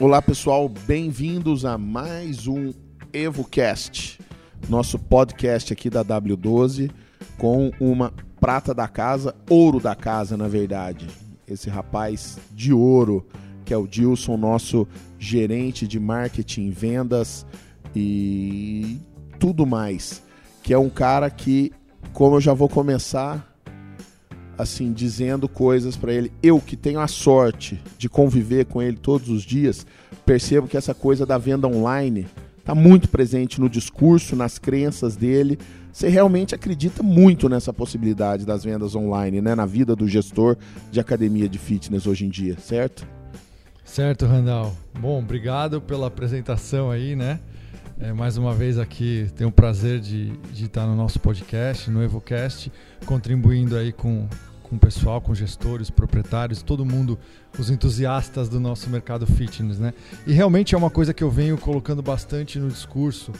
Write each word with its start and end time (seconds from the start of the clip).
Olá 0.00 0.20
pessoal, 0.20 0.68
bem-vindos 0.68 1.64
a 1.64 1.78
mais 1.78 2.48
um 2.48 2.72
EvoCast, 3.12 4.18
nosso 4.68 4.98
podcast 4.98 5.72
aqui 5.72 5.88
da 5.88 6.04
W12 6.04 6.90
com 7.38 7.70
uma 7.78 8.12
prata 8.40 8.74
da 8.74 8.88
casa, 8.88 9.32
ouro 9.48 9.78
da 9.78 9.94
casa, 9.94 10.36
na 10.36 10.48
verdade. 10.48 11.06
Esse 11.46 11.70
rapaz 11.70 12.36
de 12.50 12.72
ouro, 12.72 13.24
que 13.64 13.72
é 13.72 13.76
o 13.76 13.86
Dilson, 13.86 14.36
nosso 14.36 14.88
gerente 15.20 15.86
de 15.86 16.00
marketing, 16.00 16.70
vendas 16.70 17.46
e 17.94 18.98
tudo 19.42 19.66
mais. 19.66 20.22
Que 20.62 20.72
é 20.72 20.78
um 20.78 20.88
cara 20.88 21.28
que, 21.28 21.72
como 22.12 22.36
eu 22.36 22.40
já 22.40 22.54
vou 22.54 22.68
começar 22.68 23.52
assim 24.56 24.92
dizendo 24.92 25.48
coisas 25.48 25.96
para 25.96 26.12
ele, 26.12 26.30
eu 26.40 26.60
que 26.60 26.76
tenho 26.76 27.00
a 27.00 27.08
sorte 27.08 27.82
de 27.98 28.08
conviver 28.08 28.66
com 28.66 28.80
ele 28.80 28.96
todos 28.96 29.28
os 29.28 29.42
dias, 29.42 29.84
percebo 30.24 30.68
que 30.68 30.76
essa 30.76 30.94
coisa 30.94 31.26
da 31.26 31.38
venda 31.38 31.66
online 31.66 32.28
está 32.56 32.72
muito 32.72 33.08
presente 33.08 33.60
no 33.60 33.68
discurso, 33.68 34.36
nas 34.36 34.58
crenças 34.60 35.16
dele. 35.16 35.58
Você 35.92 36.08
realmente 36.08 36.54
acredita 36.54 37.02
muito 37.02 37.48
nessa 37.48 37.72
possibilidade 37.72 38.46
das 38.46 38.62
vendas 38.62 38.94
online, 38.94 39.40
né, 39.40 39.56
na 39.56 39.66
vida 39.66 39.96
do 39.96 40.06
gestor 40.06 40.56
de 40.92 41.00
academia 41.00 41.48
de 41.48 41.58
fitness 41.58 42.06
hoje 42.06 42.26
em 42.26 42.28
dia, 42.28 42.56
certo? 42.60 43.04
Certo, 43.84 44.24
Randall. 44.24 44.72
Bom, 45.00 45.18
obrigado 45.18 45.80
pela 45.80 46.06
apresentação 46.06 46.92
aí, 46.92 47.16
né? 47.16 47.40
É, 48.02 48.12
mais 48.12 48.36
uma 48.36 48.52
vez 48.52 48.80
aqui, 48.80 49.30
tenho 49.36 49.48
o 49.48 49.52
prazer 49.52 50.00
de, 50.00 50.30
de 50.52 50.64
estar 50.64 50.88
no 50.88 50.96
nosso 50.96 51.20
podcast, 51.20 51.88
no 51.88 52.02
EvoCast, 52.02 52.72
contribuindo 53.06 53.76
aí 53.76 53.92
com, 53.92 54.28
com 54.60 54.74
o 54.74 54.78
pessoal, 54.78 55.20
com 55.20 55.32
gestores, 55.32 55.88
proprietários, 55.88 56.64
todo 56.64 56.84
mundo, 56.84 57.16
os 57.56 57.70
entusiastas 57.70 58.48
do 58.48 58.58
nosso 58.58 58.90
mercado 58.90 59.24
fitness, 59.24 59.78
né? 59.78 59.94
E 60.26 60.32
realmente 60.32 60.74
é 60.74 60.78
uma 60.78 60.90
coisa 60.90 61.14
que 61.14 61.22
eu 61.22 61.30
venho 61.30 61.56
colocando 61.56 62.02
bastante 62.02 62.58
no 62.58 62.68
discurso, 62.68 63.30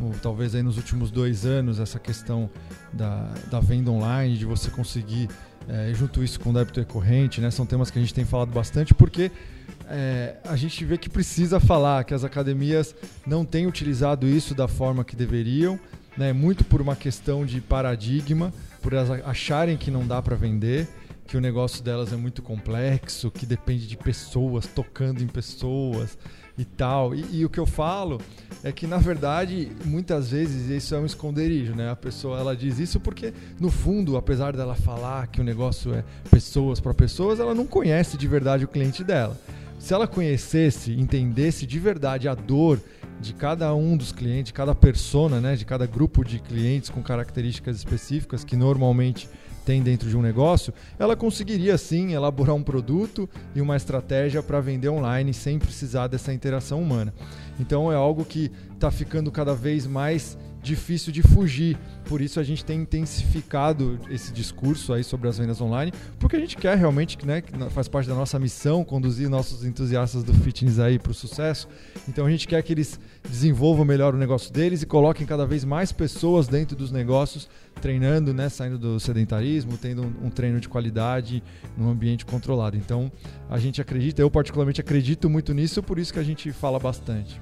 ou 0.00 0.14
talvez 0.22 0.54
aí 0.54 0.62
nos 0.62 0.78
últimos 0.78 1.10
dois 1.10 1.44
anos, 1.44 1.78
essa 1.78 1.98
questão 1.98 2.48
da, 2.94 3.34
da 3.50 3.60
venda 3.60 3.90
online, 3.90 4.38
de 4.38 4.46
você 4.46 4.70
conseguir, 4.70 5.28
é, 5.68 5.92
junto 5.92 6.24
isso 6.24 6.40
com 6.40 6.48
o 6.48 6.52
débito 6.54 6.80
recorrente, 6.80 7.38
né? 7.38 7.50
São 7.50 7.66
temas 7.66 7.90
que 7.90 7.98
a 7.98 8.00
gente 8.00 8.14
tem 8.14 8.24
falado 8.24 8.50
bastante, 8.50 8.94
porque 8.94 9.30
é, 9.88 10.36
a 10.44 10.56
gente 10.56 10.84
vê 10.84 10.98
que 10.98 11.08
precisa 11.08 11.60
falar 11.60 12.04
que 12.04 12.14
as 12.14 12.24
academias 12.24 12.94
não 13.26 13.44
têm 13.44 13.66
utilizado 13.66 14.26
isso 14.26 14.54
da 14.54 14.66
forma 14.66 15.04
que 15.04 15.14
deveriam, 15.14 15.78
né? 16.16 16.32
muito 16.32 16.64
por 16.64 16.80
uma 16.80 16.96
questão 16.96 17.46
de 17.46 17.60
paradigma, 17.60 18.52
por 18.82 18.92
elas 18.92 19.10
acharem 19.24 19.76
que 19.76 19.90
não 19.90 20.06
dá 20.06 20.20
para 20.20 20.36
vender, 20.36 20.88
que 21.26 21.36
o 21.36 21.40
negócio 21.40 21.82
delas 21.82 22.12
é 22.12 22.16
muito 22.16 22.42
complexo, 22.42 23.30
que 23.30 23.44
depende 23.44 23.86
de 23.86 23.96
pessoas 23.96 24.66
tocando 24.66 25.22
em 25.22 25.26
pessoas 25.26 26.16
e 26.56 26.64
tal. 26.64 27.14
E, 27.14 27.40
e, 27.40 27.44
o 27.44 27.50
que 27.50 27.58
eu 27.58 27.66
falo 27.66 28.20
é 28.62 28.72
que 28.72 28.86
na 28.86 28.96
verdade 28.96 29.70
muitas 29.84 30.30
vezes 30.30 30.70
isso 30.70 30.94
é 30.94 30.98
um 30.98 31.06
esconderijo, 31.06 31.74
né? 31.74 31.90
A 31.90 31.96
pessoa 31.96 32.38
ela 32.38 32.56
diz 32.56 32.78
isso 32.78 33.00
porque 33.00 33.32
no 33.60 33.70
fundo, 33.70 34.16
apesar 34.16 34.56
dela 34.56 34.74
falar 34.74 35.26
que 35.26 35.40
o 35.40 35.44
negócio 35.44 35.94
é 35.94 36.04
pessoas 36.30 36.80
para 36.80 36.94
pessoas, 36.94 37.40
ela 37.40 37.54
não 37.54 37.66
conhece 37.66 38.16
de 38.16 38.26
verdade 38.26 38.64
o 38.64 38.68
cliente 38.68 39.02
dela. 39.02 39.36
Se 39.86 39.94
ela 39.94 40.08
conhecesse, 40.08 40.90
entendesse 40.94 41.64
de 41.64 41.78
verdade 41.78 42.26
a 42.26 42.34
dor 42.34 42.80
de 43.20 43.32
cada 43.32 43.72
um 43.72 43.96
dos 43.96 44.10
clientes, 44.10 44.46
de 44.46 44.52
cada 44.52 44.74
persona, 44.74 45.40
né, 45.40 45.54
de 45.54 45.64
cada 45.64 45.86
grupo 45.86 46.24
de 46.24 46.40
clientes 46.40 46.90
com 46.90 47.00
características 47.00 47.76
específicas 47.76 48.42
que 48.42 48.56
normalmente 48.56 49.28
tem 49.64 49.80
dentro 49.80 50.08
de 50.08 50.16
um 50.16 50.22
negócio, 50.22 50.74
ela 50.98 51.14
conseguiria 51.14 51.78
sim 51.78 52.14
elaborar 52.14 52.56
um 52.56 52.64
produto 52.64 53.30
e 53.54 53.60
uma 53.60 53.76
estratégia 53.76 54.42
para 54.42 54.60
vender 54.60 54.88
online 54.88 55.32
sem 55.32 55.56
precisar 55.56 56.08
dessa 56.08 56.32
interação 56.34 56.82
humana. 56.82 57.14
Então 57.60 57.92
é 57.92 57.94
algo 57.94 58.24
que 58.24 58.50
está 58.74 58.90
ficando 58.90 59.30
cada 59.30 59.54
vez 59.54 59.86
mais 59.86 60.36
difícil 60.66 61.12
de 61.12 61.22
fugir. 61.22 61.78
Por 62.04 62.20
isso 62.20 62.38
a 62.38 62.42
gente 62.42 62.64
tem 62.64 62.80
intensificado 62.80 63.98
esse 64.10 64.32
discurso 64.32 64.92
aí 64.92 65.02
sobre 65.02 65.28
as 65.28 65.38
vendas 65.38 65.60
online, 65.60 65.92
porque 66.18 66.36
a 66.36 66.40
gente 66.40 66.56
quer 66.56 66.76
realmente, 66.76 67.16
né, 67.24 67.40
que 67.40 67.52
faz 67.70 67.88
parte 67.88 68.08
da 68.08 68.14
nossa 68.14 68.38
missão, 68.38 68.84
conduzir 68.84 69.30
nossos 69.30 69.64
entusiastas 69.64 70.22
do 70.22 70.34
fitness 70.34 70.78
aí 70.78 70.98
para 70.98 71.12
o 71.12 71.14
sucesso. 71.14 71.68
Então 72.08 72.26
a 72.26 72.30
gente 72.30 72.46
quer 72.46 72.62
que 72.62 72.72
eles 72.72 72.98
desenvolvam 73.28 73.84
melhor 73.84 74.14
o 74.14 74.18
negócio 74.18 74.52
deles 74.52 74.82
e 74.82 74.86
coloquem 74.86 75.26
cada 75.26 75.46
vez 75.46 75.64
mais 75.64 75.92
pessoas 75.92 76.48
dentro 76.48 76.76
dos 76.76 76.90
negócios, 76.90 77.48
treinando, 77.80 78.34
né, 78.34 78.48
saindo 78.48 78.78
do 78.78 78.98
sedentarismo, 78.98 79.78
tendo 79.78 80.02
um, 80.02 80.26
um 80.26 80.30
treino 80.30 80.60
de 80.60 80.68
qualidade 80.68 81.42
num 81.76 81.88
ambiente 81.88 82.26
controlado. 82.26 82.76
Então 82.76 83.10
a 83.48 83.58
gente 83.58 83.80
acredita, 83.80 84.20
eu 84.20 84.30
particularmente 84.30 84.80
acredito 84.80 85.30
muito 85.30 85.54
nisso, 85.54 85.82
por 85.82 85.98
isso 85.98 86.12
que 86.12 86.18
a 86.18 86.24
gente 86.24 86.52
fala 86.52 86.78
bastante. 86.78 87.40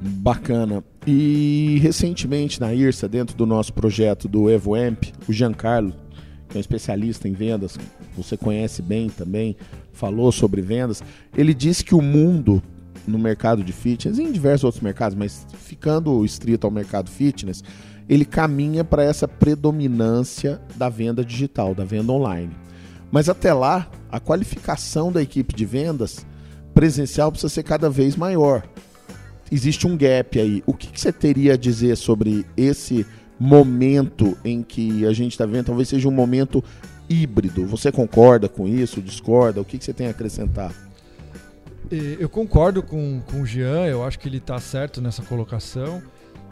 Bacana. 0.00 0.84
E 1.06 1.78
recentemente 1.82 2.60
na 2.60 2.72
IRSA, 2.72 3.08
dentro 3.08 3.36
do 3.36 3.46
nosso 3.46 3.72
projeto 3.72 4.28
do 4.28 4.50
EvoAmp, 4.50 5.04
o 5.28 5.32
Giancarlo, 5.32 5.94
que 6.48 6.56
é 6.56 6.58
um 6.58 6.60
especialista 6.60 7.28
em 7.28 7.32
vendas, 7.32 7.78
você 8.16 8.36
conhece 8.36 8.82
bem 8.82 9.08
também, 9.08 9.56
falou 9.92 10.30
sobre 10.30 10.62
vendas, 10.62 11.02
ele 11.36 11.52
disse 11.52 11.84
que 11.84 11.94
o 11.94 12.02
mundo 12.02 12.62
no 13.06 13.18
mercado 13.18 13.64
de 13.64 13.72
fitness, 13.72 14.18
em 14.18 14.30
diversos 14.30 14.64
outros 14.64 14.82
mercados, 14.82 15.16
mas 15.16 15.46
ficando 15.54 16.24
estrito 16.24 16.66
ao 16.66 16.70
mercado 16.70 17.10
fitness, 17.10 17.64
ele 18.08 18.24
caminha 18.24 18.84
para 18.84 19.02
essa 19.02 19.26
predominância 19.26 20.60
da 20.76 20.88
venda 20.88 21.24
digital, 21.24 21.74
da 21.74 21.84
venda 21.84 22.12
online. 22.12 22.52
Mas 23.10 23.28
até 23.28 23.52
lá, 23.52 23.88
a 24.10 24.20
qualificação 24.20 25.10
da 25.10 25.22
equipe 25.22 25.54
de 25.54 25.64
vendas 25.64 26.26
presencial 26.74 27.30
precisa 27.30 27.52
ser 27.52 27.62
cada 27.62 27.88
vez 27.88 28.14
maior 28.14 28.62
existe 29.50 29.86
um 29.86 29.96
gap 29.96 30.38
aí. 30.38 30.62
O 30.66 30.74
que, 30.74 30.88
que 30.88 31.00
você 31.00 31.12
teria 31.12 31.54
a 31.54 31.56
dizer 31.56 31.96
sobre 31.96 32.44
esse 32.56 33.06
momento 33.38 34.36
em 34.44 34.62
que 34.62 35.06
a 35.06 35.12
gente 35.12 35.32
está 35.32 35.46
vendo? 35.46 35.66
Talvez 35.66 35.88
seja 35.88 36.08
um 36.08 36.12
momento 36.12 36.62
híbrido. 37.08 37.66
Você 37.66 37.90
concorda 37.90 38.48
com 38.48 38.68
isso? 38.68 39.00
Discorda? 39.00 39.60
O 39.60 39.64
que, 39.64 39.78
que 39.78 39.84
você 39.84 39.92
tem 39.92 40.08
a 40.08 40.10
acrescentar? 40.10 40.72
Eu 41.90 42.28
concordo 42.28 42.82
com, 42.82 43.22
com 43.22 43.40
o 43.40 43.46
Jean, 43.46 43.86
eu 43.86 44.04
acho 44.04 44.18
que 44.18 44.28
ele 44.28 44.36
está 44.36 44.58
certo 44.60 45.00
nessa 45.00 45.22
colocação. 45.22 46.02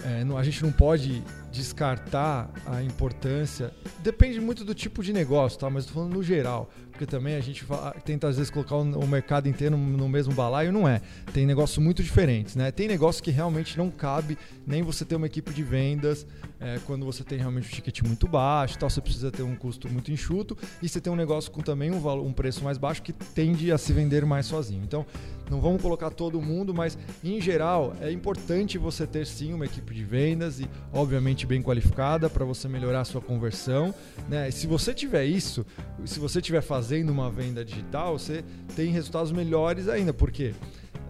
É, 0.02 0.24
a 0.36 0.42
gente 0.42 0.62
não 0.62 0.72
pode 0.72 1.22
descartar 1.56 2.50
a 2.66 2.82
importância. 2.82 3.72
Depende 4.00 4.40
muito 4.40 4.64
do 4.64 4.74
tipo 4.74 5.02
de 5.02 5.12
negócio, 5.12 5.58
tá? 5.58 5.70
Mas 5.70 5.88
falando 5.88 6.14
no 6.14 6.22
geral 6.22 6.70
porque 6.96 7.04
também 7.04 7.36
a 7.36 7.40
gente 7.40 7.64
tenta 8.06 8.26
às 8.26 8.36
vezes 8.36 8.50
colocar 8.50 8.76
o 8.76 9.06
mercado 9.06 9.48
inteiro 9.48 9.76
no 9.76 10.08
mesmo 10.08 10.32
balaio, 10.32 10.72
não 10.72 10.88
é. 10.88 11.02
Tem 11.32 11.44
negócios 11.44 11.76
muito 11.76 12.02
diferentes, 12.02 12.56
né? 12.56 12.70
Tem 12.70 12.88
negócio 12.88 13.22
que 13.22 13.30
realmente 13.30 13.76
não 13.76 13.90
cabe 13.90 14.38
nem 14.66 14.82
você 14.82 15.04
ter 15.04 15.14
uma 15.14 15.26
equipe 15.26 15.52
de 15.52 15.62
vendas 15.62 16.26
é, 16.58 16.80
quando 16.86 17.04
você 17.04 17.22
tem 17.22 17.38
realmente 17.38 17.68
um 17.68 17.70
ticket 17.70 18.00
muito 18.02 18.26
baixo, 18.26 18.78
tal, 18.78 18.88
você 18.88 19.02
precisa 19.02 19.30
ter 19.30 19.42
um 19.42 19.54
custo 19.54 19.90
muito 19.90 20.10
enxuto 20.10 20.56
e 20.82 20.88
você 20.88 20.98
tem 20.98 21.12
um 21.12 21.16
negócio 21.16 21.50
com 21.50 21.60
também 21.60 21.90
um, 21.90 22.00
valor, 22.00 22.24
um 22.24 22.32
preço 22.32 22.64
mais 22.64 22.78
baixo 22.78 23.02
que 23.02 23.12
tende 23.12 23.70
a 23.70 23.76
se 23.76 23.92
vender 23.92 24.24
mais 24.24 24.46
sozinho. 24.46 24.82
Então, 24.82 25.04
não 25.50 25.60
vamos 25.60 25.80
colocar 25.80 26.10
todo 26.10 26.40
mundo, 26.40 26.74
mas 26.74 26.98
em 27.22 27.40
geral 27.40 27.94
é 28.00 28.10
importante 28.10 28.78
você 28.78 29.06
ter 29.06 29.26
sim 29.26 29.52
uma 29.52 29.66
equipe 29.66 29.94
de 29.94 30.02
vendas 30.02 30.60
e 30.60 30.68
obviamente 30.92 31.45
bem 31.46 31.62
qualificada 31.62 32.28
para 32.28 32.44
você 32.44 32.68
melhorar 32.68 33.00
a 33.00 33.04
sua 33.04 33.20
conversão. 33.20 33.94
Né? 34.28 34.50
se 34.50 34.66
você 34.66 34.92
tiver 34.92 35.24
isso, 35.24 35.64
se 36.04 36.18
você 36.18 36.40
estiver 36.40 36.60
fazendo 36.60 37.10
uma 37.10 37.30
venda 37.30 37.64
digital, 37.64 38.18
você 38.18 38.44
tem 38.74 38.90
resultados 38.90 39.32
melhores 39.32 39.88
ainda, 39.88 40.12
porque 40.12 40.54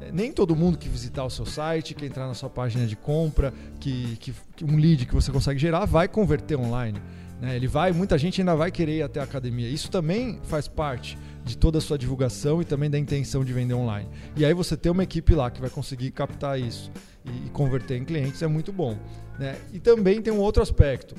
é, 0.01 0.13
nem 0.13 0.33
todo 0.33 0.55
mundo 0.55 0.79
que 0.79 0.89
visitar 0.89 1.25
o 1.25 1.31
seu 1.31 1.47
site, 1.47 1.95
que 1.95 2.05
entrar 2.05 2.27
na 2.27 2.35
sua 2.35 2.51
página 2.51 2.87
de 2.87 2.97
compra, 2.97 3.53
que, 3.81 4.17
que, 4.17 4.35
que 4.55 4.65
um 4.65 4.77
lead 4.77 5.07
que 5.07 5.15
você 5.15 5.33
consegue 5.33 5.59
gerar, 5.59 5.85
vai 5.85 6.07
converter 6.07 6.57
online. 6.57 7.01
Né? 7.41 7.57
Ele 7.57 7.67
vai, 7.67 7.93
muita 7.93 8.17
gente 8.17 8.41
ainda 8.41 8.55
vai 8.55 8.71
querer 8.71 8.99
ir 8.99 9.03
até 9.03 9.21
a 9.21 9.25
academia. 9.25 9.69
Isso 9.69 9.91
também 9.91 10.39
faz 10.45 10.69
parte 10.69 11.19
de 11.47 11.57
toda 11.57 11.79
a 11.79 11.81
sua 11.81 11.97
divulgação 11.97 12.61
e 12.61 12.65
também 12.65 12.91
da 12.91 12.99
intenção 12.99 13.45
de 13.45 13.53
vender 13.53 13.73
online. 13.73 14.09
E 14.37 14.45
aí 14.45 14.53
você 14.53 14.77
ter 14.77 14.91
uma 14.91 15.05
equipe 15.05 15.33
lá 15.33 15.49
que 15.49 15.61
vai 15.61 15.71
conseguir 15.71 16.11
captar 16.11 16.61
isso 16.61 16.91
e, 17.25 17.47
e 17.47 17.51
converter 17.51 17.97
em 17.97 18.05
clientes 18.05 18.43
é 18.43 18.49
muito 18.49 18.73
bom. 18.73 18.99
Né? 19.39 19.57
E 19.73 19.79
também 19.79 20.21
tem 20.21 20.33
um 20.33 20.41
outro 20.41 20.61
aspecto. 20.61 21.15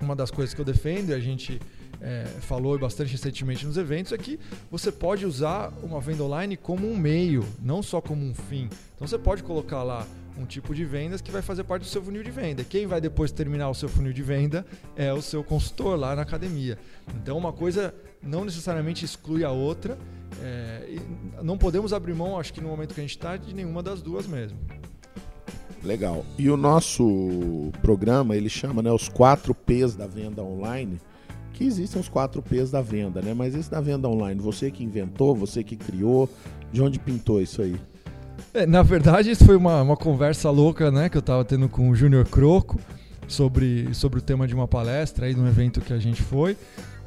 Uma 0.00 0.16
das 0.16 0.30
coisas 0.30 0.52
que 0.52 0.60
eu 0.60 0.64
defendo, 0.64 1.12
a 1.12 1.20
gente 1.20 1.60
é, 2.00 2.24
falou 2.40 2.76
bastante 2.76 3.12
recentemente 3.12 3.64
nos 3.64 3.76
eventos, 3.76 4.12
é 4.12 4.18
que 4.18 4.40
você 4.68 4.90
pode 4.90 5.24
usar 5.24 5.72
uma 5.84 6.00
venda 6.00 6.24
online 6.24 6.56
como 6.56 6.90
um 6.90 6.96
meio, 6.96 7.46
não 7.62 7.80
só 7.80 8.00
como 8.00 8.26
um 8.26 8.34
fim. 8.34 8.68
Então 8.96 9.06
você 9.06 9.16
pode 9.16 9.44
colocar 9.44 9.84
lá 9.84 10.04
um 10.36 10.44
tipo 10.44 10.74
de 10.74 10.84
vendas 10.84 11.20
que 11.20 11.30
vai 11.30 11.42
fazer 11.42 11.62
parte 11.62 11.82
do 11.82 11.88
seu 11.88 12.02
funil 12.02 12.24
de 12.24 12.30
venda. 12.32 12.64
Quem 12.64 12.88
vai 12.88 13.00
depois 13.00 13.30
terminar 13.30 13.70
o 13.70 13.74
seu 13.74 13.88
funil 13.88 14.12
de 14.12 14.22
venda 14.22 14.66
é 14.96 15.12
o 15.12 15.22
seu 15.22 15.44
consultor 15.44 15.96
lá 15.96 16.16
na 16.16 16.22
academia. 16.22 16.76
Então 17.14 17.38
uma 17.38 17.52
coisa 17.52 17.94
não 18.24 18.44
necessariamente 18.44 19.04
exclui 19.04 19.44
a 19.44 19.50
outra. 19.50 19.98
É, 20.42 20.96
não 21.42 21.56
podemos 21.56 21.92
abrir 21.92 22.14
mão, 22.14 22.38
acho 22.38 22.52
que 22.52 22.60
no 22.60 22.68
momento 22.68 22.94
que 22.94 23.00
a 23.00 23.04
gente 23.04 23.16
está, 23.16 23.36
de 23.36 23.54
nenhuma 23.54 23.82
das 23.82 24.02
duas 24.02 24.26
mesmo. 24.26 24.58
Legal. 25.82 26.24
E 26.38 26.48
o 26.48 26.56
nosso 26.56 27.70
programa, 27.82 28.34
ele 28.34 28.48
chama 28.48 28.82
né, 28.82 28.90
os 28.90 29.08
4 29.08 29.54
P's 29.54 29.94
da 29.94 30.06
venda 30.06 30.42
online, 30.42 30.98
que 31.52 31.64
existem 31.64 32.00
os 32.00 32.08
4 32.08 32.40
P's 32.42 32.70
da 32.70 32.80
venda, 32.80 33.20
né? 33.20 33.34
Mas 33.34 33.54
esse 33.54 33.70
da 33.70 33.80
venda 33.80 34.08
online, 34.08 34.40
você 34.40 34.70
que 34.70 34.82
inventou, 34.82 35.34
você 35.34 35.62
que 35.62 35.76
criou, 35.76 36.28
de 36.72 36.82
onde 36.82 36.98
pintou 36.98 37.40
isso 37.40 37.60
aí? 37.60 37.76
É, 38.52 38.66
na 38.66 38.82
verdade, 38.82 39.30
isso 39.30 39.44
foi 39.44 39.56
uma, 39.56 39.82
uma 39.82 39.96
conversa 39.96 40.50
louca, 40.50 40.90
né, 40.90 41.08
que 41.08 41.16
eu 41.16 41.20
estava 41.20 41.44
tendo 41.44 41.68
com 41.68 41.90
o 41.90 41.94
Júnior 41.94 42.26
Croco 42.26 42.80
sobre, 43.28 43.92
sobre 43.94 44.18
o 44.18 44.22
tema 44.22 44.46
de 44.46 44.54
uma 44.54 44.66
palestra 44.66 45.26
aí, 45.26 45.34
de 45.34 45.40
um 45.40 45.46
evento 45.46 45.80
que 45.80 45.92
a 45.92 45.98
gente 45.98 46.22
foi. 46.22 46.56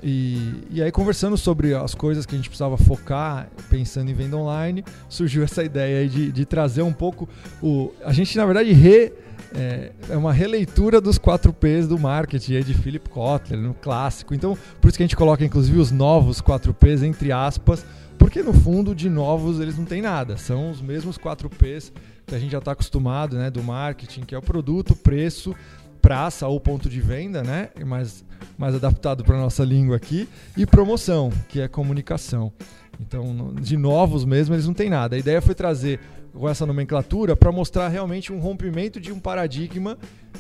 E, 0.01 0.63
e 0.69 0.81
aí, 0.81 0.91
conversando 0.91 1.37
sobre 1.37 1.73
as 1.73 1.95
coisas 1.95 2.25
que 2.25 2.35
a 2.35 2.37
gente 2.37 2.49
precisava 2.49 2.77
focar, 2.77 3.49
pensando 3.69 4.11
em 4.11 4.13
venda 4.13 4.37
online, 4.37 4.83
surgiu 5.09 5.43
essa 5.43 5.63
ideia 5.63 6.07
de, 6.07 6.31
de 6.31 6.45
trazer 6.45 6.81
um 6.81 6.93
pouco 6.93 7.27
o. 7.61 7.91
A 8.03 8.13
gente, 8.13 8.37
na 8.37 8.45
verdade, 8.45 8.71
re, 8.73 9.11
é, 9.55 9.91
é, 10.09 10.17
uma 10.17 10.33
releitura 10.33 11.01
dos 11.01 11.17
4 11.17 11.51
P's 11.53 11.87
do 11.87 11.97
marketing 11.97 12.61
de 12.61 12.73
Philip 12.73 13.09
Kotler, 13.09 13.59
no 13.59 13.73
clássico. 13.73 14.33
Então, 14.33 14.57
por 14.79 14.87
isso 14.87 14.97
que 14.97 15.03
a 15.03 15.05
gente 15.05 15.15
coloca, 15.15 15.43
inclusive, 15.43 15.79
os 15.79 15.91
novos 15.91 16.41
4 16.41 16.73
P's, 16.73 17.01
entre 17.03 17.31
aspas, 17.31 17.85
porque 18.17 18.41
no 18.41 18.53
fundo, 18.53 18.93
de 18.93 19.09
novos, 19.09 19.59
eles 19.59 19.77
não 19.77 19.85
têm 19.85 20.01
nada. 20.01 20.37
São 20.37 20.69
os 20.69 20.81
mesmos 20.81 21.17
4 21.17 21.49
P's 21.49 21.91
que 22.25 22.35
a 22.35 22.39
gente 22.39 22.51
já 22.51 22.57
está 22.57 22.73
acostumado, 22.73 23.37
né, 23.37 23.49
do 23.49 23.63
marketing, 23.63 24.21
que 24.21 24.35
é 24.35 24.37
o 24.37 24.41
produto, 24.41 24.93
preço, 24.95 25.55
praça 26.01 26.45
ou 26.47 26.59
ponto 26.59 26.89
de 26.89 26.99
venda, 26.99 27.41
né? 27.41 27.69
Mais, 27.85 28.25
mais 28.57 28.75
adaptado 28.75 29.23
para 29.23 29.37
nossa 29.37 29.63
língua 29.63 29.97
aqui, 29.97 30.27
e 30.55 30.65
promoção, 30.65 31.31
que 31.47 31.61
é 31.61 31.67
comunicação. 31.67 32.51
Então, 32.99 33.53
de 33.53 33.77
novos 33.77 34.25
mesmo, 34.25 34.55
eles 34.55 34.65
não 34.65 34.73
têm 34.73 34.89
nada. 34.89 35.15
A 35.15 35.19
ideia 35.19 35.41
foi 35.41 35.53
trazer 35.53 35.99
com 36.33 36.47
essa 36.47 36.65
nomenclatura 36.65 37.35
para 37.35 37.51
mostrar 37.51 37.87
realmente 37.87 38.31
um 38.31 38.39
rompimento 38.39 38.99
de 38.99 39.11
um 39.11 39.19
paradigma 39.19 39.97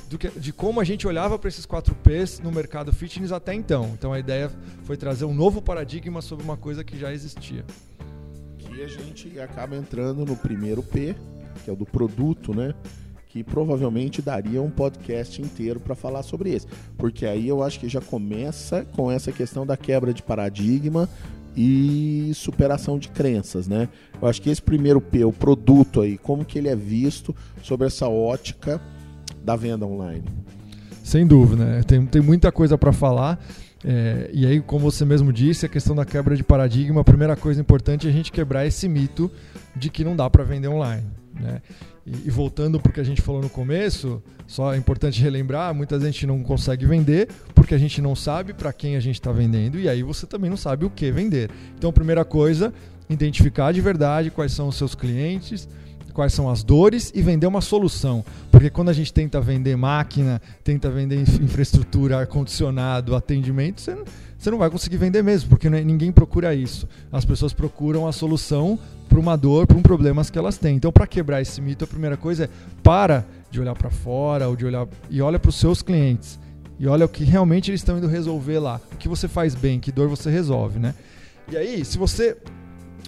que, 0.09 0.29
de 0.39 0.53
como 0.53 0.79
a 0.79 0.83
gente 0.83 1.07
olhava 1.07 1.37
para 1.39 1.47
esses 1.49 1.65
4 1.65 1.95
P's 1.95 2.39
no 2.39 2.51
mercado 2.51 2.93
fitness 2.93 3.31
até 3.31 3.53
então. 3.53 3.91
Então 3.97 4.13
a 4.13 4.19
ideia 4.19 4.51
foi 4.83 4.95
trazer 4.95 5.25
um 5.25 5.33
novo 5.33 5.61
paradigma 5.61 6.21
sobre 6.21 6.43
uma 6.43 6.57
coisa 6.57 6.83
que 6.83 6.97
já 6.97 7.11
existia. 7.11 7.65
Que 8.57 8.83
a 8.83 8.87
gente 8.87 9.39
acaba 9.39 9.75
entrando 9.75 10.25
no 10.25 10.35
primeiro 10.35 10.83
P, 10.83 11.15
que 11.63 11.69
é 11.69 11.73
o 11.73 11.75
do 11.75 11.85
produto, 11.85 12.53
né? 12.53 12.73
Que 13.37 13.43
provavelmente 13.43 14.19
daria 14.19 14.61
um 14.61 14.69
podcast 14.69 15.39
inteiro 15.39 15.79
para 15.79 15.93
falar 15.93 16.23
sobre 16.23 16.51
esse. 16.51 16.65
Porque 16.97 17.25
aí 17.25 17.47
eu 17.47 17.61
acho 17.61 17.79
que 17.79 17.87
já 17.87 18.01
começa 18.01 18.83
com 18.95 19.11
essa 19.11 19.31
questão 19.31 19.65
da 19.65 19.77
quebra 19.77 20.11
de 20.11 20.23
paradigma 20.23 21.07
e 21.55 22.31
superação 22.33 22.97
de 22.97 23.09
crenças, 23.09 23.67
né? 23.67 23.89
Eu 24.19 24.27
acho 24.27 24.41
que 24.41 24.49
esse 24.49 24.61
primeiro 24.61 24.99
P, 24.99 25.23
o 25.23 25.31
produto 25.31 26.01
aí, 26.01 26.17
como 26.17 26.43
que 26.43 26.57
ele 26.57 26.67
é 26.67 26.75
visto 26.75 27.35
sobre 27.61 27.85
essa 27.85 28.07
ótica 28.07 28.81
da 29.43 29.55
venda 29.55 29.85
online? 29.85 30.25
Sem 31.03 31.25
dúvida, 31.25 31.63
né? 31.63 31.83
tem, 31.83 32.05
tem 32.05 32.21
muita 32.21 32.51
coisa 32.51 32.77
para 32.77 32.91
falar. 32.91 33.39
É, 33.85 34.29
e 34.33 34.45
aí, 34.47 34.59
como 34.61 34.91
você 34.91 35.05
mesmo 35.05 35.31
disse, 35.31 35.65
a 35.65 35.69
questão 35.69 35.95
da 35.95 36.05
quebra 36.05 36.35
de 36.35 36.43
paradigma, 36.43 37.01
a 37.01 37.03
primeira 37.03 37.35
coisa 37.35 37.61
importante 37.61 38.07
é 38.07 38.09
a 38.09 38.13
gente 38.13 38.31
quebrar 38.31 38.65
esse 38.65 38.89
mito 38.89 39.31
de 39.75 39.89
que 39.89 40.03
não 40.03 40.15
dá 40.15 40.27
para 40.27 40.43
vender 40.43 40.67
online. 40.67 41.05
Né? 41.39 41.61
E, 42.05 42.27
e 42.27 42.29
voltando 42.29 42.79
para 42.79 42.89
o 42.89 42.93
que 42.93 42.99
a 42.99 43.03
gente 43.03 43.21
falou 43.21 43.41
no 43.41 43.49
começo, 43.49 44.21
só 44.45 44.73
é 44.73 44.77
importante 44.77 45.21
relembrar: 45.21 45.73
muita 45.73 45.99
gente 45.99 46.25
não 46.25 46.41
consegue 46.43 46.85
vender 46.85 47.29
porque 47.53 47.75
a 47.75 47.77
gente 47.77 48.01
não 48.01 48.15
sabe 48.15 48.53
para 48.53 48.71
quem 48.73 48.95
a 48.95 48.99
gente 48.99 49.15
está 49.15 49.31
vendendo 49.31 49.79
e 49.79 49.89
aí 49.89 50.03
você 50.03 50.25
também 50.25 50.49
não 50.49 50.57
sabe 50.57 50.85
o 50.85 50.89
que 50.89 51.11
vender. 51.11 51.49
Então, 51.77 51.91
primeira 51.91 52.23
coisa, 52.23 52.73
identificar 53.09 53.71
de 53.71 53.81
verdade 53.81 54.31
quais 54.31 54.51
são 54.51 54.67
os 54.67 54.75
seus 54.75 54.95
clientes, 54.95 55.67
quais 56.17 56.33
são 56.33 56.49
as 56.49 56.63
dores 56.63 57.11
e 57.13 57.21
vender 57.21 57.45
uma 57.45 57.61
solução. 57.61 58.25
Porque 58.49 58.71
quando 58.71 58.89
a 58.89 58.93
gente 58.93 59.13
tenta 59.13 59.39
vender 59.39 59.77
máquina, 59.77 60.41
tenta 60.63 60.89
vender 60.89 61.21
infraestrutura, 61.21 62.17
ar-condicionado, 62.17 63.15
atendimento, 63.15 63.79
você 63.79 63.93
não, 63.93 64.03
você 64.35 64.49
não 64.49 64.57
vai 64.57 64.67
conseguir 64.67 64.97
vender 64.97 65.21
mesmo, 65.21 65.47
porque 65.47 65.67
é, 65.67 65.83
ninguém 65.83 66.11
procura 66.11 66.55
isso. 66.55 66.89
As 67.11 67.23
pessoas 67.23 67.53
procuram 67.53 68.07
a 68.07 68.11
solução 68.11 68.79
para 69.07 69.19
uma 69.19 69.37
dor, 69.37 69.67
para 69.67 69.77
um 69.77 69.81
problema 69.83 70.25
que 70.25 70.39
elas 70.39 70.57
têm. 70.57 70.77
Então, 70.77 70.91
para 70.91 71.05
quebrar 71.05 71.39
esse 71.39 71.61
mito, 71.61 71.83
a 71.83 71.87
primeira 71.87 72.17
coisa 72.17 72.45
é 72.45 72.49
para 72.81 73.23
de 73.51 73.61
olhar 73.61 73.75
para 73.75 73.91
fora 73.91 74.47
ou 74.47 74.55
de 74.55 74.65
olhar 74.65 74.87
e 75.11 75.21
olha 75.21 75.37
para 75.37 75.49
os 75.49 75.55
seus 75.55 75.83
clientes 75.83 76.39
e 76.79 76.87
olha 76.87 77.05
o 77.05 77.09
que 77.09 77.23
realmente 77.23 77.69
eles 77.69 77.81
estão 77.81 77.95
indo 77.95 78.07
resolver 78.07 78.57
lá, 78.57 78.81
o 78.91 78.97
que 78.97 79.07
você 79.07 79.27
faz 79.27 79.53
bem, 79.53 79.79
que 79.79 79.91
dor 79.91 80.09
você 80.09 80.31
resolve, 80.31 80.79
né? 80.79 80.95
E 81.51 81.55
aí, 81.55 81.85
se 81.85 81.95
você 81.95 82.35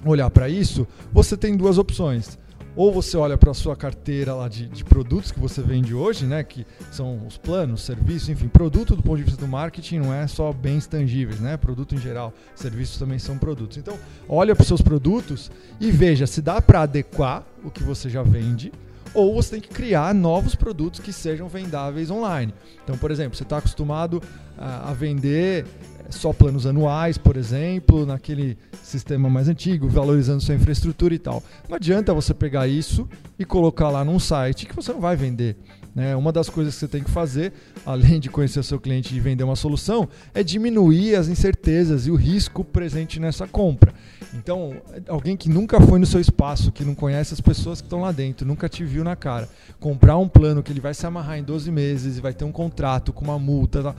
olhar 0.06 0.30
para 0.30 0.48
isso, 0.48 0.88
você 1.12 1.36
tem 1.36 1.58
duas 1.58 1.80
opções 1.80 2.38
ou 2.76 2.92
você 2.92 3.18
olha 3.18 3.38
para 3.38 3.52
a 3.52 3.54
sua 3.54 3.76
carteira 3.76 4.34
lá 4.34 4.48
de, 4.48 4.68
de, 4.68 4.84
produtos 4.84 5.32
que 5.32 5.40
você 5.40 5.62
vende 5.62 5.94
hoje, 5.94 6.26
né, 6.26 6.44
que 6.44 6.66
são 6.92 7.26
os 7.28 7.38
planos, 7.38 7.82
serviços, 7.82 8.30
enfim, 8.30 8.48
produto 8.48 8.96
do 8.96 9.04
ponto 9.04 9.18
de 9.18 9.24
vista 9.24 9.40
do 9.40 9.48
marketing 9.48 10.00
não 10.00 10.14
é 10.14 10.28
só 10.28 10.52
bens 10.54 10.88
tangíveis, 10.88 11.40
né, 11.40 11.58
produto 11.58 11.96
em 11.96 11.98
geral, 11.98 12.34
serviços 12.56 12.98
também 12.98 13.20
são 13.20 13.38
produtos. 13.38 13.78
Então, 13.78 13.98
olha 14.28 14.56
para 14.56 14.62
os 14.62 14.68
seus 14.68 14.82
produtos 14.82 15.52
e 15.80 15.92
veja 15.92 16.26
se 16.28 16.42
dá 16.42 16.62
para 16.62 16.82
adequar 16.82 17.44
o 17.64 17.70
que 17.70 17.84
você 17.84 18.10
já 18.10 18.24
vende 18.24 18.72
ou 19.14 19.34
você 19.34 19.52
tem 19.52 19.62
que 19.62 19.70
criar 19.70 20.14
novos 20.14 20.56
produtos 20.56 21.00
que 21.00 21.12
sejam 21.12 21.48
vendáveis 21.48 22.12
online. 22.12 22.54
Então, 22.84 22.98
por 22.98 23.12
exemplo, 23.12 23.36
você 23.36 23.44
está 23.44 23.58
acostumado 23.58 24.22
a, 24.58 24.92
a 24.92 24.94
vender 24.94 25.66
só 26.10 26.34
planos 26.34 26.66
anuais, 26.66 27.18
por 27.18 27.38
exemplo, 27.38 28.06
naquele 28.06 28.58
sistema 28.84 29.30
mais 29.30 29.48
antigo, 29.48 29.88
valorizando 29.88 30.42
sua 30.42 30.56
infraestrutura 30.56 31.14
e 31.14 31.20
tal. 31.20 31.44
Não 31.68 31.76
adianta 31.76 32.14
você 32.14 32.34
pegar 32.34 32.68
isso 32.68 33.08
e 33.38 33.46
colocar 33.46 33.90
lá 33.90 34.04
num 34.04 34.20
site 34.20 34.66
que 34.66 34.76
você 34.76 34.92
não 34.92 35.00
vai 35.00 35.16
vender. 35.16 35.58
Né? 35.94 36.16
Uma 36.16 36.32
das 36.32 36.50
coisas 36.50 36.74
que 36.74 36.80
você 36.80 36.88
tem 36.88 37.04
que 37.04 37.10
fazer, 37.10 37.52
além 37.86 38.20
de 38.20 38.30
conhecer 38.30 38.64
seu 38.64 38.80
cliente 38.80 39.16
e 39.16 39.20
vender 39.20 39.44
uma 39.44 39.56
solução, 39.56 40.08
é 40.34 40.44
diminuir 40.44 41.16
as 41.16 41.28
incertezas 41.28 42.08
e 42.08 42.12
o 42.12 42.16
risco 42.16 42.64
presente 42.64 43.20
nessa 43.20 43.48
compra. 43.48 43.94
Então, 44.34 44.76
alguém 45.08 45.36
que 45.36 45.50
nunca 45.50 45.82
foi 45.82 46.00
no 46.00 46.06
seu 46.06 46.20
espaço, 46.20 46.72
que 46.72 46.86
não 46.86 46.94
conhece 46.94 47.34
as 47.34 47.42
pessoas 47.42 47.82
que 47.82 47.88
estão 47.88 48.02
lá 48.02 48.12
dentro, 48.12 48.48
nunca 48.48 48.70
te 48.70 48.84
viu 48.84 49.04
na 49.04 49.16
cara, 49.16 49.50
comprar 49.80 50.18
um 50.18 50.28
plano 50.28 50.62
que 50.62 50.72
ele 50.72 50.80
vai 50.80 50.94
se 50.94 51.06
amarrar 51.06 51.38
em 51.38 51.44
12 51.44 51.72
meses 51.72 52.18
e 52.18 52.22
vai 52.22 52.34
ter 52.34 52.46
um 52.46 52.52
contrato 52.52 53.12
com 53.12 53.26
uma 53.26 53.40
multa. 53.40 53.84
Tá? 53.84 53.96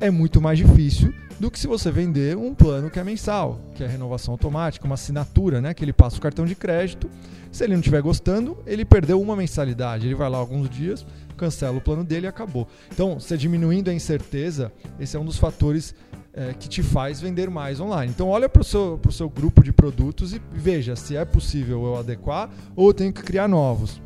É 0.00 0.10
muito 0.10 0.40
mais 0.40 0.58
difícil 0.58 1.12
do 1.38 1.50
que 1.50 1.58
se 1.58 1.66
você 1.66 1.90
vender 1.90 2.36
um 2.36 2.54
plano 2.54 2.90
que 2.90 2.98
é 2.98 3.04
mensal, 3.04 3.60
que 3.74 3.84
é 3.84 3.86
renovação 3.86 4.32
automática, 4.32 4.86
uma 4.86 4.94
assinatura, 4.94 5.60
né? 5.60 5.74
Que 5.74 5.84
ele 5.84 5.92
passa 5.92 6.16
o 6.16 6.20
cartão 6.20 6.46
de 6.46 6.54
crédito. 6.54 7.10
Se 7.52 7.64
ele 7.64 7.74
não 7.74 7.80
estiver 7.80 8.00
gostando, 8.00 8.58
ele 8.66 8.84
perdeu 8.84 9.20
uma 9.20 9.36
mensalidade. 9.36 10.06
Ele 10.06 10.14
vai 10.14 10.28
lá 10.28 10.38
alguns 10.38 10.68
dias, 10.68 11.06
cancela 11.36 11.76
o 11.76 11.80
plano 11.80 12.04
dele 12.04 12.26
e 12.26 12.28
acabou. 12.28 12.66
Então, 12.92 13.20
você 13.20 13.36
diminuindo 13.36 13.90
a 13.90 13.94
incerteza, 13.94 14.72
esse 14.98 15.16
é 15.16 15.20
um 15.20 15.24
dos 15.24 15.38
fatores 15.38 15.94
é, 16.32 16.54
que 16.54 16.68
te 16.68 16.82
faz 16.82 17.20
vender 17.20 17.50
mais 17.50 17.80
online. 17.80 18.10
Então, 18.14 18.28
olha 18.28 18.48
para 18.48 18.62
o 18.62 18.64
seu, 18.64 19.00
seu 19.10 19.28
grupo 19.28 19.62
de 19.62 19.72
produtos 19.72 20.34
e 20.34 20.40
veja 20.52 20.96
se 20.96 21.16
é 21.16 21.24
possível 21.24 21.84
eu 21.84 21.96
adequar 21.96 22.50
ou 22.74 22.88
eu 22.88 22.94
tenho 22.94 23.12
que 23.12 23.22
criar 23.22 23.48
novos. 23.48 24.00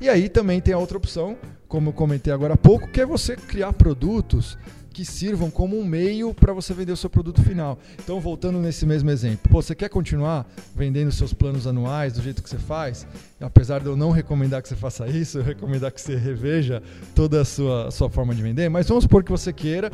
E 0.00 0.08
aí 0.08 0.28
também 0.28 0.60
tem 0.60 0.74
a 0.74 0.78
outra 0.78 0.96
opção, 0.96 1.36
como 1.68 1.90
eu 1.90 1.92
comentei 1.92 2.32
agora 2.32 2.54
há 2.54 2.56
pouco, 2.56 2.88
que 2.88 3.00
é 3.00 3.06
você 3.06 3.36
criar 3.36 3.72
produtos 3.72 4.58
que 4.94 5.04
sirvam 5.04 5.50
como 5.50 5.76
um 5.76 5.84
meio 5.84 6.32
para 6.32 6.52
você 6.52 6.72
vender 6.72 6.92
o 6.92 6.96
seu 6.96 7.10
produto 7.10 7.42
final. 7.42 7.76
Então, 8.02 8.20
voltando 8.20 8.60
nesse 8.60 8.86
mesmo 8.86 9.10
exemplo, 9.10 9.50
pô, 9.50 9.60
você 9.60 9.74
quer 9.74 9.88
continuar 9.88 10.46
vendendo 10.74 11.10
seus 11.10 11.34
planos 11.34 11.66
anuais 11.66 12.12
do 12.12 12.22
jeito 12.22 12.40
que 12.40 12.48
você 12.48 12.58
faz? 12.58 13.04
Apesar 13.40 13.80
de 13.80 13.86
eu 13.86 13.96
não 13.96 14.12
recomendar 14.12 14.62
que 14.62 14.68
você 14.68 14.76
faça 14.76 15.08
isso, 15.08 15.38
eu 15.38 15.42
recomendar 15.42 15.90
que 15.90 16.00
você 16.00 16.14
reveja 16.14 16.80
toda 17.12 17.40
a 17.40 17.44
sua, 17.44 17.88
a 17.88 17.90
sua 17.90 18.08
forma 18.08 18.32
de 18.34 18.40
vender, 18.40 18.68
mas 18.68 18.88
vamos 18.88 19.02
supor 19.02 19.24
que 19.24 19.32
você 19.32 19.52
queira, 19.52 19.90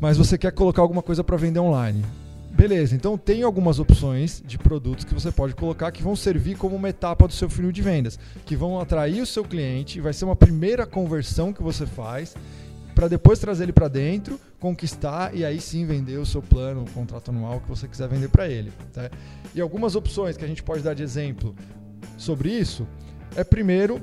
mas 0.00 0.16
você 0.16 0.38
quer 0.38 0.52
colocar 0.52 0.80
alguma 0.80 1.02
coisa 1.02 1.24
para 1.24 1.36
vender 1.36 1.58
online. 1.58 2.04
Beleza, 2.52 2.94
então 2.94 3.18
tem 3.18 3.42
algumas 3.42 3.80
opções 3.80 4.40
de 4.46 4.56
produtos 4.56 5.04
que 5.04 5.12
você 5.12 5.32
pode 5.32 5.56
colocar 5.56 5.90
que 5.90 6.04
vão 6.04 6.14
servir 6.14 6.56
como 6.56 6.76
uma 6.76 6.88
etapa 6.88 7.26
do 7.26 7.32
seu 7.32 7.50
funil 7.50 7.72
de 7.72 7.82
vendas, 7.82 8.16
que 8.46 8.54
vão 8.54 8.78
atrair 8.78 9.20
o 9.20 9.26
seu 9.26 9.42
cliente, 9.42 10.00
vai 10.00 10.12
ser 10.12 10.24
uma 10.24 10.36
primeira 10.36 10.86
conversão 10.86 11.52
que 11.52 11.60
você 11.60 11.84
faz 11.84 12.36
para 12.94 13.08
depois 13.08 13.38
trazer 13.38 13.64
ele 13.64 13.72
para 13.72 13.88
dentro, 13.88 14.40
conquistar 14.60 15.34
e 15.34 15.44
aí 15.44 15.60
sim 15.60 15.84
vender 15.84 16.18
o 16.18 16.26
seu 16.26 16.40
plano, 16.40 16.82
o 16.82 16.90
contrato 16.90 17.30
anual 17.30 17.60
que 17.60 17.68
você 17.68 17.88
quiser 17.88 18.08
vender 18.08 18.28
para 18.28 18.48
ele. 18.48 18.72
Tá? 18.92 19.10
E 19.54 19.60
algumas 19.60 19.96
opções 19.96 20.36
que 20.36 20.44
a 20.44 20.48
gente 20.48 20.62
pode 20.62 20.82
dar 20.82 20.94
de 20.94 21.02
exemplo 21.02 21.54
sobre 22.16 22.50
isso 22.50 22.86
é 23.36 23.42
primeiro 23.42 24.00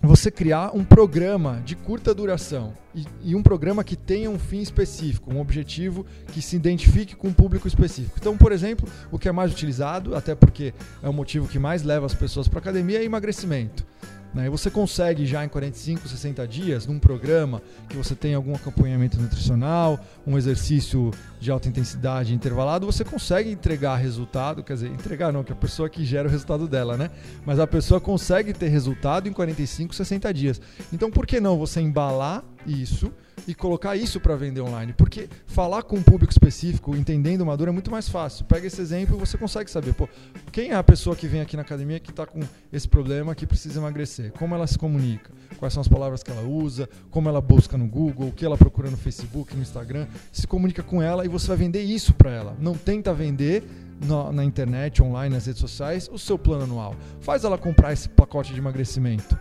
você 0.00 0.30
criar 0.30 0.74
um 0.74 0.84
programa 0.84 1.60
de 1.64 1.74
curta 1.74 2.14
duração 2.14 2.72
e, 2.94 3.04
e, 3.22 3.34
um 3.34 3.42
programa 3.42 3.82
que 3.82 3.96
tenha 3.96 4.30
um 4.30 4.38
fim 4.38 4.60
específico, 4.60 5.32
um 5.32 5.40
objetivo 5.40 6.06
que 6.32 6.40
se 6.40 6.56
identifique 6.56 7.14
com 7.14 7.28
um 7.28 7.32
público 7.32 7.66
específico. 7.68 8.16
Então, 8.18 8.36
por 8.36 8.52
exemplo, 8.52 8.88
o 9.10 9.18
que 9.18 9.28
é 9.28 9.32
mais 9.32 9.52
utilizado, 9.52 10.14
até 10.14 10.34
porque 10.34 10.72
é 11.02 11.08
o 11.08 11.12
motivo 11.12 11.48
que 11.48 11.58
mais 11.58 11.82
leva 11.82 12.06
as 12.06 12.14
pessoas 12.14 12.48
para 12.48 12.58
academia, 12.58 13.00
é 13.00 13.04
emagrecimento. 13.04 13.86
Né? 14.36 14.46
E 14.46 14.50
você 14.50 14.70
consegue 14.70 15.24
já 15.24 15.42
em 15.42 15.48
45, 15.48 16.06
60 16.06 16.46
dias, 16.46 16.86
num 16.86 16.98
programa 16.98 17.62
que 17.88 17.96
você 17.96 18.14
tem 18.14 18.34
algum 18.34 18.54
acompanhamento 18.54 19.18
nutricional, 19.18 19.98
um 20.26 20.36
exercício 20.36 21.10
de 21.40 21.50
alta 21.50 21.70
intensidade 21.70 22.34
intervalado, 22.34 22.84
você 22.84 23.02
consegue 23.02 23.50
entregar 23.50 23.96
resultado, 23.96 24.62
quer 24.62 24.74
dizer, 24.74 24.90
entregar 24.90 25.32
não, 25.32 25.42
que 25.42 25.52
é 25.52 25.54
a 25.54 25.58
pessoa 25.58 25.88
que 25.88 26.04
gera 26.04 26.28
o 26.28 26.30
resultado 26.30 26.68
dela, 26.68 26.98
né? 26.98 27.10
Mas 27.46 27.58
a 27.58 27.66
pessoa 27.66 27.98
consegue 27.98 28.52
ter 28.52 28.68
resultado 28.68 29.26
em 29.26 29.32
45, 29.32 29.94
60 29.94 30.34
dias. 30.34 30.60
Então 30.92 31.10
por 31.10 31.26
que 31.26 31.40
não 31.40 31.56
você 31.56 31.80
embalar 31.80 32.44
isso 32.66 33.12
e 33.46 33.54
colocar 33.54 33.96
isso 33.96 34.20
para 34.20 34.34
vender 34.36 34.60
online. 34.60 34.92
Porque 34.92 35.28
falar 35.46 35.82
com 35.82 35.96
um 35.96 36.02
público 36.02 36.32
específico, 36.32 36.96
entendendo 36.96 37.42
uma 37.42 37.56
dor, 37.56 37.68
é 37.68 37.70
muito 37.70 37.90
mais 37.90 38.08
fácil. 38.08 38.44
Pega 38.44 38.66
esse 38.66 38.80
exemplo 38.80 39.16
e 39.16 39.18
você 39.18 39.38
consegue 39.38 39.70
saber, 39.70 39.94
pô, 39.94 40.08
quem 40.50 40.70
é 40.70 40.74
a 40.74 40.82
pessoa 40.82 41.14
que 41.14 41.26
vem 41.26 41.40
aqui 41.40 41.56
na 41.56 41.62
academia 41.62 42.00
que 42.00 42.10
está 42.10 42.26
com 42.26 42.40
esse 42.72 42.88
problema, 42.88 43.34
que 43.34 43.46
precisa 43.46 43.78
emagrecer? 43.78 44.32
Como 44.32 44.54
ela 44.54 44.66
se 44.66 44.78
comunica? 44.78 45.30
Quais 45.58 45.72
são 45.72 45.80
as 45.80 45.88
palavras 45.88 46.22
que 46.22 46.30
ela 46.30 46.42
usa? 46.42 46.88
Como 47.10 47.28
ela 47.28 47.40
busca 47.40 47.76
no 47.76 47.86
Google? 47.86 48.28
O 48.28 48.32
que 48.32 48.44
ela 48.44 48.56
procura 48.56 48.90
no 48.90 48.96
Facebook, 48.96 49.54
no 49.54 49.62
Instagram? 49.62 50.06
Se 50.32 50.46
comunica 50.46 50.82
com 50.82 51.02
ela 51.02 51.24
e 51.24 51.28
você 51.28 51.46
vai 51.48 51.56
vender 51.56 51.82
isso 51.82 52.14
para 52.14 52.30
ela. 52.30 52.56
Não 52.58 52.74
tenta 52.74 53.14
vender 53.14 53.64
na, 54.04 54.32
na, 54.32 54.44
internet, 54.44 55.02
online, 55.02 55.34
nas 55.34 55.46
redes 55.46 55.60
sociais, 55.60 56.08
o 56.12 56.18
seu 56.18 56.38
plano 56.38 56.64
anual. 56.64 56.94
Faz 57.20 57.44
ela 57.44 57.56
comprar 57.56 57.92
esse 57.92 58.08
pacote 58.08 58.52
de 58.52 58.58
emagrecimento. 58.58 59.38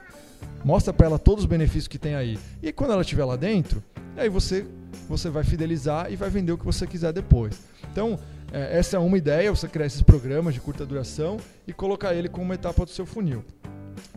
Mostra 0.63 0.93
para 0.93 1.07
ela 1.07 1.19
todos 1.19 1.43
os 1.43 1.49
benefícios 1.49 1.87
que 1.87 1.97
tem 1.97 2.15
aí. 2.15 2.39
E 2.61 2.71
quando 2.71 2.91
ela 2.91 3.01
estiver 3.01 3.25
lá 3.25 3.35
dentro, 3.35 3.83
aí 4.17 4.29
você, 4.29 4.65
você 5.07 5.29
vai 5.29 5.43
fidelizar 5.43 6.11
e 6.11 6.15
vai 6.15 6.29
vender 6.29 6.51
o 6.51 6.57
que 6.57 6.65
você 6.65 6.87
quiser 6.87 7.13
depois. 7.13 7.59
Então, 7.91 8.19
é, 8.51 8.77
essa 8.77 8.97
é 8.97 8.99
uma 8.99 9.17
ideia, 9.17 9.51
você 9.51 9.67
criar 9.67 9.85
esses 9.85 10.01
programas 10.01 10.53
de 10.53 10.59
curta 10.59 10.85
duração 10.85 11.37
e 11.67 11.73
colocar 11.73 12.13
ele 12.13 12.29
como 12.29 12.45
uma 12.45 12.55
etapa 12.55 12.85
do 12.85 12.91
seu 12.91 13.05
funil. 13.05 13.43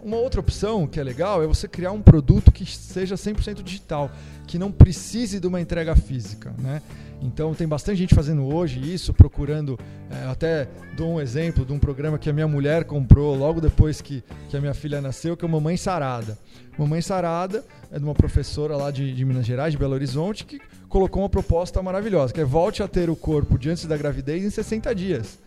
Uma 0.02 0.16
outra 0.16 0.40
opção 0.40 0.86
que 0.86 1.00
é 1.00 1.02
legal 1.02 1.42
é 1.42 1.46
você 1.46 1.66
criar 1.66 1.92
um 1.92 2.00
produto 2.00 2.52
que 2.52 2.64
seja 2.64 3.14
100% 3.14 3.62
digital, 3.62 4.10
que 4.46 4.58
não 4.58 4.70
precise 4.70 5.40
de 5.40 5.46
uma 5.46 5.60
entrega 5.60 5.94
física, 5.96 6.54
né? 6.58 6.80
Então 7.20 7.52
tem 7.52 7.66
bastante 7.66 7.98
gente 7.98 8.14
fazendo 8.14 8.44
hoje 8.46 8.80
isso, 8.80 9.12
procurando. 9.12 9.78
É, 10.10 10.26
até 10.26 10.68
dou 10.96 11.14
um 11.14 11.20
exemplo 11.20 11.64
de 11.64 11.72
um 11.72 11.78
programa 11.78 12.18
que 12.18 12.30
a 12.30 12.32
minha 12.32 12.46
mulher 12.46 12.84
comprou 12.84 13.34
logo 13.34 13.60
depois 13.60 14.00
que, 14.00 14.22
que 14.48 14.56
a 14.56 14.60
minha 14.60 14.74
filha 14.74 15.00
nasceu, 15.00 15.36
que 15.36 15.44
é 15.44 15.48
o 15.48 15.50
Mamãe 15.50 15.76
Sarada. 15.76 16.38
Mamãe 16.78 17.02
Sarada 17.02 17.64
é 17.90 17.98
de 17.98 18.04
uma 18.04 18.14
professora 18.14 18.76
lá 18.76 18.90
de, 18.90 19.12
de 19.12 19.24
Minas 19.24 19.44
Gerais, 19.44 19.72
de 19.72 19.78
Belo 19.78 19.94
Horizonte, 19.94 20.44
que 20.44 20.60
colocou 20.88 21.22
uma 21.22 21.28
proposta 21.28 21.82
maravilhosa, 21.82 22.32
que 22.32 22.40
é 22.40 22.44
volte 22.44 22.82
a 22.82 22.88
ter 22.88 23.10
o 23.10 23.16
corpo 23.16 23.58
de 23.58 23.70
antes 23.70 23.84
da 23.86 23.96
gravidez 23.96 24.44
em 24.44 24.50
60 24.50 24.94
dias. 24.94 25.38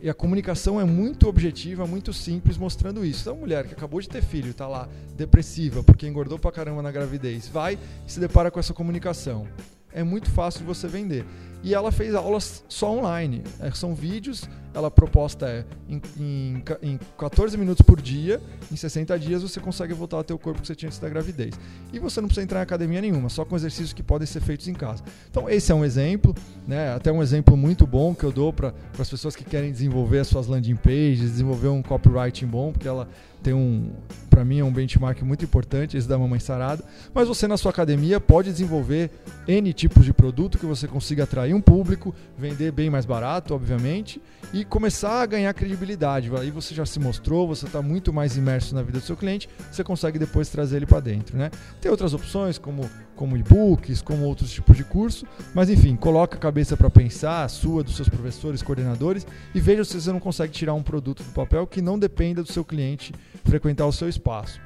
E 0.00 0.08
a 0.08 0.14
comunicação 0.14 0.80
é 0.80 0.84
muito 0.84 1.28
objetiva, 1.28 1.84
muito 1.84 2.12
simples, 2.12 2.56
mostrando 2.56 3.04
isso. 3.04 3.22
Então, 3.22 3.34
a 3.34 3.36
mulher 3.36 3.66
que 3.66 3.74
acabou 3.74 4.00
de 4.00 4.08
ter 4.08 4.22
filho, 4.22 4.52
está 4.52 4.68
lá 4.68 4.88
depressiva 5.16 5.82
porque 5.82 6.06
engordou 6.06 6.38
pra 6.38 6.52
caramba 6.52 6.80
na 6.80 6.92
gravidez, 6.92 7.48
vai 7.48 7.76
e 8.06 8.12
se 8.12 8.20
depara 8.20 8.50
com 8.50 8.60
essa 8.60 8.72
comunicação 8.72 9.46
é 9.92 10.02
muito 10.02 10.30
fácil 10.30 10.60
de 10.60 10.66
você 10.66 10.86
vender. 10.88 11.24
E 11.62 11.74
ela 11.74 11.92
fez 11.92 12.14
aulas 12.14 12.64
só 12.68 12.90
online. 12.90 13.42
É, 13.60 13.70
são 13.70 13.94
vídeos, 13.94 14.48
ela 14.74 14.90
proposta 14.90 15.46
é 15.46 15.64
em, 15.88 16.00
em, 16.18 16.62
em 16.82 17.00
14 17.18 17.56
minutos 17.56 17.82
por 17.82 18.00
dia, 18.00 18.40
em 18.70 18.76
60 18.76 19.18
dias 19.18 19.42
você 19.42 19.60
consegue 19.60 19.92
voltar 19.92 20.20
a 20.20 20.24
ter 20.24 20.32
o 20.32 20.38
corpo 20.38 20.60
que 20.60 20.66
você 20.66 20.74
tinha 20.74 20.88
antes 20.88 20.98
da 20.98 21.08
gravidez. 21.08 21.54
E 21.92 21.98
você 21.98 22.20
não 22.20 22.28
precisa 22.28 22.44
entrar 22.44 22.60
em 22.60 22.62
academia 22.62 23.00
nenhuma, 23.00 23.28
só 23.28 23.44
com 23.44 23.56
exercícios 23.56 23.92
que 23.92 24.02
podem 24.02 24.26
ser 24.26 24.40
feitos 24.40 24.68
em 24.68 24.74
casa. 24.74 25.02
Então 25.30 25.48
esse 25.48 25.72
é 25.72 25.74
um 25.74 25.84
exemplo, 25.84 26.34
né? 26.66 26.94
até 26.94 27.10
um 27.10 27.22
exemplo 27.22 27.56
muito 27.56 27.86
bom 27.86 28.14
que 28.14 28.24
eu 28.24 28.32
dou 28.32 28.52
para 28.52 28.72
as 28.98 29.08
pessoas 29.08 29.34
que 29.34 29.44
querem 29.44 29.72
desenvolver 29.72 30.20
as 30.20 30.28
suas 30.28 30.46
landing 30.46 30.76
pages, 30.76 31.32
desenvolver 31.32 31.68
um 31.68 31.82
copywriting 31.82 32.46
bom, 32.46 32.72
porque 32.72 32.86
ela 32.86 33.08
tem 33.42 33.54
um, 33.54 33.90
para 34.28 34.44
mim 34.44 34.58
é 34.58 34.64
um 34.64 34.72
benchmark 34.72 35.22
muito 35.22 35.44
importante, 35.44 35.96
esse 35.96 36.08
da 36.08 36.18
Mamãe 36.18 36.40
Sarada. 36.40 36.84
Mas 37.12 37.26
você 37.26 37.48
na 37.48 37.56
sua 37.56 37.70
academia 37.70 38.20
pode 38.20 38.50
desenvolver 38.50 39.10
N 39.48 39.72
tipos 39.72 40.04
de 40.04 40.12
produto 40.12 40.58
que 40.58 40.66
você 40.66 40.86
consiga 40.86 41.24
atrair 41.24 41.54
um 41.54 41.60
público, 41.60 42.14
vender 42.38 42.70
bem 42.70 42.90
mais 42.90 43.04
barato, 43.04 43.54
obviamente, 43.54 44.20
e 44.52 44.59
começar 44.64 45.22
a 45.22 45.26
ganhar 45.26 45.52
credibilidade. 45.54 46.30
Aí 46.36 46.50
você 46.50 46.74
já 46.74 46.84
se 46.86 46.98
mostrou, 46.98 47.46
você 47.46 47.66
está 47.66 47.80
muito 47.80 48.12
mais 48.12 48.36
imerso 48.36 48.74
na 48.74 48.82
vida 48.82 48.98
do 48.98 49.04
seu 49.04 49.16
cliente, 49.16 49.48
você 49.70 49.84
consegue 49.84 50.18
depois 50.18 50.48
trazer 50.48 50.76
ele 50.76 50.86
para 50.86 51.00
dentro. 51.00 51.36
Né? 51.36 51.50
Tem 51.80 51.90
outras 51.90 52.14
opções, 52.14 52.58
como, 52.58 52.88
como 53.14 53.36
e-books, 53.36 54.02
como 54.02 54.24
outros 54.24 54.50
tipos 54.50 54.76
de 54.76 54.84
curso, 54.84 55.26
mas 55.54 55.68
enfim, 55.70 55.96
coloca 55.96 56.36
a 56.36 56.40
cabeça 56.40 56.76
para 56.76 56.90
pensar, 56.90 57.44
a 57.44 57.48
sua, 57.48 57.82
dos 57.82 57.96
seus 57.96 58.08
professores, 58.08 58.62
coordenadores, 58.62 59.26
e 59.54 59.60
veja 59.60 59.84
se 59.84 60.00
você 60.00 60.12
não 60.12 60.20
consegue 60.20 60.52
tirar 60.52 60.74
um 60.74 60.82
produto 60.82 61.22
do 61.22 61.30
papel 61.32 61.66
que 61.66 61.82
não 61.82 61.98
dependa 61.98 62.42
do 62.42 62.52
seu 62.52 62.64
cliente 62.64 63.14
frequentar 63.44 63.86
o 63.86 63.92
seu 63.92 64.08
espaço. 64.08 64.60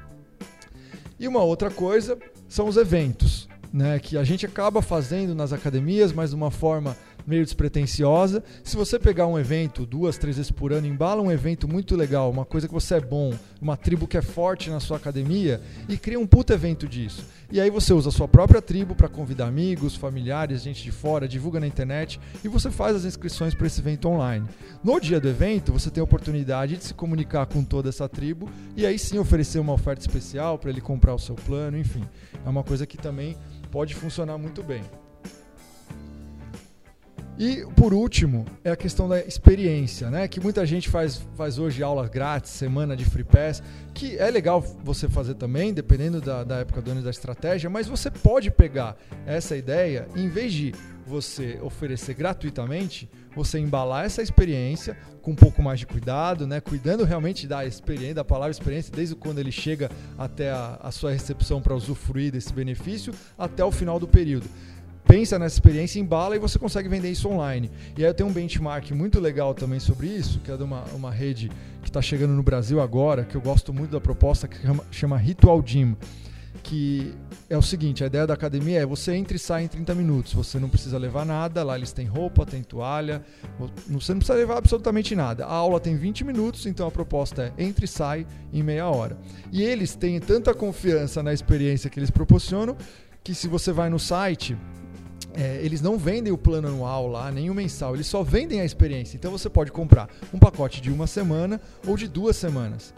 E 1.18 1.28
uma 1.28 1.42
outra 1.42 1.70
coisa 1.70 2.18
são 2.48 2.68
os 2.68 2.76
eventos, 2.76 3.48
né, 3.72 3.98
que 3.98 4.16
a 4.16 4.24
gente 4.24 4.46
acaba 4.46 4.80
fazendo 4.82 5.34
nas 5.34 5.52
academias, 5.52 6.12
mas 6.12 6.30
de 6.30 6.36
uma 6.36 6.50
forma 6.50 6.96
meio 7.26 7.44
despretensiosa. 7.44 8.42
Se 8.62 8.76
você 8.76 8.98
pegar 8.98 9.26
um 9.26 9.38
evento 9.38 9.86
duas, 9.86 10.18
três 10.18 10.36
vezes 10.36 10.50
por 10.50 10.72
ano, 10.72 10.86
embala 10.86 11.22
um 11.22 11.30
evento 11.30 11.68
muito 11.68 11.96
legal, 11.96 12.30
uma 12.30 12.44
coisa 12.44 12.68
que 12.68 12.74
você 12.74 12.94
é 12.96 13.00
bom, 13.00 13.32
uma 13.60 13.76
tribo 13.76 14.06
que 14.06 14.16
é 14.16 14.22
forte 14.22 14.70
na 14.70 14.80
sua 14.80 14.96
academia 14.96 15.60
e 15.88 15.96
cria 15.96 16.18
um 16.18 16.26
puta 16.26 16.54
evento 16.54 16.86
disso. 16.86 17.24
E 17.50 17.60
aí 17.60 17.70
você 17.70 17.92
usa 17.92 18.08
a 18.08 18.12
sua 18.12 18.26
própria 18.26 18.60
tribo 18.60 18.94
para 18.94 19.08
convidar 19.08 19.46
amigos, 19.46 19.94
familiares, 19.94 20.62
gente 20.62 20.82
de 20.82 20.90
fora, 20.90 21.28
divulga 21.28 21.60
na 21.60 21.66
internet 21.66 22.18
e 22.42 22.48
você 22.48 22.70
faz 22.70 22.96
as 22.96 23.04
inscrições 23.04 23.54
para 23.54 23.66
esse 23.66 23.80
evento 23.80 24.08
online. 24.08 24.46
No 24.82 24.98
dia 25.00 25.20
do 25.20 25.28
evento, 25.28 25.72
você 25.72 25.90
tem 25.90 26.00
a 26.00 26.04
oportunidade 26.04 26.76
de 26.76 26.84
se 26.84 26.94
comunicar 26.94 27.46
com 27.46 27.64
toda 27.64 27.88
essa 27.88 28.08
tribo 28.08 28.48
e 28.76 28.84
aí 28.84 28.98
sim 28.98 29.18
oferecer 29.18 29.58
uma 29.58 29.72
oferta 29.72 30.00
especial 30.00 30.58
para 30.58 30.70
ele 30.70 30.80
comprar 30.80 31.14
o 31.14 31.18
seu 31.18 31.34
plano, 31.34 31.78
enfim. 31.78 32.04
É 32.44 32.48
uma 32.48 32.64
coisa 32.64 32.86
que 32.86 32.96
também 32.96 33.36
pode 33.70 33.94
funcionar 33.94 34.38
muito 34.38 34.62
bem. 34.62 34.82
E 37.36 37.66
por 37.74 37.92
último, 37.92 38.44
é 38.62 38.70
a 38.70 38.76
questão 38.76 39.08
da 39.08 39.18
experiência, 39.20 40.08
né? 40.08 40.28
Que 40.28 40.38
muita 40.38 40.64
gente 40.64 40.88
faz, 40.88 41.20
faz 41.36 41.58
hoje 41.58 41.82
aulas 41.82 42.08
grátis, 42.08 42.52
semana 42.52 42.96
de 42.96 43.04
free 43.04 43.24
pass, 43.24 43.60
que 43.92 44.16
é 44.16 44.30
legal 44.30 44.60
você 44.60 45.08
fazer 45.08 45.34
também, 45.34 45.74
dependendo 45.74 46.20
da, 46.20 46.44
da 46.44 46.58
época 46.58 46.80
do 46.80 46.92
ano 46.92 47.00
e 47.00 47.04
da 47.04 47.10
estratégia, 47.10 47.68
mas 47.68 47.88
você 47.88 48.08
pode 48.08 48.52
pegar 48.52 48.96
essa 49.26 49.56
ideia, 49.56 50.06
em 50.14 50.28
vez 50.28 50.52
de 50.52 50.72
você 51.04 51.58
oferecer 51.60 52.14
gratuitamente, 52.14 53.10
você 53.34 53.58
embalar 53.58 54.04
essa 54.04 54.22
experiência 54.22 54.96
com 55.20 55.32
um 55.32 55.34
pouco 55.34 55.60
mais 55.60 55.80
de 55.80 55.86
cuidado, 55.86 56.46
né? 56.46 56.60
Cuidando 56.60 57.04
realmente 57.04 57.48
da 57.48 57.66
experiência, 57.66 58.14
da 58.14 58.24
palavra 58.24 58.52
experiência, 58.52 58.92
desde 58.94 59.16
quando 59.16 59.40
ele 59.40 59.50
chega 59.50 59.90
até 60.16 60.52
a, 60.52 60.78
a 60.80 60.92
sua 60.92 61.10
recepção 61.10 61.60
para 61.60 61.74
usufruir 61.74 62.30
desse 62.30 62.52
benefício, 62.52 63.12
até 63.36 63.64
o 63.64 63.72
final 63.72 63.98
do 63.98 64.06
período 64.06 64.48
pensa 65.14 65.38
nessa 65.38 65.54
experiência, 65.54 66.00
embala 66.00 66.34
e 66.34 66.40
você 66.40 66.58
consegue 66.58 66.88
vender 66.88 67.08
isso 67.08 67.28
online. 67.28 67.70
E 67.96 68.02
aí 68.02 68.10
eu 68.10 68.14
tenho 68.14 68.28
um 68.28 68.32
benchmark 68.32 68.90
muito 68.90 69.20
legal 69.20 69.54
também 69.54 69.78
sobre 69.78 70.08
isso, 70.08 70.40
que 70.40 70.50
é 70.50 70.56
de 70.56 70.64
uma, 70.64 70.82
uma 70.92 71.08
rede 71.08 71.52
que 71.82 71.88
está 71.88 72.02
chegando 72.02 72.32
no 72.32 72.42
Brasil 72.42 72.80
agora, 72.80 73.24
que 73.24 73.36
eu 73.36 73.40
gosto 73.40 73.72
muito 73.72 73.92
da 73.92 74.00
proposta, 74.00 74.48
que 74.48 74.60
chama, 74.60 74.84
chama 74.90 75.16
Ritual 75.16 75.62
Gym. 75.64 75.96
Que 76.64 77.14
é 77.48 77.56
o 77.56 77.62
seguinte, 77.62 78.02
a 78.02 78.08
ideia 78.08 78.26
da 78.26 78.34
academia 78.34 78.80
é 78.80 78.86
você 78.86 79.14
entra 79.14 79.36
e 79.36 79.38
sai 79.38 79.62
em 79.62 79.68
30 79.68 79.94
minutos, 79.94 80.34
você 80.34 80.58
não 80.58 80.68
precisa 80.68 80.98
levar 80.98 81.24
nada, 81.24 81.62
lá 81.62 81.76
eles 81.76 81.92
têm 81.92 82.06
roupa, 82.06 82.44
tem 82.44 82.64
toalha, 82.64 83.22
você 83.86 84.12
não 84.12 84.18
precisa 84.18 84.36
levar 84.36 84.56
absolutamente 84.56 85.14
nada. 85.14 85.44
A 85.44 85.52
aula 85.52 85.78
tem 85.78 85.94
20 85.96 86.24
minutos, 86.24 86.66
então 86.66 86.88
a 86.88 86.90
proposta 86.90 87.52
é 87.56 87.62
entre 87.62 87.84
e 87.84 87.88
sai 87.88 88.26
em 88.52 88.64
meia 88.64 88.88
hora. 88.88 89.16
E 89.52 89.62
eles 89.62 89.94
têm 89.94 90.18
tanta 90.18 90.52
confiança 90.52 91.22
na 91.22 91.32
experiência 91.32 91.88
que 91.88 92.00
eles 92.00 92.10
proporcionam 92.10 92.76
que 93.22 93.34
se 93.34 93.48
você 93.48 93.72
vai 93.72 93.88
no 93.88 93.98
site, 93.98 94.56
é, 95.34 95.60
eles 95.62 95.80
não 95.80 95.98
vendem 95.98 96.32
o 96.32 96.38
plano 96.38 96.68
anual 96.68 97.06
lá, 97.08 97.30
nem 97.30 97.50
o 97.50 97.54
mensal, 97.54 97.94
eles 97.94 98.06
só 98.06 98.22
vendem 98.22 98.60
a 98.60 98.64
experiência. 98.64 99.16
Então 99.16 99.30
você 99.30 99.50
pode 99.50 99.72
comprar 99.72 100.08
um 100.32 100.38
pacote 100.38 100.80
de 100.80 100.90
uma 100.90 101.06
semana 101.06 101.60
ou 101.86 101.96
de 101.96 102.08
duas 102.08 102.36
semanas. 102.36 102.94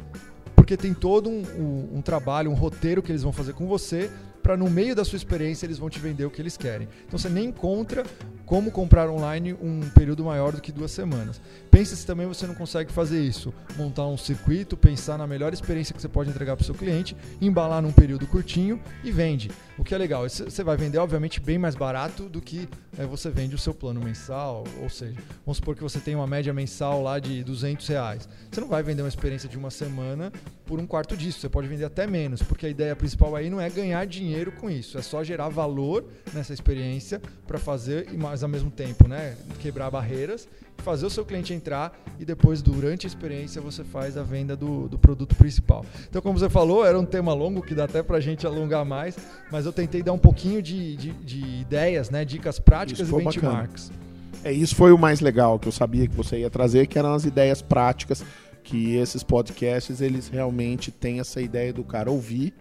Porque 0.55 0.77
tem 0.77 0.93
todo 0.93 1.31
um, 1.31 1.43
um, 1.59 1.99
um 1.99 2.03
trabalho, 2.03 2.51
um 2.51 2.55
roteiro 2.55 3.03
que 3.03 3.13
eles 3.13 3.23
vão 3.23 3.33
fazer 3.33 3.53
com 3.53 3.67
você 3.67 4.11
para 4.43 4.57
no 4.57 4.71
meio 4.71 4.95
da 4.95 5.05
sua 5.05 5.17
experiência 5.17 5.67
eles 5.67 5.77
vão 5.77 5.91
te 5.91 5.99
vender 5.99 6.25
o 6.25 6.31
que 6.31 6.41
eles 6.41 6.57
querem. 6.57 6.89
Então 7.07 7.19
você 7.19 7.29
nem 7.29 7.47
encontra 7.47 8.05
como 8.47 8.71
comprar 8.71 9.11
online 9.11 9.53
um 9.55 9.81
período 9.91 10.25
maior 10.25 10.53
do 10.53 10.61
que 10.61 10.71
duas 10.73 10.93
semanas. 10.93 11.41
Pense 11.71 11.95
se 11.97 12.07
também 12.07 12.27
você 12.27 12.47
não 12.47 12.55
consegue 12.55 12.91
fazer 12.93 13.21
isso, 13.21 13.53
montar 13.77 14.07
um 14.07 14.17
circuito, 14.17 14.77
pensar 14.77 15.19
na 15.19 15.27
melhor 15.27 15.53
experiência 15.53 15.95
que 15.95 16.01
você 16.01 16.09
pode 16.09 16.31
entregar 16.31 16.57
para 16.57 16.63
o 16.63 16.65
seu 16.65 16.75
cliente, 16.75 17.15
embalar 17.41 17.83
num 17.83 17.93
período 17.93 18.27
curtinho 18.27 18.81
e 19.05 19.11
vende. 19.11 19.51
O 19.77 19.85
que 19.85 19.95
é 19.95 19.99
legal, 19.99 20.23
você 20.23 20.65
vai 20.65 20.77
vender 20.77 20.97
obviamente 20.97 21.39
bem 21.39 21.59
mais 21.59 21.75
barato 21.75 22.29
do 22.31 22.41
que 22.41 22.67
é, 22.97 23.05
você 23.05 23.29
vende 23.29 23.55
o 23.55 23.59
seu 23.59 23.75
plano 23.75 24.01
mensal, 24.01 24.65
ou 24.81 24.89
seja, 24.89 25.17
vamos 25.45 25.59
supor 25.59 25.75
que 25.75 25.83
você 25.83 26.01
tem 26.01 26.15
uma 26.15 26.27
média 26.27 26.53
mensal 26.55 27.03
lá 27.03 27.19
de 27.19 27.45
200 27.45 27.87
reais. 27.89 28.27
Você 28.51 28.61
não 28.61 28.69
vai 28.69 28.83
vender 28.83 29.03
uma 29.03 29.09
experiência 29.09 29.49
de 29.49 29.59
uma 29.59 29.71
semana 29.71 30.33
por 30.65 30.81
um 30.81 30.87
quarto 30.87 31.15
disso. 31.15 31.41
Você 31.41 31.49
pode 31.49 31.69
vender 31.69 31.85
até 31.85 32.07
menos, 32.07 32.43
porque 32.43 32.65
a 32.65 32.69
ideia 32.71 32.97
principal 32.97 33.37
aí 33.37 33.51
não 33.51 33.61
é 33.61 33.69
ganhar 33.69 34.07
dinheiro 34.07 34.51
com 34.53 34.71
isso, 34.71 34.97
é 34.97 35.03
só 35.03 35.23
gerar 35.23 35.49
valor 35.51 36.07
nessa 36.33 36.55
experiência 36.55 37.21
para 37.47 37.59
fazer, 37.59 38.09
mas 38.37 38.43
ao 38.43 38.51
mesmo 38.51 38.71
tempo, 38.71 39.09
né, 39.09 39.35
quebrar 39.61 39.91
barreiras, 39.91 40.47
fazer 40.85 41.07
o 41.07 41.11
seu 41.11 41.25
cliente 41.25 41.55
entrar 41.55 41.99
e 42.21 42.25
depois, 42.25 42.61
durante 42.61 43.07
a 43.07 43.09
experiência, 43.09 43.63
você 43.63 43.83
faz 43.83 44.19
a 44.19 44.23
venda 44.23 44.55
do, 44.55 44.89
do 44.89 44.99
produto 44.99 45.35
principal. 45.35 45.87
Então, 46.07 46.21
como 46.21 46.39
você 46.39 46.51
falou, 46.51 46.85
era 46.85 47.01
um 47.01 47.05
tema 47.07 47.33
longo 47.33 47.63
que 47.63 47.75
dá 47.75 47.85
até 47.85 48.03
para 48.03 48.19
a 48.19 48.21
gente 48.21 48.47
alongar 48.47 48.85
mais, 48.85 49.17
mas 49.51 49.65
eu 49.65 49.73
tentei 49.73 50.03
dar 50.03 50.13
um 50.13 50.19
pouquinho 50.19 50.61
de, 50.61 50.97
de, 50.97 51.13
de 51.13 51.61
ideias, 51.63 52.11
né, 52.11 52.27
dicas 52.27 52.59
práticas 52.59 53.09
e 53.09 53.11
benchmarks. 53.11 53.89
Bacana. 53.89 54.07
É, 54.45 54.53
isso 54.53 54.77
foi 54.77 54.93
o 54.93 54.99
mais 54.99 55.21
legal 55.21 55.59
que 55.59 55.67
eu 55.67 55.73
sabia 55.73 56.07
que 56.07 56.15
você 56.15 56.41
ia 56.41 56.51
trazer, 56.51 56.87
que 56.89 56.99
eram 56.99 57.15
as 57.15 57.25
ideias 57.25 57.63
práticas 57.63 58.23
que 58.63 58.97
esses 58.97 59.23
podcasts 59.23 60.03
eles 60.03 60.29
realmente 60.29 60.91
têm 60.91 61.21
essa 61.21 61.41
ideia 61.41 61.73
do 61.73 61.83
cara 61.83 62.11
ouvir 62.11 62.53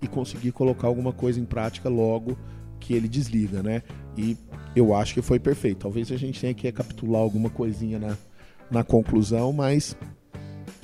e 0.00 0.06
conseguir 0.06 0.52
colocar 0.52 0.86
alguma 0.86 1.12
coisa 1.12 1.40
em 1.40 1.44
prática 1.44 1.88
logo 1.88 2.38
que 2.78 2.94
ele 2.94 3.08
desliga, 3.08 3.62
né? 3.62 3.82
E 4.16 4.36
eu 4.74 4.94
acho 4.94 5.14
que 5.14 5.22
foi 5.22 5.38
perfeito. 5.38 5.78
Talvez 5.78 6.10
a 6.10 6.16
gente 6.16 6.40
tenha 6.40 6.54
que 6.54 6.64
recapitular 6.64 7.20
alguma 7.20 7.50
coisinha 7.50 7.98
na, 7.98 8.16
na 8.70 8.84
conclusão, 8.84 9.52
mas 9.52 9.96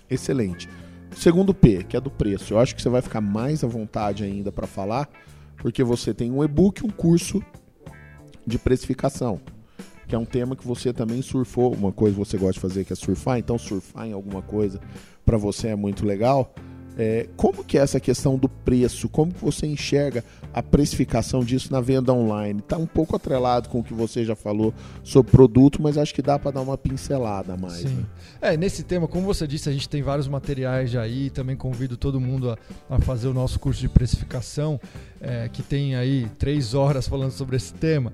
excelente. 0.08 0.68
Segundo 1.16 1.52
P, 1.52 1.84
que 1.84 1.96
é 1.96 2.00
do 2.00 2.10
preço, 2.10 2.54
eu 2.54 2.58
acho 2.58 2.74
que 2.74 2.82
você 2.82 2.88
vai 2.88 3.02
ficar 3.02 3.20
mais 3.20 3.64
à 3.64 3.66
vontade 3.66 4.24
ainda 4.24 4.52
para 4.52 4.66
falar, 4.66 5.08
porque 5.58 5.82
você 5.82 6.14
tem 6.14 6.30
um 6.30 6.44
e-book, 6.44 6.84
um 6.84 6.90
curso 6.90 7.42
de 8.46 8.58
precificação 8.58 9.40
que 10.10 10.16
é 10.16 10.18
um 10.18 10.24
tema 10.24 10.56
que 10.56 10.66
você 10.66 10.92
também 10.92 11.22
surfou, 11.22 11.72
uma 11.72 11.92
coisa 11.92 12.14
que 12.14 12.18
você 12.18 12.36
gosta 12.36 12.54
de 12.54 12.60
fazer 12.60 12.84
que 12.84 12.92
é 12.92 12.96
surfar, 12.96 13.38
então 13.38 13.56
surfar 13.56 14.08
em 14.08 14.12
alguma 14.12 14.42
coisa 14.42 14.80
para 15.24 15.36
você 15.38 15.68
é 15.68 15.76
muito 15.76 16.04
legal. 16.04 16.52
É, 17.02 17.26
como 17.34 17.64
que 17.64 17.78
é 17.78 17.80
essa 17.80 17.98
questão 17.98 18.36
do 18.36 18.46
preço? 18.46 19.08
Como 19.08 19.32
que 19.32 19.40
você 19.40 19.66
enxerga 19.66 20.22
a 20.52 20.62
precificação 20.62 21.42
disso 21.42 21.72
na 21.72 21.80
venda 21.80 22.12
online? 22.12 22.60
Está 22.60 22.76
um 22.76 22.84
pouco 22.84 23.16
atrelado 23.16 23.70
com 23.70 23.80
o 23.80 23.82
que 23.82 23.94
você 23.94 24.22
já 24.22 24.36
falou 24.36 24.74
sobre 25.02 25.32
produto, 25.32 25.80
mas 25.80 25.96
acho 25.96 26.14
que 26.14 26.20
dá 26.20 26.38
para 26.38 26.50
dar 26.50 26.60
uma 26.60 26.76
pincelada 26.76 27.56
mais. 27.56 27.78
Sim. 27.78 27.88
Né? 27.88 28.04
É, 28.42 28.54
nesse 28.54 28.82
tema, 28.82 29.08
como 29.08 29.24
você 29.24 29.46
disse, 29.46 29.66
a 29.70 29.72
gente 29.72 29.88
tem 29.88 30.02
vários 30.02 30.28
materiais 30.28 30.90
já 30.90 31.00
aí, 31.00 31.30
também 31.30 31.56
convido 31.56 31.96
todo 31.96 32.20
mundo 32.20 32.50
a, 32.50 32.58
a 32.90 33.00
fazer 33.00 33.28
o 33.28 33.32
nosso 33.32 33.58
curso 33.58 33.80
de 33.80 33.88
precificação, 33.88 34.78
é, 35.22 35.48
que 35.48 35.62
tem 35.62 35.96
aí 35.96 36.28
três 36.38 36.74
horas 36.74 37.08
falando 37.08 37.30
sobre 37.30 37.56
esse 37.56 37.72
tema. 37.72 38.12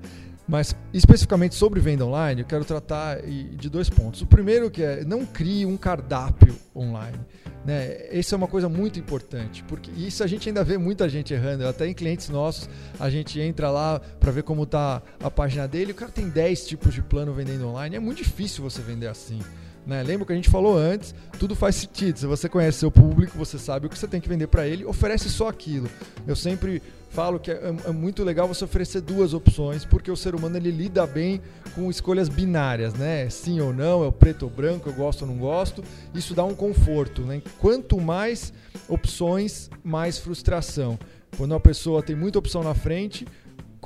Mas 0.48 0.76
especificamente 0.92 1.54
sobre 1.54 1.80
venda 1.80 2.04
online, 2.04 2.42
eu 2.42 2.46
quero 2.46 2.64
tratar 2.64 3.20
de 3.22 3.68
dois 3.68 3.90
pontos. 3.90 4.22
O 4.22 4.26
primeiro 4.26 4.70
que 4.70 4.82
é 4.82 5.04
não 5.04 5.26
crie 5.26 5.66
um 5.66 5.76
cardápio 5.76 6.54
online. 6.74 7.18
Né? 7.64 8.08
Isso 8.12 8.32
é 8.32 8.38
uma 8.38 8.46
coisa 8.46 8.68
muito 8.68 8.96
importante, 8.96 9.64
porque 9.64 9.90
isso 9.90 10.22
a 10.22 10.26
gente 10.28 10.48
ainda 10.48 10.62
vê 10.62 10.78
muita 10.78 11.08
gente 11.08 11.34
errando. 11.34 11.66
Até 11.66 11.88
em 11.88 11.94
clientes 11.94 12.28
nossos, 12.28 12.70
a 13.00 13.10
gente 13.10 13.40
entra 13.40 13.70
lá 13.70 13.98
para 13.98 14.30
ver 14.30 14.44
como 14.44 14.62
está 14.62 15.02
a 15.20 15.30
página 15.30 15.66
dele. 15.66 15.90
O 15.90 15.94
cara 15.96 16.12
tem 16.12 16.28
10 16.28 16.64
tipos 16.64 16.94
de 16.94 17.02
plano 17.02 17.34
vendendo 17.34 17.66
online. 17.66 17.96
É 17.96 18.00
muito 18.00 18.18
difícil 18.18 18.62
você 18.62 18.80
vender 18.80 19.08
assim. 19.08 19.40
Né? 19.86 20.02
Lembra 20.02 20.26
que 20.26 20.32
a 20.32 20.36
gente 20.36 20.50
falou 20.50 20.76
antes? 20.76 21.14
Tudo 21.38 21.54
faz 21.54 21.76
sentido. 21.76 22.18
Se 22.18 22.26
você 22.26 22.48
conhece 22.48 22.78
seu 22.78 22.90
público, 22.90 23.38
você 23.38 23.56
sabe 23.56 23.86
o 23.86 23.88
que 23.88 23.96
você 23.96 24.08
tem 24.08 24.20
que 24.20 24.28
vender 24.28 24.48
para 24.48 24.66
ele, 24.66 24.84
oferece 24.84 25.30
só 25.30 25.48
aquilo. 25.48 25.88
Eu 26.26 26.34
sempre 26.34 26.82
falo 27.08 27.38
que 27.38 27.50
é, 27.50 27.74
é, 27.86 27.92
muito 27.92 28.24
legal 28.24 28.48
você 28.48 28.64
oferecer 28.64 29.00
duas 29.00 29.32
opções, 29.32 29.84
porque 29.84 30.10
o 30.10 30.16
ser 30.16 30.34
humano 30.34 30.56
ele 30.56 30.72
lida 30.72 31.06
bem 31.06 31.40
com 31.74 31.88
escolhas 31.88 32.28
binárias, 32.28 32.94
né? 32.94 33.30
Sim 33.30 33.60
ou 33.60 33.72
não, 33.72 34.02
é 34.02 34.08
o 34.08 34.12
preto 34.12 34.42
ou 34.42 34.50
branco, 34.50 34.88
eu 34.88 34.92
gosto 34.92 35.22
ou 35.22 35.28
não 35.28 35.36
gosto. 35.36 35.84
Isso 36.12 36.34
dá 36.34 36.44
um 36.44 36.54
conforto, 36.54 37.22
né? 37.22 37.40
Quanto 37.60 38.00
mais 38.00 38.52
opções, 38.88 39.70
mais 39.84 40.18
frustração. 40.18 40.98
Quando 41.36 41.52
uma 41.52 41.60
pessoa 41.60 42.02
tem 42.02 42.16
muita 42.16 42.38
opção 42.38 42.62
na 42.62 42.74
frente, 42.74 43.26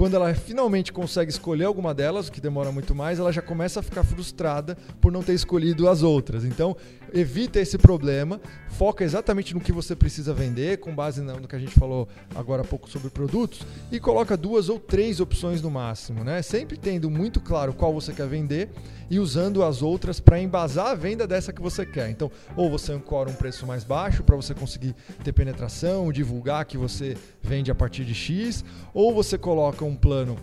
quando 0.00 0.14
ela 0.14 0.32
finalmente 0.32 0.94
consegue 0.94 1.30
escolher 1.30 1.64
alguma 1.64 1.92
delas, 1.92 2.28
o 2.28 2.32
que 2.32 2.40
demora 2.40 2.72
muito 2.72 2.94
mais, 2.94 3.18
ela 3.18 3.30
já 3.30 3.42
começa 3.42 3.80
a 3.80 3.82
ficar 3.82 4.02
frustrada 4.02 4.74
por 4.98 5.12
não 5.12 5.22
ter 5.22 5.34
escolhido 5.34 5.90
as 5.90 6.02
outras. 6.02 6.42
Então, 6.42 6.74
evita 7.12 7.60
esse 7.60 7.76
problema, 7.78 8.40
foca 8.68 9.04
exatamente 9.04 9.54
no 9.54 9.60
que 9.60 9.72
você 9.72 9.94
precisa 9.94 10.32
vender, 10.32 10.78
com 10.78 10.94
base 10.94 11.20
no 11.20 11.46
que 11.46 11.56
a 11.56 11.58
gente 11.58 11.72
falou 11.78 12.08
agora 12.34 12.62
há 12.62 12.64
pouco 12.64 12.88
sobre 12.88 13.10
produtos, 13.10 13.62
e 13.90 14.00
coloca 14.00 14.36
duas 14.36 14.68
ou 14.68 14.78
três 14.78 15.20
opções 15.20 15.60
no 15.62 15.70
máximo, 15.70 16.24
né? 16.24 16.42
Sempre 16.42 16.76
tendo 16.76 17.10
muito 17.10 17.40
claro 17.40 17.72
qual 17.72 17.92
você 17.92 18.12
quer 18.12 18.26
vender 18.26 18.70
e 19.10 19.18
usando 19.18 19.62
as 19.62 19.82
outras 19.82 20.20
para 20.20 20.40
embasar 20.40 20.86
a 20.88 20.94
venda 20.94 21.26
dessa 21.26 21.52
que 21.52 21.60
você 21.60 21.84
quer. 21.84 22.10
Então, 22.10 22.30
ou 22.56 22.70
você 22.70 22.92
ancora 22.92 23.28
um 23.28 23.34
preço 23.34 23.66
mais 23.66 23.84
baixo 23.84 24.22
para 24.22 24.36
você 24.36 24.54
conseguir 24.54 24.94
ter 25.24 25.32
penetração, 25.32 26.12
divulgar 26.12 26.64
que 26.64 26.78
você 26.78 27.16
vende 27.42 27.70
a 27.70 27.74
partir 27.74 28.04
de 28.04 28.14
X, 28.14 28.64
ou 28.94 29.12
você 29.12 29.36
coloca 29.36 29.84
um 29.84 29.96
plano 29.96 30.36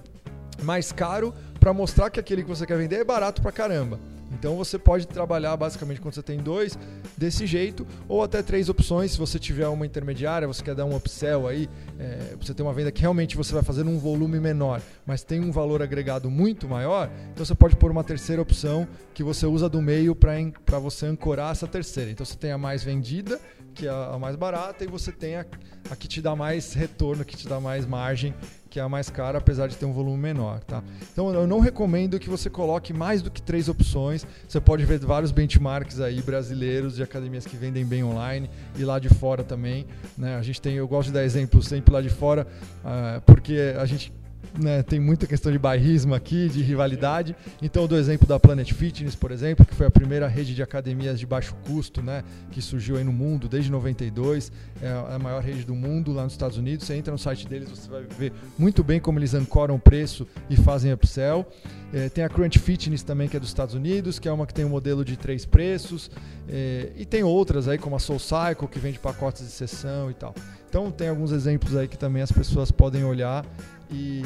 mais 0.63 0.91
caro 0.91 1.33
para 1.59 1.73
mostrar 1.73 2.09
que 2.09 2.19
aquele 2.19 2.43
que 2.43 2.49
você 2.49 2.65
quer 2.65 2.77
vender 2.77 2.97
é 2.97 3.03
barato 3.03 3.41
para 3.41 3.51
caramba. 3.51 3.99
Então 4.31 4.55
você 4.55 4.77
pode 4.77 5.07
trabalhar 5.07 5.55
basicamente 5.55 6.01
quando 6.01 6.13
você 6.13 6.21
tem 6.21 6.37
dois 6.37 6.77
desse 7.17 7.45
jeito, 7.45 7.87
ou 8.07 8.21
até 8.21 8.43
três 8.43 8.69
opções. 8.69 9.11
Se 9.11 9.17
você 9.17 9.39
tiver 9.39 9.67
uma 9.67 9.85
intermediária, 9.85 10.47
você 10.47 10.63
quer 10.63 10.75
dar 10.75 10.85
um 10.85 10.95
upsell 10.95 11.47
aí, 11.47 11.69
é, 11.97 12.35
você 12.39 12.53
tem 12.53 12.65
uma 12.65 12.73
venda 12.73 12.91
que 12.91 13.01
realmente 13.01 13.37
você 13.37 13.53
vai 13.53 13.63
fazer 13.63 13.83
num 13.83 13.97
volume 13.97 14.39
menor, 14.39 14.81
mas 15.05 15.23
tem 15.23 15.39
um 15.39 15.51
valor 15.51 15.81
agregado 15.81 16.29
muito 16.29 16.67
maior, 16.67 17.09
então 17.31 17.45
você 17.45 17.55
pode 17.55 17.75
pôr 17.75 17.91
uma 17.91 18.03
terceira 18.03 18.41
opção 18.41 18.87
que 19.13 19.23
você 19.23 19.45
usa 19.45 19.69
do 19.69 19.81
meio 19.81 20.15
para 20.15 20.79
você 20.79 21.05
ancorar 21.05 21.51
essa 21.51 21.67
terceira. 21.67 22.11
Então 22.11 22.25
você 22.25 22.35
tem 22.35 22.51
a 22.51 22.57
mais 22.57 22.83
vendida, 22.83 23.39
que 23.73 23.87
é 23.87 23.89
a 23.89 24.17
mais 24.19 24.35
barata, 24.35 24.83
e 24.83 24.87
você 24.87 25.11
tem 25.11 25.37
a, 25.37 25.45
a 25.89 25.95
que 25.95 26.07
te 26.07 26.21
dá 26.21 26.35
mais 26.35 26.73
retorno, 26.73 27.23
que 27.23 27.37
te 27.37 27.47
dá 27.47 27.59
mais 27.59 27.85
margem 27.85 28.33
que 28.77 28.79
é 28.79 28.83
a 28.83 28.87
mais 28.87 29.09
cara, 29.09 29.39
apesar 29.39 29.65
de 29.65 29.75
ter 29.75 29.87
um 29.87 29.91
volume 29.91 30.19
menor, 30.19 30.59
tá? 30.59 30.83
Então 31.11 31.33
eu 31.33 31.47
não 31.47 31.59
recomendo 31.59 32.19
que 32.19 32.29
você 32.29 32.47
coloque 32.47 32.93
mais 32.93 33.23
do 33.23 33.31
que 33.31 33.41
três 33.41 33.67
opções. 33.67 34.23
Você 34.47 34.61
pode 34.61 34.85
ver 34.85 34.99
vários 34.99 35.31
benchmarks 35.31 35.99
aí 35.99 36.21
brasileiros 36.21 36.95
de 36.95 37.01
academias 37.01 37.43
que 37.43 37.57
vendem 37.57 37.83
bem 37.83 38.03
online 38.03 38.47
e 38.77 38.83
lá 38.83 38.99
de 38.99 39.09
fora 39.09 39.43
também. 39.43 39.87
Né? 40.15 40.35
A 40.35 40.43
gente 40.43 40.61
tem, 40.61 40.75
eu 40.75 40.87
gosto 40.87 41.07
de 41.07 41.15
dar 41.15 41.23
exemplos 41.23 41.65
sempre 41.65 41.91
lá 41.91 42.03
de 42.03 42.09
fora, 42.09 42.45
uh, 42.85 43.19
porque 43.21 43.73
a 43.79 43.85
gente 43.87 44.13
né, 44.59 44.83
tem 44.83 44.99
muita 44.99 45.27
questão 45.27 45.51
de 45.51 45.59
bairrismo 45.59 46.13
aqui, 46.13 46.49
de 46.49 46.61
rivalidade. 46.61 47.35
Então 47.61 47.83
eu 47.83 47.87
dou 47.87 47.97
exemplo 47.97 48.27
da 48.27 48.39
Planet 48.39 48.71
Fitness, 48.73 49.15
por 49.15 49.31
exemplo, 49.31 49.65
que 49.65 49.75
foi 49.75 49.87
a 49.87 49.91
primeira 49.91 50.27
rede 50.27 50.55
de 50.55 50.63
academias 50.63 51.19
de 51.19 51.25
baixo 51.25 51.55
custo, 51.65 52.01
né, 52.01 52.23
que 52.51 52.61
surgiu 52.61 52.97
aí 52.97 53.03
no 53.03 53.13
mundo 53.13 53.47
desde 53.47 53.71
92, 53.71 54.51
é 54.81 54.89
a 55.13 55.19
maior 55.19 55.41
rede 55.41 55.63
do 55.63 55.75
mundo 55.75 56.11
lá 56.11 56.23
nos 56.23 56.33
Estados 56.33 56.57
Unidos. 56.57 56.85
Você 56.85 56.95
entra 56.95 57.11
no 57.11 57.17
site 57.17 57.47
deles, 57.47 57.69
você 57.69 57.89
vai 57.89 58.03
ver 58.03 58.33
muito 58.57 58.83
bem 58.83 58.99
como 58.99 59.19
eles 59.19 59.33
ancoram 59.33 59.75
o 59.75 59.79
preço 59.79 60.27
e 60.49 60.55
fazem 60.55 60.91
upsell. 60.91 61.45
É, 61.93 62.09
tem 62.09 62.23
a 62.23 62.29
Crunch 62.29 62.59
Fitness 62.59 63.01
também, 63.01 63.27
que 63.27 63.37
é 63.37 63.39
dos 63.39 63.49
Estados 63.49 63.73
Unidos, 63.73 64.19
que 64.19 64.27
é 64.27 64.31
uma 64.31 64.45
que 64.45 64.53
tem 64.53 64.65
um 64.65 64.69
modelo 64.69 65.05
de 65.05 65.15
três 65.15 65.45
preços. 65.45 66.11
É, 66.49 66.91
e 66.95 67.05
tem 67.05 67.23
outras 67.23 67.67
aí, 67.67 67.77
como 67.77 67.95
a 67.95 67.99
Soul 67.99 68.19
Cycle, 68.19 68.67
que 68.67 68.79
vende 68.79 68.99
pacotes 68.99 69.43
de 69.43 69.51
sessão 69.51 70.11
e 70.11 70.13
tal. 70.13 70.35
Então 70.69 70.91
tem 70.91 71.09
alguns 71.09 71.31
exemplos 71.31 71.75
aí 71.75 71.87
que 71.87 71.97
também 71.97 72.21
as 72.21 72.31
pessoas 72.31 72.71
podem 72.71 73.03
olhar 73.03 73.45
e, 73.89 74.21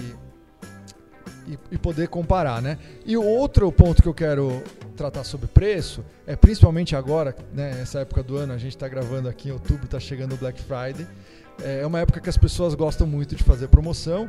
e, 1.48 1.58
e, 1.72 1.78
poder 1.78 2.08
comparar, 2.08 2.62
né? 2.62 2.78
E 3.06 3.16
o 3.16 3.24
outro 3.24 3.72
ponto 3.72 4.02
que 4.02 4.08
eu 4.08 4.14
quero 4.14 4.64
tratar 4.96 5.24
sobre 5.24 5.48
preço 5.48 6.04
é 6.26 6.36
principalmente 6.36 6.96
agora, 6.96 7.36
né? 7.54 7.80
Essa 7.82 8.00
época 8.00 8.24
do 8.24 8.38
ano, 8.38 8.54
a 8.54 8.58
gente 8.58 8.76
está 8.76 8.88
gravando 8.88 9.30
aqui 9.30 9.50
em 9.50 9.52
outubro, 9.52 9.86
está 9.86 10.00
chegando 10.00 10.34
o 10.34 10.38
Black 10.38 10.62
Friday. 10.62 11.08
É 11.64 11.86
uma 11.86 12.00
época 12.00 12.20
que 12.20 12.30
as 12.30 12.38
pessoas 12.38 12.74
gostam 12.74 13.06
muito 13.06 13.36
de 13.36 13.44
fazer 13.44 13.68
promoção. 13.68 14.28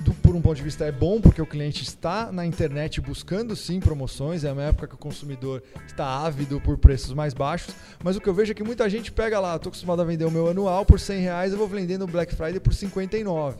Do, 0.00 0.12
por 0.14 0.34
um 0.34 0.40
ponto 0.40 0.56
de 0.56 0.62
vista 0.62 0.84
é 0.84 0.92
bom 0.92 1.20
porque 1.20 1.40
o 1.40 1.46
cliente 1.46 1.82
está 1.82 2.32
na 2.32 2.44
internet 2.44 3.00
buscando 3.00 3.54
sim 3.54 3.80
promoções, 3.80 4.44
é 4.44 4.52
uma 4.52 4.64
época 4.64 4.88
que 4.88 4.94
o 4.94 4.98
consumidor 4.98 5.62
está 5.86 6.04
ávido 6.04 6.60
por 6.60 6.76
preços 6.78 7.12
mais 7.12 7.32
baixos, 7.32 7.74
mas 8.02 8.16
o 8.16 8.20
que 8.20 8.28
eu 8.28 8.34
vejo 8.34 8.52
é 8.52 8.54
que 8.54 8.64
muita 8.64 8.88
gente 8.88 9.12
pega 9.12 9.38
lá, 9.38 9.56
estou 9.56 9.70
acostumado 9.70 10.02
a 10.02 10.04
vender 10.04 10.24
o 10.24 10.30
meu 10.30 10.48
anual 10.48 10.84
por 10.84 10.98
100 10.98 11.20
reais, 11.20 11.52
eu 11.52 11.58
vou 11.58 11.68
vender 11.68 11.98
no 11.98 12.06
Black 12.06 12.34
Friday 12.34 12.60
por 12.60 12.74
59. 12.74 13.56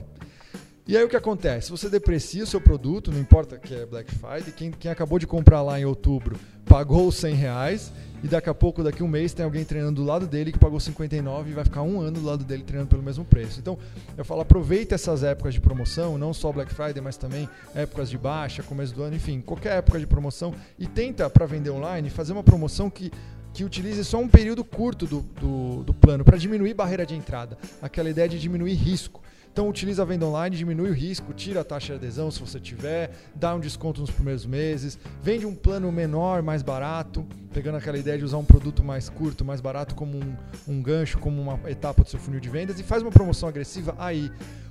E 0.86 0.96
aí 0.96 1.04
o 1.04 1.08
que 1.08 1.16
acontece? 1.16 1.70
Você 1.70 1.88
deprecia 1.88 2.44
o 2.44 2.46
seu 2.46 2.60
produto, 2.60 3.10
não 3.10 3.18
importa 3.18 3.56
que 3.56 3.74
é 3.74 3.86
Black 3.86 4.14
Friday, 4.14 4.52
quem, 4.54 4.70
quem 4.70 4.90
acabou 4.90 5.18
de 5.18 5.26
comprar 5.26 5.62
lá 5.62 5.80
em 5.80 5.84
outubro 5.84 6.36
pagou 6.66 7.08
os 7.08 7.16
100 7.16 7.34
reais 7.34 7.92
e 8.24 8.26
daqui 8.26 8.48
a 8.48 8.54
pouco, 8.54 8.82
daqui 8.82 9.02
a 9.02 9.04
um 9.04 9.08
mês, 9.08 9.34
tem 9.34 9.44
alguém 9.44 9.66
treinando 9.66 10.00
do 10.00 10.06
lado 10.06 10.26
dele 10.26 10.50
que 10.50 10.58
pagou 10.58 10.80
59 10.80 11.50
e 11.50 11.52
vai 11.52 11.62
ficar 11.62 11.82
um 11.82 12.00
ano 12.00 12.18
do 12.18 12.24
lado 12.24 12.42
dele 12.42 12.62
treinando 12.62 12.88
pelo 12.88 13.02
mesmo 13.02 13.22
preço. 13.22 13.60
Então, 13.60 13.78
eu 14.16 14.24
falo, 14.24 14.40
aproveita 14.40 14.94
essas 14.94 15.22
épocas 15.22 15.52
de 15.52 15.60
promoção, 15.60 16.16
não 16.16 16.32
só 16.32 16.50
Black 16.50 16.72
Friday, 16.72 17.02
mas 17.02 17.18
também 17.18 17.46
épocas 17.74 18.08
de 18.08 18.16
baixa, 18.16 18.62
começo 18.62 18.94
do 18.94 19.02
ano, 19.02 19.14
enfim, 19.14 19.42
qualquer 19.42 19.76
época 19.76 20.00
de 20.00 20.06
promoção 20.06 20.54
e 20.78 20.87
tenta, 20.87 21.28
para 21.28 21.44
vender 21.44 21.68
online, 21.68 22.08
fazer 22.08 22.32
uma 22.32 22.42
promoção 22.42 22.88
que 22.88 23.12
que 23.52 23.62
utilize 23.62 24.04
só 24.04 24.18
um 24.18 24.26
período 24.26 24.64
curto 24.64 25.06
do, 25.06 25.20
do, 25.20 25.84
do 25.84 25.94
plano 25.94 26.24
para 26.24 26.37
diminuir 26.37 26.74
barreira 26.74 27.06
de 27.06 27.14
entrada, 27.14 27.56
aquela 27.80 28.10
ideia 28.10 28.28
de 28.28 28.40
diminuir 28.40 28.74
risco. 28.74 29.22
Então 29.54 29.68
utiliza 29.68 30.02
a 30.02 30.04
venda 30.04 30.26
online, 30.26 30.56
diminui 30.56 30.90
o 30.90 30.92
risco, 30.92 31.32
tira 31.32 31.60
a 31.60 31.64
taxa 31.64 31.92
de 31.92 31.98
adesão 32.00 32.28
se 32.28 32.40
você 32.40 32.58
tiver, 32.58 33.12
dá 33.36 33.54
um 33.54 33.60
desconto 33.60 34.00
nos 34.00 34.10
primeiros 34.10 34.44
meses, 34.44 34.98
vende 35.22 35.46
um 35.46 35.54
plano 35.54 35.92
menor, 35.92 36.42
mais 36.42 36.60
barato, 36.60 37.24
pegando 37.52 37.76
aquela 37.76 37.96
ideia 37.96 38.18
de 38.18 38.24
usar 38.24 38.38
um 38.38 38.44
produto 38.44 38.82
mais 38.82 39.08
curto, 39.08 39.44
mais 39.44 39.60
barato 39.60 39.94
como 39.94 40.18
um, 40.18 40.36
um 40.66 40.82
gancho, 40.82 41.18
como 41.18 41.40
uma 41.40 41.70
etapa 41.70 42.02
do 42.02 42.10
seu 42.10 42.18
funil 42.18 42.40
de 42.40 42.48
vendas 42.48 42.80
e 42.80 42.82
faz 42.82 43.00
uma 43.00 43.12
promoção 43.12 43.48
agressiva 43.48 43.94
aí 43.96 44.28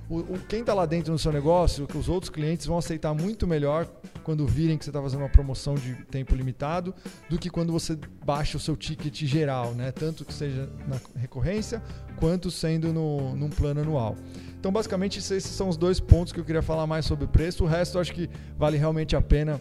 o, 0.08 0.18
o 0.18 0.38
quem 0.48 0.60
está 0.60 0.74
lá 0.74 0.84
dentro 0.84 1.12
no 1.12 1.18
seu 1.18 1.32
negócio, 1.32 1.86
que 1.86 1.96
os 1.96 2.08
outros 2.08 2.30
clientes 2.30 2.66
vão 2.66 2.78
aceitar 2.78 3.14
muito 3.14 3.46
melhor 3.46 3.86
quando 4.22 4.46
virem 4.46 4.76
que 4.76 4.84
você 4.84 4.90
está 4.90 5.00
fazendo 5.00 5.20
uma 5.20 5.28
promoção 5.28 5.74
de 5.74 5.94
tempo 6.06 6.34
limitado 6.34 6.94
do 7.28 7.38
que 7.38 7.48
quando 7.48 7.72
você 7.72 7.98
baixa 8.24 8.56
o 8.56 8.60
seu 8.60 8.76
ticket 8.76 9.24
geral, 9.24 9.72
né? 9.72 9.92
Tanto 9.92 10.24
que 10.24 10.32
seja 10.32 10.68
na 10.86 11.00
recorrência 11.16 11.82
quanto 12.16 12.50
sendo 12.50 12.92
no, 12.92 13.34
num 13.34 13.50
plano 13.50 13.80
anual. 13.80 14.16
Então, 14.58 14.72
basicamente, 14.72 15.18
esses 15.18 15.44
são 15.44 15.68
os 15.68 15.76
dois 15.76 16.00
pontos 16.00 16.32
que 16.32 16.40
eu 16.40 16.44
queria 16.44 16.62
falar 16.62 16.86
mais 16.86 17.04
sobre 17.04 17.24
o 17.24 17.28
preço. 17.28 17.64
O 17.64 17.66
resto, 17.66 17.96
eu 17.96 18.00
acho 18.00 18.12
que 18.12 18.28
vale 18.56 18.76
realmente 18.76 19.14
a 19.16 19.20
pena 19.20 19.60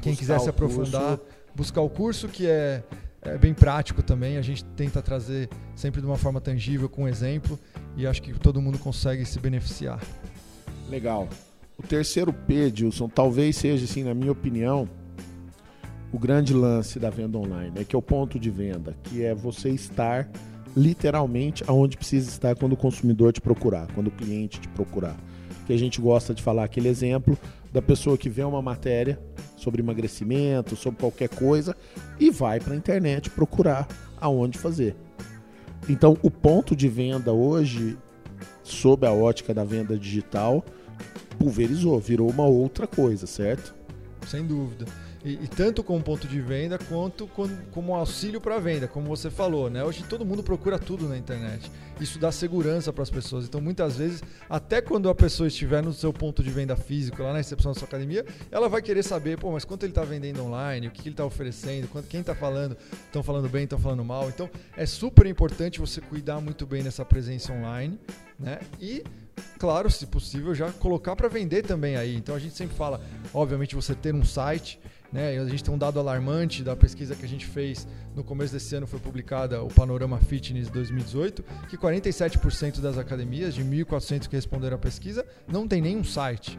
quem 0.00 0.12
buscar 0.12 0.16
quiser 0.16 0.40
se 0.40 0.48
aprofundar, 0.48 1.18
curso. 1.18 1.34
buscar 1.54 1.80
o 1.80 1.90
curso 1.90 2.28
que 2.28 2.46
é 2.46 2.82
é 3.22 3.36
bem 3.36 3.52
prático 3.52 4.02
também. 4.02 4.36
A 4.36 4.42
gente 4.42 4.64
tenta 4.64 5.02
trazer 5.02 5.48
sempre 5.74 6.00
de 6.00 6.06
uma 6.06 6.16
forma 6.16 6.40
tangível, 6.40 6.88
com 6.88 7.06
exemplo, 7.06 7.58
e 7.98 8.06
acho 8.06 8.22
que 8.22 8.32
todo 8.32 8.62
mundo 8.62 8.78
consegue 8.78 9.24
se 9.26 9.40
beneficiar. 9.40 10.00
Legal. 10.88 11.28
O 11.76 11.82
terceiro 11.82 12.32
P, 12.32 12.70
Dilson, 12.70 13.08
talvez 13.08 13.56
seja, 13.56 13.84
assim, 13.84 14.04
na 14.04 14.14
minha 14.14 14.32
opinião, 14.32 14.88
o 16.12 16.18
grande 16.18 16.54
lance 16.54 16.98
da 16.98 17.10
venda 17.10 17.36
online, 17.36 17.72
né? 17.72 17.84
que 17.84 17.94
é 17.94 17.98
o 17.98 18.02
ponto 18.02 18.38
de 18.38 18.50
venda, 18.50 18.96
que 19.02 19.24
é 19.24 19.34
você 19.34 19.70
estar 19.70 20.30
literalmente 20.76 21.64
aonde 21.66 21.96
precisa 21.96 22.30
estar 22.30 22.54
quando 22.54 22.74
o 22.74 22.76
consumidor 22.76 23.32
te 23.32 23.40
procurar, 23.40 23.88
quando 23.94 24.06
o 24.06 24.12
cliente 24.12 24.60
te 24.60 24.68
procurar. 24.68 25.16
Que 25.66 25.72
a 25.72 25.78
gente 25.78 26.00
gosta 26.00 26.32
de 26.32 26.42
falar 26.42 26.64
aquele 26.64 26.88
exemplo 26.88 27.36
da 27.72 27.82
pessoa 27.82 28.16
que 28.16 28.30
vê 28.30 28.42
uma 28.44 28.62
matéria 28.62 29.20
sobre 29.56 29.82
emagrecimento, 29.82 30.76
sobre 30.76 31.00
qualquer 31.00 31.28
coisa 31.28 31.76
e 32.18 32.30
vai 32.30 32.60
para 32.60 32.74
a 32.74 32.76
internet 32.76 33.28
procurar 33.28 33.86
aonde 34.20 34.56
fazer. 34.56 34.96
Então, 35.88 36.16
o 36.22 36.30
ponto 36.30 36.74
de 36.74 36.88
venda 36.88 37.32
hoje, 37.32 37.96
sob 38.62 39.06
a 39.06 39.12
ótica 39.12 39.52
da 39.52 39.64
venda 39.64 39.98
digital, 39.98 40.64
pulverizou, 41.38 41.98
virou 41.98 42.30
uma 42.30 42.46
outra 42.46 42.86
coisa, 42.86 43.26
certo? 43.26 43.74
Sem 44.26 44.46
dúvida. 44.46 44.86
E, 45.24 45.32
e, 45.32 45.48
tanto 45.48 45.82
como 45.82 46.02
ponto 46.02 46.28
de 46.28 46.40
venda 46.40 46.78
quanto 46.78 47.26
com, 47.26 47.48
como 47.72 47.94
auxílio 47.94 48.40
para 48.40 48.58
venda, 48.58 48.86
como 48.86 49.08
você 49.08 49.28
falou, 49.30 49.68
né? 49.68 49.82
Hoje 49.82 50.04
todo 50.04 50.24
mundo 50.24 50.42
procura 50.42 50.78
tudo 50.78 51.08
na 51.08 51.18
internet. 51.18 51.70
Isso 52.00 52.18
dá 52.18 52.30
segurança 52.30 52.92
para 52.92 53.02
as 53.02 53.10
pessoas. 53.10 53.44
Então, 53.44 53.60
muitas 53.60 53.96
vezes, 53.96 54.22
até 54.48 54.80
quando 54.80 55.08
a 55.08 55.14
pessoa 55.14 55.48
estiver 55.48 55.82
no 55.82 55.92
seu 55.92 56.12
ponto 56.12 56.42
de 56.42 56.50
venda 56.50 56.76
físico, 56.76 57.22
lá 57.22 57.32
na 57.32 57.38
recepção 57.38 57.72
da 57.72 57.78
sua 57.78 57.88
academia, 57.88 58.24
ela 58.50 58.68
vai 58.68 58.80
querer 58.80 59.02
saber, 59.02 59.36
pô, 59.38 59.50
mas 59.50 59.64
quanto 59.64 59.82
ele 59.82 59.90
está 59.90 60.04
vendendo 60.04 60.42
online, 60.44 60.86
o 60.86 60.90
que, 60.92 61.02
que 61.02 61.08
ele 61.08 61.14
está 61.14 61.24
oferecendo, 61.24 61.88
quanto, 61.88 62.06
quem 62.06 62.20
está 62.20 62.34
falando, 62.34 62.76
estão 63.06 63.22
falando 63.22 63.48
bem, 63.48 63.64
estão 63.64 63.78
falando 63.78 64.04
mal. 64.04 64.28
Então, 64.28 64.48
é 64.76 64.86
super 64.86 65.26
importante 65.26 65.80
você 65.80 66.00
cuidar 66.00 66.40
muito 66.40 66.64
bem 66.64 66.84
dessa 66.84 67.04
presença 67.04 67.52
online, 67.52 67.98
né? 68.38 68.60
E 68.80 69.02
claro, 69.58 69.90
se 69.90 70.06
possível, 70.06 70.54
já 70.54 70.70
colocar 70.72 71.16
para 71.16 71.28
vender 71.28 71.62
também 71.62 71.96
aí. 71.96 72.14
Então 72.16 72.34
a 72.34 72.38
gente 72.38 72.56
sempre 72.56 72.76
fala, 72.76 73.00
obviamente, 73.32 73.74
você 73.74 73.94
ter 73.94 74.14
um 74.14 74.24
site 74.24 74.80
né? 75.12 75.38
A 75.38 75.44
gente 75.46 75.64
tem 75.64 75.74
um 75.74 75.78
dado 75.78 75.98
alarmante 75.98 76.62
da 76.62 76.76
pesquisa 76.76 77.14
que 77.14 77.24
a 77.24 77.28
gente 77.28 77.46
fez 77.46 77.86
no 78.14 78.22
começo 78.22 78.52
desse 78.52 78.74
ano, 78.74 78.86
foi 78.86 78.98
publicada 78.98 79.62
o 79.62 79.68
Panorama 79.68 80.18
Fitness 80.18 80.68
2018, 80.68 81.42
que 81.68 81.76
47% 81.76 82.80
das 82.80 82.98
academias, 82.98 83.54
de 83.54 83.64
1.400 83.64 84.28
que 84.28 84.36
responderam 84.36 84.76
à 84.76 84.78
pesquisa, 84.78 85.24
não 85.46 85.66
tem 85.66 85.80
nenhum 85.80 86.04
site. 86.04 86.58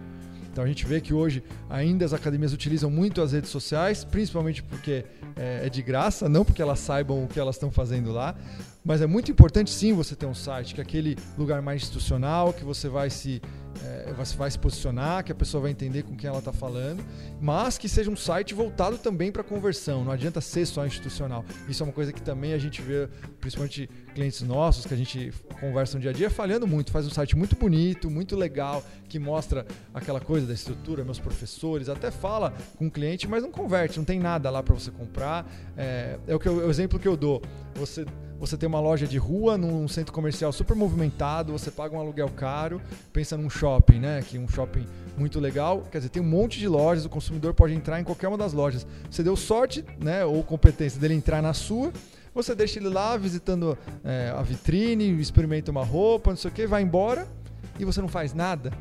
Então 0.51 0.63
a 0.63 0.67
gente 0.67 0.85
vê 0.85 0.99
que 0.99 1.13
hoje 1.13 1.43
ainda 1.69 2.03
as 2.03 2.11
academias 2.11 2.51
utilizam 2.53 2.89
muito 2.89 3.21
as 3.21 3.31
redes 3.31 3.49
sociais, 3.49 4.03
principalmente 4.03 4.63
porque 4.63 5.05
é, 5.35 5.67
é 5.67 5.69
de 5.69 5.81
graça, 5.81 6.27
não 6.27 6.43
porque 6.43 6.61
elas 6.61 6.79
saibam 6.79 7.23
o 7.23 7.27
que 7.27 7.39
elas 7.39 7.55
estão 7.55 7.71
fazendo 7.71 8.11
lá. 8.11 8.35
Mas 8.83 9.01
é 9.01 9.07
muito 9.07 9.29
importante 9.29 9.69
sim 9.69 9.93
você 9.93 10.15
ter 10.15 10.25
um 10.25 10.33
site, 10.33 10.73
que 10.73 10.81
é 10.81 10.83
aquele 10.83 11.17
lugar 11.37 11.61
mais 11.61 11.81
institucional, 11.81 12.51
que 12.51 12.63
você 12.63 12.89
vai 12.89 13.09
se 13.09 13.41
é, 13.83 14.13
vai 14.37 14.49
se 14.49 14.59
posicionar, 14.59 15.23
que 15.23 15.31
a 15.31 15.35
pessoa 15.35 15.61
vai 15.61 15.71
entender 15.71 16.03
com 16.03 16.15
quem 16.15 16.27
ela 16.27 16.39
está 16.39 16.51
falando, 16.51 17.03
mas 17.39 17.77
que 17.77 17.87
seja 17.87 18.09
um 18.09 18.15
site 18.15 18.53
voltado 18.53 18.97
também 18.97 19.31
para 19.31 19.43
conversão. 19.43 20.03
Não 20.03 20.11
adianta 20.11 20.41
ser 20.41 20.65
só 20.65 20.85
institucional. 20.85 21.45
Isso 21.67 21.83
é 21.83 21.85
uma 21.85 21.93
coisa 21.93 22.11
que 22.11 22.21
também 22.21 22.53
a 22.53 22.57
gente 22.57 22.81
vê, 22.81 23.07
principalmente 23.39 23.89
clientes 24.13 24.41
nossos, 24.41 24.85
que 24.85 24.93
a 24.93 24.97
gente 24.97 25.33
conversa 25.59 25.97
no 25.97 26.01
dia 26.01 26.11
a 26.11 26.13
dia, 26.13 26.29
falhando 26.29 26.67
muito. 26.67 26.91
Faz 26.91 27.05
um 27.05 27.09
site 27.09 27.35
muito 27.35 27.55
bonito, 27.55 28.09
muito 28.09 28.35
legal, 28.35 28.83
que 29.07 29.17
mostra 29.19 29.65
aquela 29.93 30.19
coisa 30.19 30.45
da 30.45 30.53
estrutura, 30.53 31.03
meus 31.03 31.19
professores, 31.19 31.89
até 31.89 32.11
fala 32.11 32.53
com 32.77 32.87
o 32.87 32.91
cliente, 32.91 33.27
mas 33.27 33.43
não 33.43 33.51
converte, 33.51 33.97
não 33.97 34.05
tem 34.05 34.19
nada 34.19 34.49
lá 34.49 34.61
para 34.61 34.73
você 34.73 34.91
comprar. 34.91 35.49
É, 35.77 36.17
é 36.27 36.35
o, 36.35 36.39
que 36.39 36.47
eu, 36.47 36.67
o 36.67 36.69
exemplo 36.69 36.99
que 36.99 37.07
eu 37.07 37.15
dou. 37.15 37.41
Você 37.75 38.05
você 38.39 38.55
tem 38.55 38.67
uma 38.67 38.79
loja 38.79 39.05
de 39.05 39.17
rua 39.17 39.57
num 39.57 39.87
centro 39.87 40.13
comercial 40.13 40.51
super 40.51 40.75
movimentado, 40.75 41.51
você 41.51 41.69
paga 41.69 41.95
um 41.95 41.99
aluguel 41.99 42.29
caro, 42.29 42.81
pensa 43.11 43.35
num 43.35 43.49
shopping, 43.49 43.99
né? 43.99 44.21
Que 44.21 44.37
é 44.37 44.39
um 44.39 44.47
shopping 44.47 44.85
muito 45.17 45.39
legal. 45.39 45.83
Quer 45.91 45.97
dizer, 45.97 46.09
tem 46.09 46.21
um 46.21 46.25
monte 46.25 46.57
de 46.57 46.67
lojas, 46.67 47.05
o 47.05 47.09
consumidor 47.09 47.53
pode 47.53 47.73
entrar 47.73 47.99
em 47.99 48.03
qualquer 48.03 48.29
uma 48.29 48.37
das 48.37 48.53
lojas. 48.53 48.87
Você 49.11 49.21
deu 49.21 49.35
sorte, 49.35 49.83
né? 49.99 50.23
Ou 50.23 50.41
competência 50.43 50.99
dele 50.99 51.13
entrar 51.13 51.41
na 51.41 51.53
sua. 51.53 51.91
Você 52.33 52.55
deixa 52.55 52.79
ele 52.79 52.87
lá 52.87 53.17
visitando 53.17 53.77
é, 54.03 54.33
a 54.35 54.41
vitrine, 54.41 55.19
experimenta 55.19 55.71
uma 55.71 55.83
roupa, 55.83 56.29
não 56.29 56.37
sei 56.37 56.49
o 56.49 56.53
que, 56.53 56.65
vai 56.65 56.81
embora 56.81 57.27
e 57.79 57.85
você 57.85 58.01
não 58.01 58.07
faz 58.07 58.33
nada. 58.33 58.71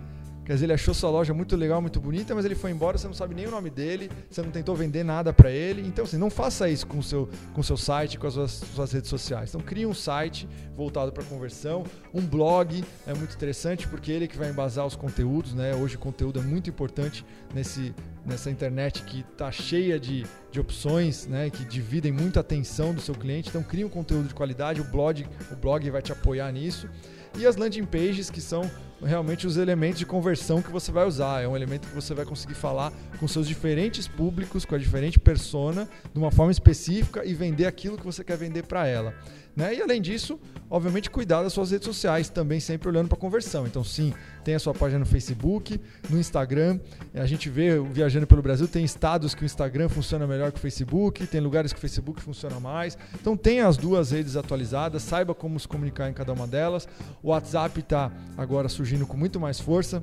Quer 0.48 0.54
dizer, 0.54 0.64
ele 0.64 0.72
achou 0.72 0.94
sua 0.94 1.10
loja 1.10 1.34
muito 1.34 1.54
legal, 1.56 1.82
muito 1.82 2.00
bonita, 2.00 2.34
mas 2.34 2.42
ele 2.46 2.54
foi 2.54 2.70
embora, 2.70 2.96
você 2.96 3.06
não 3.06 3.12
sabe 3.12 3.34
nem 3.34 3.46
o 3.46 3.50
nome 3.50 3.68
dele, 3.68 4.10
você 4.30 4.40
não 4.40 4.50
tentou 4.50 4.74
vender 4.74 5.04
nada 5.04 5.30
para 5.30 5.50
ele. 5.50 5.86
Então, 5.86 6.06
assim, 6.06 6.16
não 6.16 6.30
faça 6.30 6.70
isso 6.70 6.86
com 6.86 7.00
o 7.00 7.02
seu, 7.02 7.28
com 7.52 7.62
seu 7.62 7.76
site, 7.76 8.18
com 8.18 8.26
as 8.26 8.32
suas, 8.32 8.50
suas 8.74 8.90
redes 8.90 9.10
sociais. 9.10 9.50
Então, 9.50 9.60
crie 9.60 9.84
um 9.84 9.92
site 9.92 10.48
voltado 10.74 11.12
para 11.12 11.22
conversão, 11.22 11.84
um 12.14 12.22
blog 12.22 12.82
é 13.06 13.12
muito 13.12 13.34
interessante 13.34 13.86
porque 13.86 14.10
ele 14.10 14.26
que 14.26 14.38
vai 14.38 14.48
embasar 14.48 14.86
os 14.86 14.96
conteúdos, 14.96 15.52
né? 15.52 15.74
Hoje 15.74 15.96
o 15.96 15.98
conteúdo 15.98 16.40
é 16.40 16.42
muito 16.42 16.70
importante 16.70 17.26
nesse, 17.54 17.94
nessa 18.24 18.50
internet 18.50 19.02
que 19.02 19.26
está 19.30 19.52
cheia 19.52 20.00
de, 20.00 20.24
de 20.50 20.58
opções, 20.58 21.26
né? 21.26 21.50
Que 21.50 21.62
dividem 21.62 22.10
muita 22.10 22.40
atenção 22.40 22.94
do 22.94 23.02
seu 23.02 23.14
cliente. 23.14 23.50
Então, 23.50 23.62
crie 23.62 23.84
um 23.84 23.90
conteúdo 23.90 24.28
de 24.28 24.34
qualidade, 24.34 24.80
o 24.80 24.84
blog, 24.84 25.26
o 25.52 25.56
blog 25.56 25.90
vai 25.90 26.00
te 26.00 26.10
apoiar 26.10 26.50
nisso. 26.50 26.88
E 27.36 27.46
as 27.46 27.56
landing 27.56 27.84
pages, 27.84 28.30
que 28.30 28.40
são 28.40 28.62
realmente 29.02 29.46
os 29.46 29.56
elementos 29.56 29.98
de 29.98 30.06
conversão 30.06 30.62
que 30.62 30.70
você 30.70 30.90
vai 30.90 31.06
usar. 31.06 31.42
É 31.42 31.48
um 31.48 31.56
elemento 31.56 31.88
que 31.88 31.94
você 31.94 32.14
vai 32.14 32.24
conseguir 32.24 32.54
falar 32.54 32.92
com 33.18 33.28
seus 33.28 33.46
diferentes 33.46 34.08
públicos, 34.08 34.64
com 34.64 34.74
a 34.74 34.78
diferente 34.78 35.18
persona, 35.18 35.88
de 36.12 36.18
uma 36.18 36.30
forma 36.30 36.52
específica 36.52 37.24
e 37.24 37.34
vender 37.34 37.66
aquilo 37.66 37.96
que 37.96 38.04
você 38.04 38.24
quer 38.24 38.36
vender 38.36 38.64
para 38.64 38.86
ela. 38.86 39.14
Né? 39.58 39.74
E 39.74 39.82
além 39.82 40.00
disso, 40.00 40.38
obviamente, 40.70 41.10
cuidar 41.10 41.42
das 41.42 41.52
suas 41.52 41.72
redes 41.72 41.84
sociais, 41.84 42.28
também 42.28 42.60
sempre 42.60 42.88
olhando 42.88 43.08
para 43.08 43.18
conversão. 43.18 43.66
Então, 43.66 43.82
sim, 43.82 44.14
tem 44.44 44.54
a 44.54 44.58
sua 44.60 44.72
página 44.72 45.00
no 45.00 45.06
Facebook, 45.06 45.80
no 46.08 46.16
Instagram. 46.16 46.78
A 47.12 47.26
gente 47.26 47.50
vê, 47.50 47.76
viajando 47.80 48.24
pelo 48.24 48.40
Brasil, 48.40 48.68
tem 48.68 48.84
estados 48.84 49.34
que 49.34 49.42
o 49.42 49.44
Instagram 49.44 49.88
funciona 49.88 50.28
melhor 50.28 50.52
que 50.52 50.58
o 50.58 50.60
Facebook, 50.60 51.26
tem 51.26 51.40
lugares 51.40 51.72
que 51.72 51.78
o 51.78 51.80
Facebook 51.80 52.22
funciona 52.22 52.60
mais. 52.60 52.96
Então, 53.20 53.36
tenha 53.36 53.66
as 53.66 53.76
duas 53.76 54.12
redes 54.12 54.36
atualizadas, 54.36 55.02
saiba 55.02 55.34
como 55.34 55.58
se 55.58 55.66
comunicar 55.66 56.08
em 56.08 56.12
cada 56.12 56.32
uma 56.32 56.46
delas. 56.46 56.86
O 57.20 57.30
WhatsApp 57.30 57.80
está 57.80 58.12
agora 58.36 58.68
surgindo 58.68 58.87
com 59.06 59.16
muito 59.16 59.38
mais 59.38 59.60
força 59.60 60.02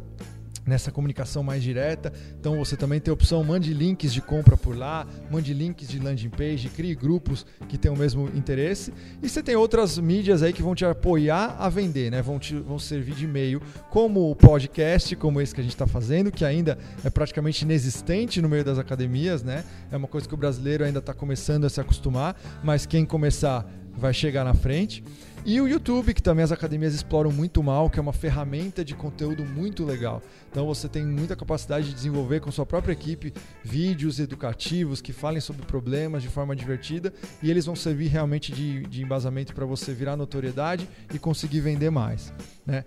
nessa 0.65 0.91
comunicação 0.91 1.43
mais 1.43 1.61
direta. 1.61 2.11
Então 2.39 2.57
você 2.57 2.75
também 2.75 2.99
tem 2.99 3.11
a 3.11 3.13
opção, 3.13 3.43
mande 3.43 3.73
links 3.73 4.11
de 4.11 4.21
compra 4.21 4.57
por 4.57 4.75
lá, 4.75 5.05
mande 5.29 5.53
links 5.53 5.87
de 5.87 5.99
landing 5.99 6.29
page, 6.29 6.69
crie 6.69 6.95
grupos 6.95 7.45
que 7.69 7.77
têm 7.77 7.91
o 7.91 7.95
mesmo 7.95 8.29
interesse. 8.33 8.91
E 9.21 9.29
você 9.29 9.43
tem 9.43 9.55
outras 9.55 9.97
mídias 9.97 10.41
aí 10.41 10.51
que 10.51 10.63
vão 10.63 10.73
te 10.73 10.83
apoiar 10.83 11.55
a 11.59 11.69
vender, 11.69 12.09
né? 12.09 12.21
Vão, 12.21 12.39
te, 12.39 12.55
vão 12.55 12.79
servir 12.79 13.15
de 13.15 13.27
meio, 13.27 13.61
como 13.89 14.31
o 14.31 14.35
podcast, 14.35 15.15
como 15.15 15.39
esse 15.39 15.53
que 15.53 15.61
a 15.61 15.63
gente 15.63 15.73
está 15.73 15.87
fazendo, 15.87 16.31
que 16.31 16.43
ainda 16.43 16.77
é 17.03 17.09
praticamente 17.09 17.63
inexistente 17.63 18.41
no 18.41 18.49
meio 18.49 18.63
das 18.63 18.79
academias, 18.79 19.43
né? 19.43 19.63
É 19.91 19.97
uma 19.97 20.07
coisa 20.07 20.27
que 20.27 20.33
o 20.33 20.37
brasileiro 20.37 20.83
ainda 20.83 20.99
está 20.99 21.13
começando 21.13 21.65
a 21.65 21.69
se 21.69 21.79
acostumar, 21.79 22.35
mas 22.63 22.85
quem 22.85 23.05
começar 23.05 23.65
vai 23.97 24.13
chegar 24.13 24.43
na 24.43 24.53
frente. 24.53 25.03
E 25.47 25.61
o 25.61 25.67
YouTube, 25.67 26.11
que 26.15 26.23
também 26.23 26.43
as 26.43 26.51
academias 26.51 26.95
exploram 26.95 27.31
muito 27.31 27.61
mal, 27.61 27.87
que 27.87 27.99
é 27.99 28.01
uma 28.01 28.11
ferramenta 28.11 28.83
de 28.83 28.95
conteúdo 28.95 29.45
muito 29.45 29.85
legal. 29.85 30.19
Então 30.49 30.65
você 30.65 30.89
tem 30.89 31.05
muita 31.05 31.35
capacidade 31.35 31.89
de 31.89 31.93
desenvolver 31.93 32.39
com 32.39 32.51
sua 32.51 32.65
própria 32.65 32.93
equipe 32.93 33.31
vídeos 33.63 34.19
educativos 34.19 35.01
que 35.01 35.13
falem 35.13 35.39
sobre 35.39 35.63
problemas 35.63 36.23
de 36.23 36.29
forma 36.29 36.55
divertida 36.55 37.13
e 37.43 37.51
eles 37.51 37.63
vão 37.67 37.75
servir 37.75 38.07
realmente 38.07 38.51
de, 38.51 38.87
de 38.87 39.03
embasamento 39.03 39.53
para 39.53 39.67
você 39.67 39.93
virar 39.93 40.17
notoriedade 40.17 40.89
e 41.13 41.19
conseguir 41.19 41.59
vender 41.59 41.91
mais. 41.91 42.33
Né? 42.65 42.83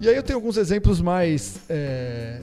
E 0.00 0.08
aí 0.08 0.16
eu 0.16 0.24
tenho 0.24 0.40
alguns 0.40 0.56
exemplos 0.56 1.00
mais. 1.00 1.60
É 1.68 2.42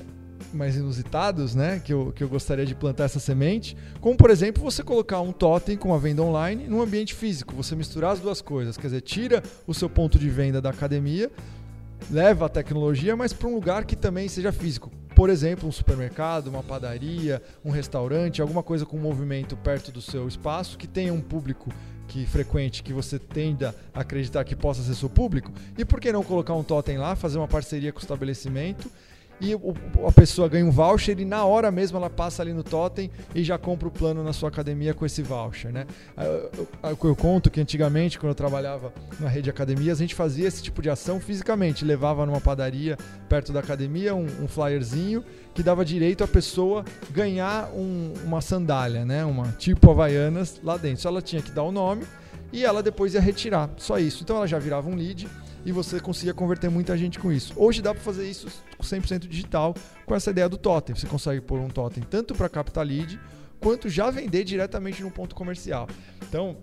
mais 0.54 0.76
inusitados, 0.76 1.56
né? 1.56 1.82
Que 1.84 1.94
eu, 1.94 2.12
que 2.16 2.24
eu 2.24 2.30
gostaria 2.30 2.66
de 2.66 2.76
plantar 2.76 3.06
essa 3.06 3.20
semente. 3.20 3.76
Como, 4.00 4.16
por 4.16 4.30
exemplo, 4.30 4.62
você 4.64 4.84
colocar 4.84 5.22
um 5.22 5.32
totem 5.32 5.78
com 5.78 5.94
a 5.94 5.98
venda 5.98 6.22
online 6.22 6.68
num 6.68 6.82
ambiente 6.82 7.14
físico. 7.14 7.56
Você 7.56 7.76
misturar 7.76 8.12
as 8.12 8.20
duas 8.20 8.42
coisas. 8.42 8.78
Quer 8.78 8.88
dizer, 8.88 9.02
tira 9.02 9.44
o 9.68 9.74
seu 9.74 9.90
ponto 9.90 10.18
de 10.18 10.30
venda 10.30 10.62
da 10.62 10.70
academia, 10.70 11.32
leva 12.10 12.46
a 12.46 12.50
tecnologia, 12.50 13.16
mas 13.16 13.34
para 13.34 13.48
um 13.48 13.56
lugar 13.56 13.86
que 13.86 13.96
também 13.96 14.28
seja 14.28 14.52
físico. 14.52 14.92
Por 15.16 15.30
exemplo, 15.30 15.68
um 15.68 15.72
supermercado, 15.72 16.48
uma 16.48 16.64
padaria, 16.64 17.42
um 17.64 17.72
restaurante, 17.72 18.42
alguma 18.42 18.64
coisa 18.64 18.86
com 18.86 18.98
movimento 18.98 19.58
perto 19.58 19.92
do 19.92 20.02
seu 20.02 20.28
espaço 20.28 20.78
que 20.78 20.88
tenha 20.88 21.14
um 21.14 21.22
público 21.22 21.70
que 22.08 22.26
frequente, 22.26 22.82
que 22.82 22.92
você 22.92 23.20
tenda 23.20 23.76
a 23.94 24.02
acreditar 24.02 24.44
que 24.44 24.56
possa 24.56 24.82
ser 24.82 24.96
seu 24.96 25.10
público. 25.10 25.52
E 25.78 25.86
por 25.86 26.00
que 26.00 26.12
não 26.12 26.24
colocar 26.24 26.54
um 26.56 26.64
totem 26.64 26.98
lá, 26.98 27.16
fazer 27.16 27.38
uma 27.38 27.48
parceria 27.48 27.92
com 27.92 28.00
o 28.00 28.02
estabelecimento 28.02 28.90
e 29.42 29.56
o, 29.56 29.74
a 30.06 30.12
pessoa 30.12 30.48
ganha 30.48 30.66
um 30.66 30.72
voucher 30.72 31.20
e 31.20 31.26
na 31.26 31.46
hora 31.46 31.72
mesmo 31.72 31.98
ela 31.98 32.10
passa 32.10 32.42
ali 32.42 32.54
no 32.54 32.64
totem 32.64 33.10
e 33.34 33.44
já 33.44 33.58
compra 33.58 33.88
o 33.88 33.92
plano 33.92 34.24
na 34.24 34.34
sua 34.34 34.50
academia 34.50 34.94
com 34.94 35.06
esse 35.06 35.22
voucher, 35.22 35.72
né? 35.72 35.86
Eu, 36.18 36.68
eu, 36.84 36.98
eu, 37.04 37.16
conto 37.16 37.50
que 37.50 37.62
antigamente, 37.62 38.20
quando 38.20 38.32
eu 38.32 38.36
trabalhava 38.36 38.94
na 39.20 39.30
rede 39.30 39.44
de 39.44 39.50
academias, 39.50 40.00
a 40.00 40.02
gente 40.02 40.16
fazia 40.16 40.48
esse 40.48 40.62
tipo 40.62 40.82
de 40.82 40.90
ação 40.90 41.20
fisicamente, 41.20 41.86
levava 41.86 42.26
numa 42.26 42.42
padaria 42.42 42.98
perto 43.28 43.54
da 43.54 43.60
academia 43.60 44.14
um, 44.14 44.26
um 44.42 44.48
flyerzinho 44.48 45.24
que 45.54 45.64
dava 45.64 45.84
direito 45.86 46.24
a 46.24 46.28
pessoa 46.28 46.84
ganhar 47.12 47.70
um, 47.74 48.14
uma 48.26 48.42
sandália, 48.42 49.06
né? 49.06 49.24
Uma 49.26 49.54
tipo 49.58 49.90
Havaianas 49.90 50.60
lá 50.64 50.78
dentro. 50.78 51.02
Só 51.02 51.10
ela 51.10 51.22
tinha 51.22 51.42
que 51.42 51.52
dar 51.52 51.64
o 51.64 51.72
nome 51.72 52.04
e 52.52 52.66
ela 52.66 52.84
depois 52.84 53.14
ia 53.14 53.22
retirar. 53.22 53.70
Só 53.78 54.00
isso. 54.00 54.24
Então 54.24 54.38
ela 54.38 54.48
já 54.48 54.60
virava 54.60 54.90
um 54.90 54.96
lead 54.96 55.28
e 55.66 55.72
você 55.72 56.00
conseguia 56.00 56.34
converter 56.34 56.70
muita 56.70 56.98
gente 56.98 57.20
com 57.20 57.32
isso. 57.32 57.54
Hoje 57.56 57.82
dá 57.82 57.94
para 57.94 58.04
fazer 58.04 58.30
isso 58.30 58.48
100% 58.82 59.28
digital 59.28 59.76
com 60.06 60.16
essa 60.16 60.32
ideia 60.32 60.50
do 60.50 60.58
totem. 60.58 60.96
Você 60.96 61.08
consegue 61.08 61.42
pôr 61.42 61.60
um 61.60 61.70
totem 61.70 62.04
tanto 62.04 62.34
para 62.34 62.50
captar 62.50 62.86
lead 62.86 63.20
quanto 63.60 63.90
já 63.90 64.10
vender 64.10 64.44
diretamente 64.44 65.04
no 65.04 65.12
ponto 65.12 65.36
comercial. 65.36 65.88
Então, 66.28 66.58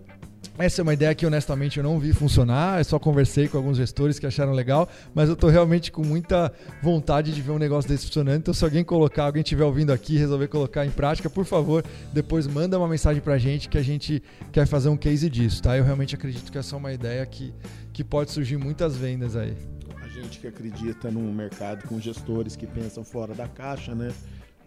essa 0.58 0.80
é 0.80 0.82
uma 0.82 0.94
ideia 0.94 1.14
que 1.14 1.26
honestamente 1.26 1.76
eu 1.76 1.84
não 1.84 1.98
vi 1.98 2.14
funcionar, 2.14 2.78
eu 2.78 2.84
só 2.84 2.98
conversei 2.98 3.46
com 3.46 3.58
alguns 3.58 3.76
gestores 3.76 4.18
que 4.18 4.26
acharam 4.26 4.52
legal, 4.52 4.88
mas 5.14 5.28
eu 5.28 5.34
estou 5.34 5.50
realmente 5.50 5.92
com 5.92 6.02
muita 6.02 6.50
vontade 6.82 7.32
de 7.32 7.42
ver 7.42 7.50
um 7.50 7.58
negócio 7.58 7.90
desse 7.90 8.06
funcionando. 8.06 8.38
Então, 8.38 8.54
se 8.54 8.64
alguém 8.64 8.82
colocar, 8.82 9.24
alguém 9.24 9.42
estiver 9.42 9.64
ouvindo 9.64 9.92
aqui 9.92 10.16
resolver 10.16 10.48
colocar 10.48 10.86
em 10.86 10.90
prática, 10.90 11.28
por 11.28 11.44
favor, 11.44 11.84
depois 12.12 12.46
manda 12.46 12.78
uma 12.78 12.88
mensagem 12.88 13.20
para 13.20 13.34
a 13.34 13.38
gente 13.38 13.68
que 13.68 13.76
a 13.76 13.82
gente 13.82 14.22
quer 14.50 14.66
fazer 14.66 14.88
um 14.88 14.96
case 14.96 15.28
disso, 15.28 15.62
tá? 15.62 15.76
Eu 15.76 15.84
realmente 15.84 16.14
acredito 16.14 16.50
que 16.50 16.56
essa 16.56 16.74
é 16.74 16.78
uma 16.78 16.92
ideia 16.92 17.24
que, 17.26 17.52
que 17.96 18.04
pode 18.04 18.30
surgir 18.30 18.58
muitas 18.58 18.94
vendas 18.94 19.36
aí. 19.36 19.56
A 20.02 20.06
gente 20.06 20.38
que 20.38 20.46
acredita 20.46 21.10
num 21.10 21.32
mercado 21.32 21.88
com 21.88 21.98
gestores 21.98 22.54
que 22.54 22.66
pensam 22.66 23.02
fora 23.02 23.32
da 23.32 23.48
caixa, 23.48 23.94
né? 23.94 24.12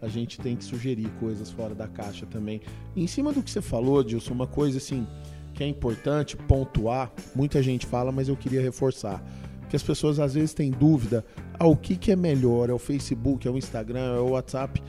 A 0.02 0.08
gente 0.08 0.40
tem 0.40 0.56
que 0.56 0.64
sugerir 0.64 1.08
coisas 1.20 1.48
fora 1.48 1.72
da 1.72 1.86
caixa 1.86 2.26
também. 2.26 2.60
E 2.96 3.04
em 3.04 3.06
cima 3.06 3.32
do 3.32 3.40
que 3.40 3.48
você 3.48 3.62
falou, 3.62 4.02
Dilson, 4.02 4.34
uma 4.34 4.48
coisa 4.48 4.78
assim 4.78 5.06
que 5.54 5.62
é 5.62 5.66
importante 5.68 6.36
pontuar, 6.36 7.12
muita 7.32 7.62
gente 7.62 7.86
fala, 7.86 8.10
mas 8.10 8.28
eu 8.28 8.36
queria 8.36 8.60
reforçar. 8.60 9.22
Que 9.68 9.76
as 9.76 9.82
pessoas 9.84 10.18
às 10.18 10.34
vezes 10.34 10.52
têm 10.52 10.72
dúvida, 10.72 11.24
ah, 11.56 11.68
o 11.68 11.76
que, 11.76 11.94
que 11.94 12.10
é 12.10 12.16
melhor, 12.16 12.68
é 12.68 12.72
o 12.72 12.80
Facebook, 12.80 13.46
é 13.46 13.50
o 13.50 13.56
Instagram, 13.56 14.16
é 14.16 14.18
o 14.18 14.30
WhatsApp. 14.30 14.82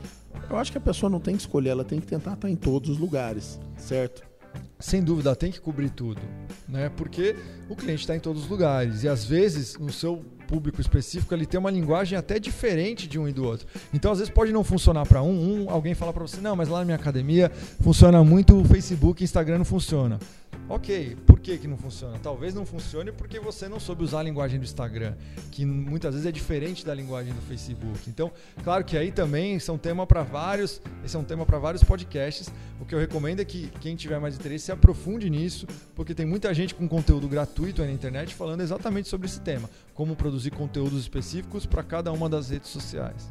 Eu 0.50 0.56
acho 0.56 0.72
que 0.72 0.78
a 0.78 0.80
pessoa 0.80 1.08
não 1.08 1.20
tem 1.20 1.36
que 1.36 1.42
escolher, 1.42 1.68
ela 1.68 1.84
tem 1.84 2.00
que 2.00 2.08
tentar 2.08 2.32
estar 2.32 2.50
em 2.50 2.56
todos 2.56 2.90
os 2.90 2.98
lugares, 2.98 3.60
certo? 3.76 4.31
Sem 4.78 5.02
dúvida, 5.02 5.36
tem 5.36 5.52
que 5.52 5.60
cobrir 5.60 5.90
tudo, 5.90 6.20
né? 6.68 6.90
Porque 6.96 7.36
o 7.68 7.76
cliente 7.76 8.00
está 8.00 8.16
em 8.16 8.20
todos 8.20 8.42
os 8.42 8.48
lugares 8.48 9.04
e 9.04 9.08
às 9.08 9.24
vezes 9.24 9.78
no 9.78 9.92
seu 9.92 10.24
público 10.48 10.80
específico 10.80 11.32
ele 11.32 11.46
tem 11.46 11.58
uma 11.58 11.70
linguagem 11.70 12.18
até 12.18 12.38
diferente 12.38 13.06
de 13.06 13.18
um 13.18 13.28
e 13.28 13.32
do 13.32 13.44
outro. 13.44 13.66
Então 13.94 14.10
às 14.12 14.18
vezes 14.18 14.32
pode 14.32 14.52
não 14.52 14.64
funcionar 14.64 15.06
para 15.06 15.22
um, 15.22 15.62
um, 15.64 15.70
alguém 15.70 15.94
fala 15.94 16.12
para 16.12 16.22
você 16.22 16.40
não, 16.40 16.56
mas 16.56 16.68
lá 16.68 16.80
na 16.80 16.84
minha 16.84 16.96
academia 16.96 17.50
funciona 17.80 18.22
muito 18.24 18.60
o 18.60 18.64
Facebook, 18.64 19.22
Instagram 19.22 19.58
não 19.58 19.64
funciona. 19.64 20.18
Ok, 20.68 21.16
por 21.26 21.40
que, 21.40 21.58
que 21.58 21.68
não 21.68 21.76
funciona? 21.76 22.18
Talvez 22.22 22.54
não 22.54 22.64
funcione 22.64 23.12
porque 23.12 23.38
você 23.40 23.68
não 23.68 23.78
soube 23.80 24.04
usar 24.04 24.20
a 24.20 24.22
linguagem 24.22 24.58
do 24.58 24.64
Instagram, 24.64 25.14
que 25.50 25.66
muitas 25.66 26.14
vezes 26.14 26.26
é 26.26 26.32
diferente 26.32 26.86
da 26.86 26.94
linguagem 26.94 27.34
do 27.34 27.40
Facebook. 27.42 28.08
Então, 28.08 28.30
claro 28.62 28.84
que 28.84 28.96
aí 28.96 29.10
também 29.10 29.58
são 29.58 29.76
tema 29.76 30.06
para 30.06 30.22
vários, 30.22 30.80
esse 31.04 31.14
é 31.14 31.18
um 31.18 31.24
tema 31.24 31.44
para 31.44 31.58
vários 31.58 31.82
podcasts. 31.82 32.50
O 32.80 32.86
que 32.86 32.94
eu 32.94 32.98
recomendo 32.98 33.40
é 33.40 33.44
que 33.44 33.70
quem 33.80 33.96
tiver 33.96 34.18
mais 34.18 34.36
interesse 34.36 34.66
se 34.66 34.72
aprofunde 34.72 35.28
nisso, 35.28 35.66
porque 35.94 36.14
tem 36.14 36.24
muita 36.24 36.54
gente 36.54 36.74
com 36.74 36.88
conteúdo 36.88 37.28
gratuito 37.28 37.82
aí 37.82 37.88
na 37.88 37.94
internet 37.94 38.34
falando 38.34 38.60
exatamente 38.60 39.08
sobre 39.08 39.26
esse 39.26 39.40
tema, 39.40 39.68
como 39.94 40.16
produzir 40.16 40.52
conteúdos 40.52 41.00
específicos 41.00 41.66
para 41.66 41.82
cada 41.82 42.12
uma 42.12 42.28
das 42.28 42.50
redes 42.50 42.70
sociais. 42.70 43.30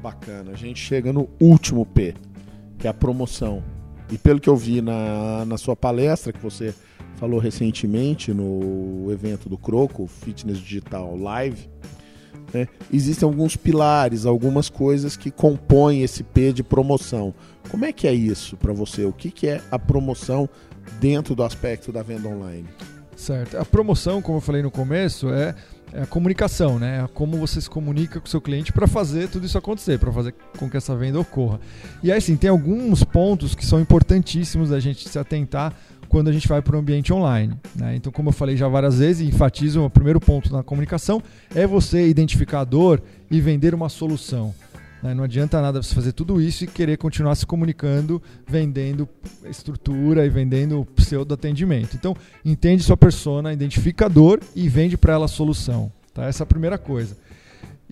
Bacana. 0.00 0.52
A 0.52 0.56
gente 0.56 0.78
chega 0.78 1.12
no 1.12 1.28
último 1.40 1.84
P, 1.86 2.14
que 2.78 2.86
é 2.86 2.90
a 2.90 2.94
promoção. 2.94 3.62
E 4.10 4.18
pelo 4.18 4.40
que 4.40 4.48
eu 4.48 4.56
vi 4.56 4.80
na, 4.80 5.44
na 5.44 5.56
sua 5.56 5.74
palestra, 5.74 6.32
que 6.32 6.42
você 6.42 6.74
falou 7.16 7.38
recentemente 7.38 8.32
no 8.32 9.10
evento 9.10 9.48
do 9.48 9.56
Croco, 9.56 10.06
Fitness 10.06 10.58
Digital 10.58 11.16
Live, 11.16 11.70
né, 12.52 12.68
existem 12.92 13.26
alguns 13.26 13.56
pilares, 13.56 14.26
algumas 14.26 14.68
coisas 14.68 15.16
que 15.16 15.30
compõem 15.30 16.02
esse 16.02 16.22
P 16.22 16.52
de 16.52 16.62
promoção. 16.62 17.32
Como 17.70 17.84
é 17.84 17.92
que 17.92 18.06
é 18.06 18.12
isso 18.12 18.56
para 18.56 18.72
você? 18.72 19.04
O 19.04 19.12
que, 19.12 19.30
que 19.30 19.46
é 19.46 19.62
a 19.70 19.78
promoção 19.78 20.48
dentro 21.00 21.34
do 21.34 21.42
aspecto 21.42 21.92
da 21.92 22.02
venda 22.02 22.28
online? 22.28 22.68
Certo. 23.16 23.56
A 23.56 23.64
promoção, 23.64 24.20
como 24.20 24.38
eu 24.38 24.42
falei 24.42 24.62
no 24.62 24.70
começo, 24.70 25.30
é 25.30 25.54
é 25.92 26.02
a 26.02 26.06
comunicação, 26.06 26.78
né? 26.78 27.04
É 27.04 27.08
como 27.08 27.36
você 27.36 27.60
se 27.60 27.68
comunica 27.68 28.18
com 28.18 28.26
o 28.26 28.30
seu 28.30 28.40
cliente 28.40 28.72
para 28.72 28.86
fazer 28.86 29.28
tudo 29.28 29.46
isso 29.46 29.58
acontecer, 29.58 29.98
para 29.98 30.10
fazer 30.10 30.34
com 30.58 30.68
que 30.68 30.76
essa 30.76 30.96
venda 30.96 31.20
ocorra. 31.20 31.60
E 32.02 32.10
aí, 32.10 32.20
sim, 32.20 32.36
tem 32.36 32.48
alguns 32.48 33.04
pontos 33.04 33.54
que 33.54 33.64
são 33.64 33.80
importantíssimos 33.80 34.70
da 34.70 34.80
gente 34.80 35.08
se 35.08 35.18
atentar 35.18 35.74
quando 36.08 36.28
a 36.28 36.32
gente 36.32 36.48
vai 36.48 36.60
para 36.60 36.76
o 36.76 36.78
ambiente 36.78 37.12
online. 37.12 37.54
Né? 37.74 37.96
Então, 37.96 38.12
como 38.12 38.28
eu 38.28 38.32
falei 38.32 38.56
já 38.56 38.68
várias 38.68 38.98
vezes, 38.98 39.26
enfatizo 39.26 39.84
o 39.84 39.90
primeiro 39.90 40.20
ponto 40.20 40.52
na 40.52 40.62
comunicação 40.62 41.22
é 41.54 41.66
você 41.66 42.06
identificar 42.08 42.60
a 42.60 42.64
dor 42.64 43.02
e 43.30 43.40
vender 43.40 43.74
uma 43.74 43.88
solução. 43.88 44.54
Né? 45.02 45.14
Não 45.14 45.24
adianta 45.24 45.60
nada 45.60 45.82
você 45.82 45.94
fazer 45.94 46.12
tudo 46.12 46.40
isso 46.40 46.64
e 46.64 46.66
querer 46.66 46.96
continuar 46.96 47.34
se 47.34 47.44
comunicando, 47.44 48.22
vendendo 48.46 49.08
estrutura 49.44 50.24
e 50.24 50.28
vendendo 50.28 50.86
pseudo 50.94 51.34
atendimento. 51.34 51.96
Então, 51.96 52.16
entende 52.44 52.82
sua 52.82 52.96
persona, 52.96 53.52
identifica 53.52 54.06
a 54.06 54.08
dor 54.08 54.40
e 54.54 54.68
vende 54.68 54.96
para 54.96 55.14
ela 55.14 55.24
a 55.24 55.28
solução. 55.28 55.90
Tá? 56.14 56.26
Essa 56.26 56.42
é 56.42 56.44
a 56.44 56.46
primeira 56.46 56.78
coisa. 56.78 57.16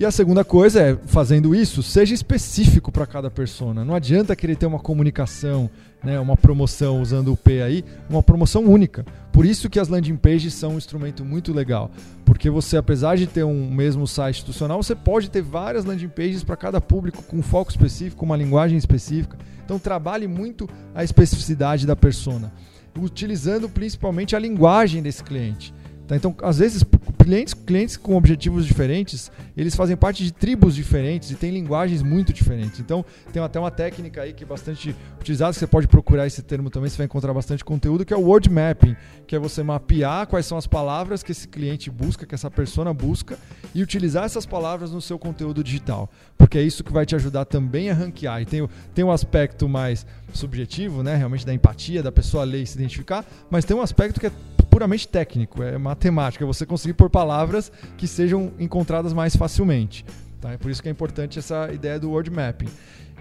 E 0.00 0.04
a 0.06 0.10
segunda 0.10 0.42
coisa 0.42 0.80
é, 0.80 0.98
fazendo 1.04 1.54
isso, 1.54 1.82
seja 1.82 2.14
específico 2.14 2.90
para 2.90 3.06
cada 3.06 3.30
persona. 3.30 3.84
Não 3.84 3.94
adianta 3.94 4.34
querer 4.34 4.56
ter 4.56 4.64
uma 4.64 4.78
comunicação, 4.78 5.68
né, 6.02 6.18
uma 6.18 6.38
promoção 6.38 7.02
usando 7.02 7.30
o 7.30 7.36
P 7.36 7.60
aí, 7.60 7.84
uma 8.08 8.22
promoção 8.22 8.64
única. 8.64 9.04
Por 9.30 9.44
isso 9.44 9.68
que 9.68 9.78
as 9.78 9.88
landing 9.88 10.16
pages 10.16 10.54
são 10.54 10.70
um 10.72 10.78
instrumento 10.78 11.22
muito 11.22 11.52
legal. 11.52 11.90
Porque 12.24 12.48
você, 12.48 12.78
apesar 12.78 13.18
de 13.18 13.26
ter 13.26 13.44
um 13.44 13.70
mesmo 13.70 14.06
site 14.06 14.36
institucional, 14.36 14.82
você 14.82 14.94
pode 14.94 15.28
ter 15.30 15.42
várias 15.42 15.84
landing 15.84 16.08
pages 16.08 16.42
para 16.42 16.56
cada 16.56 16.80
público 16.80 17.22
com 17.22 17.42
foco 17.42 17.70
específico, 17.70 18.24
uma 18.24 18.38
linguagem 18.38 18.78
específica. 18.78 19.36
Então 19.62 19.78
trabalhe 19.78 20.26
muito 20.26 20.66
a 20.94 21.04
especificidade 21.04 21.86
da 21.86 21.94
persona, 21.94 22.50
utilizando 22.98 23.68
principalmente 23.68 24.34
a 24.34 24.38
linguagem 24.38 25.02
desse 25.02 25.22
cliente. 25.22 25.74
Tá? 26.11 26.16
Então, 26.16 26.35
às 26.42 26.59
vezes, 26.59 26.83
clientes, 27.23 27.55
clientes 27.55 27.96
com 27.96 28.16
objetivos 28.16 28.66
diferentes, 28.66 29.31
eles 29.57 29.77
fazem 29.77 29.96
parte 29.96 30.25
de 30.25 30.33
tribos 30.33 30.75
diferentes 30.75 31.31
e 31.31 31.37
têm 31.37 31.53
linguagens 31.53 32.03
muito 32.03 32.33
diferentes. 32.33 32.81
Então, 32.81 33.05
tem 33.33 33.40
até 33.40 33.61
uma 33.61 33.70
técnica 33.70 34.23
aí 34.23 34.33
que 34.33 34.42
é 34.42 34.46
bastante 34.46 34.92
utilizada, 35.20 35.53
você 35.53 35.68
pode 35.68 35.87
procurar 35.87 36.27
esse 36.27 36.42
termo 36.42 36.68
também, 36.68 36.90
você 36.90 36.96
vai 36.96 37.07
encontrar 37.07 37.33
bastante 37.33 37.64
conteúdo, 37.64 38.05
que 38.05 38.12
é 38.12 38.16
o 38.16 38.23
word 38.23 38.51
mapping, 38.51 38.96
que 39.25 39.37
é 39.37 39.38
você 39.38 39.62
mapear 39.62 40.27
quais 40.27 40.46
são 40.46 40.59
as 40.59 40.66
palavras 40.66 41.23
que 41.23 41.31
esse 41.31 41.46
cliente 41.46 41.92
busca, 41.92 42.27
que 42.27 42.35
essa 42.35 42.51
persona 42.51 42.92
busca, 42.92 43.38
e 43.73 43.81
utilizar 43.81 44.25
essas 44.25 44.44
palavras 44.44 44.90
no 44.90 45.01
seu 45.01 45.16
conteúdo 45.16 45.62
digital. 45.62 46.11
Porque 46.37 46.59
é 46.59 46.62
isso 46.62 46.83
que 46.83 46.92
vai 46.92 47.07
te 47.07 47.14
ajudar 47.14 47.44
também 47.44 47.88
a 47.88 47.94
ranquear. 47.94 48.42
E 48.42 48.46
tem, 48.46 48.68
tem 48.92 49.05
um 49.05 49.12
aspecto 49.12 49.68
mais 49.68 50.05
subjetivo, 50.33 51.05
né? 51.05 51.14
Realmente 51.14 51.46
da 51.46 51.55
empatia, 51.55 52.03
da 52.03 52.11
pessoa 52.11 52.42
ler 52.42 52.62
e 52.62 52.66
se 52.66 52.77
identificar, 52.77 53.25
mas 53.49 53.64
tem 53.64 53.77
um 53.77 53.81
aspecto 53.81 54.18
que 54.18 54.27
é 54.27 54.33
puramente 54.70 55.06
técnico, 55.06 55.62
é 55.62 55.76
matemática, 55.76 56.46
você 56.46 56.64
conseguir 56.64 56.94
por 56.94 57.11
palavras 57.11 57.70
que 57.98 58.06
sejam 58.06 58.52
encontradas 58.59 59.12
mais 59.12 59.37
facilmente. 59.37 60.04
Tá? 60.40 60.52
É 60.52 60.56
por 60.56 60.70
isso 60.70 60.83
que 60.83 60.88
é 60.88 60.92
importante 60.92 61.38
essa 61.38 61.70
ideia 61.72 61.98
do 61.98 62.11
word 62.11 62.30
mapping. 62.30 62.68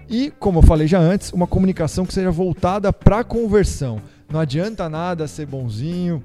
E, 0.08 0.32
como 0.38 0.60
eu 0.60 0.62
falei 0.62 0.86
já 0.86 0.98
antes, 0.98 1.32
uma 1.32 1.46
comunicação 1.46 2.06
que 2.06 2.14
seja 2.14 2.30
voltada 2.30 2.92
para 2.92 3.22
conversão. 3.22 4.00
Não 4.30 4.40
adianta 4.40 4.88
nada 4.88 5.28
ser 5.28 5.46
bonzinho, 5.46 6.22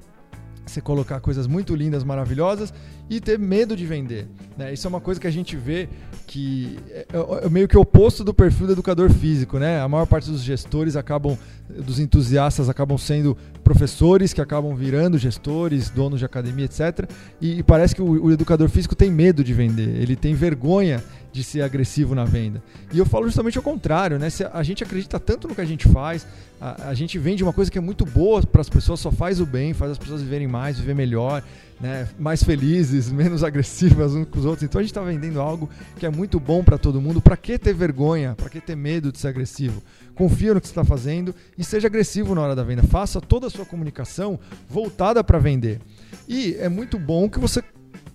você 0.64 0.80
colocar 0.80 1.20
coisas 1.20 1.46
muito 1.46 1.74
lindas, 1.74 2.02
maravilhosas 2.02 2.72
e 3.08 3.20
ter 3.20 3.38
medo 3.38 3.76
de 3.76 3.86
vender. 3.86 4.26
Né? 4.56 4.72
Isso 4.72 4.86
é 4.86 4.88
uma 4.88 5.00
coisa 5.00 5.20
que 5.20 5.26
a 5.26 5.30
gente 5.30 5.56
vê 5.56 5.88
que 6.26 6.76
é, 6.90 7.06
é, 7.12 7.46
é 7.46 7.48
meio 7.48 7.68
que 7.68 7.76
o 7.76 7.80
oposto 7.80 8.24
do 8.24 8.34
perfil 8.34 8.66
do 8.66 8.72
educador 8.72 9.10
físico. 9.10 9.58
Né? 9.58 9.80
A 9.80 9.88
maior 9.88 10.06
parte 10.06 10.30
dos 10.30 10.42
gestores 10.42 10.96
acabam, 10.96 11.38
dos 11.68 12.00
entusiastas, 12.00 12.68
acabam 12.68 12.98
sendo 12.98 13.36
professores 13.62 14.32
que 14.32 14.40
acabam 14.40 14.74
virando 14.74 15.18
gestores, 15.18 15.88
donos 15.90 16.18
de 16.18 16.24
academia, 16.24 16.64
etc. 16.64 17.08
E, 17.40 17.58
e 17.58 17.62
parece 17.62 17.94
que 17.94 18.02
o, 18.02 18.24
o 18.24 18.32
educador 18.32 18.68
físico 18.68 18.96
tem 18.96 19.10
medo 19.10 19.44
de 19.44 19.54
vender, 19.54 20.00
ele 20.00 20.16
tem 20.16 20.34
vergonha 20.34 21.02
de 21.36 21.44
ser 21.44 21.60
agressivo 21.60 22.14
na 22.14 22.24
venda. 22.24 22.62
E 22.90 22.98
eu 22.98 23.04
falo 23.04 23.26
justamente 23.26 23.58
ao 23.58 23.62
contrário, 23.62 24.18
né? 24.18 24.30
Se 24.30 24.42
a 24.42 24.62
gente 24.62 24.82
acredita 24.82 25.20
tanto 25.20 25.46
no 25.46 25.54
que 25.54 25.60
a 25.60 25.66
gente 25.66 25.86
faz, 25.86 26.26
a, 26.58 26.88
a 26.88 26.94
gente 26.94 27.18
vende 27.18 27.42
uma 27.42 27.52
coisa 27.52 27.70
que 27.70 27.76
é 27.76 27.80
muito 27.80 28.06
boa 28.06 28.42
para 28.42 28.62
as 28.62 28.70
pessoas, 28.70 29.00
só 29.00 29.12
faz 29.12 29.38
o 29.38 29.44
bem, 29.44 29.74
faz 29.74 29.90
as 29.90 29.98
pessoas 29.98 30.22
viverem 30.22 30.48
mais, 30.48 30.78
viver 30.78 30.94
melhor. 30.94 31.42
Né, 31.80 32.08
mais 32.18 32.42
felizes, 32.42 33.10
menos 33.10 33.44
agressivas 33.44 34.14
uns 34.14 34.26
com 34.28 34.38
os 34.38 34.44
outros. 34.44 34.62
Então 34.62 34.78
a 34.78 34.82
gente 34.82 34.90
está 34.90 35.02
vendendo 35.02 35.40
algo 35.40 35.68
que 35.96 36.06
é 36.06 36.10
muito 36.10 36.40
bom 36.40 36.64
para 36.64 36.78
todo 36.78 37.00
mundo. 37.00 37.20
Para 37.20 37.36
que 37.36 37.58
ter 37.58 37.74
vergonha? 37.74 38.34
Para 38.34 38.48
que 38.48 38.60
ter 38.60 38.76
medo 38.76 39.12
de 39.12 39.18
ser 39.18 39.28
agressivo? 39.28 39.82
Confia 40.14 40.54
no 40.54 40.60
que 40.60 40.66
você 40.66 40.72
está 40.72 40.84
fazendo 40.84 41.34
e 41.56 41.64
seja 41.64 41.86
agressivo 41.86 42.34
na 42.34 42.40
hora 42.40 42.56
da 42.56 42.62
venda. 42.62 42.82
Faça 42.82 43.20
toda 43.20 43.46
a 43.46 43.50
sua 43.50 43.66
comunicação 43.66 44.38
voltada 44.68 45.22
para 45.22 45.38
vender. 45.38 45.80
E 46.28 46.54
é 46.58 46.68
muito 46.68 46.98
bom 46.98 47.28
que 47.28 47.38
você 47.38 47.62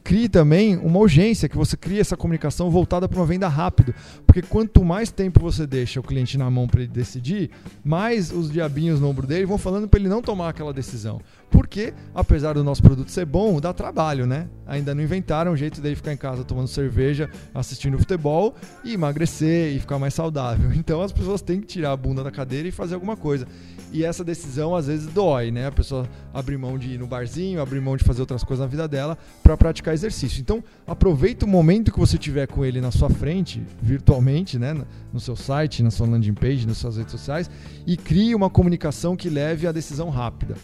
crie 0.03 0.27
também 0.27 0.77
uma 0.77 0.99
urgência, 0.99 1.47
que 1.47 1.55
você 1.55 1.77
crie 1.77 1.99
essa 1.99 2.17
comunicação 2.17 2.69
voltada 2.69 3.07
para 3.07 3.19
uma 3.19 3.25
venda 3.25 3.47
rápido. 3.47 3.93
Porque 4.25 4.41
quanto 4.41 4.83
mais 4.83 5.11
tempo 5.11 5.39
você 5.39 5.67
deixa 5.67 5.99
o 5.99 6.03
cliente 6.03 6.37
na 6.37 6.49
mão 6.49 6.67
para 6.67 6.81
ele 6.81 6.91
decidir, 6.91 7.51
mais 7.83 8.31
os 8.31 8.51
diabinhos 8.51 8.99
no 8.99 9.07
ombro 9.07 9.27
dele 9.27 9.45
vão 9.45 9.57
falando 9.57 9.87
para 9.87 9.99
ele 9.99 10.09
não 10.09 10.21
tomar 10.21 10.49
aquela 10.49 10.73
decisão. 10.73 11.21
Porque, 11.51 11.93
apesar 12.15 12.53
do 12.53 12.63
nosso 12.63 12.81
produto 12.81 13.11
ser 13.11 13.25
bom, 13.25 13.59
dá 13.59 13.73
trabalho, 13.73 14.25
né? 14.25 14.47
Ainda 14.65 14.95
não 14.95 15.03
inventaram 15.03 15.51
um 15.51 15.57
jeito 15.57 15.81
dele 15.81 15.95
ficar 15.95 16.13
em 16.13 16.17
casa 16.17 16.45
tomando 16.45 16.69
cerveja, 16.69 17.29
assistindo 17.53 17.99
futebol 17.99 18.55
e 18.85 18.93
emagrecer 18.93 19.75
e 19.75 19.79
ficar 19.79 19.99
mais 19.99 20.13
saudável. 20.13 20.71
Então 20.81 21.01
as 21.01 21.11
pessoas 21.11 21.41
têm 21.41 21.61
que 21.61 21.67
tirar 21.67 21.91
a 21.91 21.97
bunda 21.97 22.23
da 22.23 22.31
cadeira 22.31 22.67
e 22.67 22.71
fazer 22.71 22.95
alguma 22.95 23.15
coisa. 23.15 23.45
E 23.91 24.05
essa 24.05 24.23
decisão 24.23 24.73
às 24.73 24.87
vezes 24.87 25.07
dói, 25.07 25.51
né? 25.51 25.67
A 25.67 25.71
pessoa 25.71 26.07
abrir 26.33 26.57
mão 26.57 26.77
de 26.77 26.91
ir 26.91 26.97
no 26.97 27.05
barzinho, 27.05 27.61
abrir 27.61 27.81
mão 27.81 27.97
de 27.97 28.03
fazer 28.05 28.21
outras 28.21 28.43
coisas 28.43 28.63
na 28.63 28.69
vida 28.69 28.87
dela 28.87 29.17
para 29.43 29.57
praticar 29.57 29.93
exercício. 29.93 30.39
Então, 30.39 30.63
aproveita 30.87 31.45
o 31.45 31.49
momento 31.49 31.91
que 31.91 31.99
você 31.99 32.17
tiver 32.17 32.47
com 32.47 32.63
ele 32.63 32.79
na 32.79 32.91
sua 32.91 33.09
frente, 33.09 33.61
virtualmente, 33.81 34.57
né? 34.57 34.73
No 35.11 35.19
seu 35.19 35.35
site, 35.35 35.83
na 35.83 35.91
sua 35.91 36.07
landing 36.07 36.33
page, 36.33 36.65
nas 36.65 36.77
suas 36.77 36.95
redes 36.95 37.11
sociais, 37.11 37.51
e 37.85 37.97
crie 37.97 38.33
uma 38.33 38.49
comunicação 38.49 39.15
que 39.15 39.29
leve 39.29 39.67
à 39.67 39.73
decisão 39.73 40.09
rápida. 40.09 40.55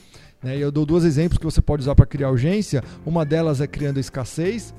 Né? 0.41 0.57
Eu 0.57 0.71
dou 0.71 0.85
dois 0.85 1.03
exemplos 1.03 1.37
que 1.37 1.45
você 1.45 1.61
pode 1.61 1.81
usar 1.81 1.95
para 1.95 2.05
criar 2.05 2.29
urgência. 2.29 2.83
Uma 3.05 3.25
delas 3.25 3.61
é 3.61 3.67
criando 3.67 3.99
escassez, 3.99 4.73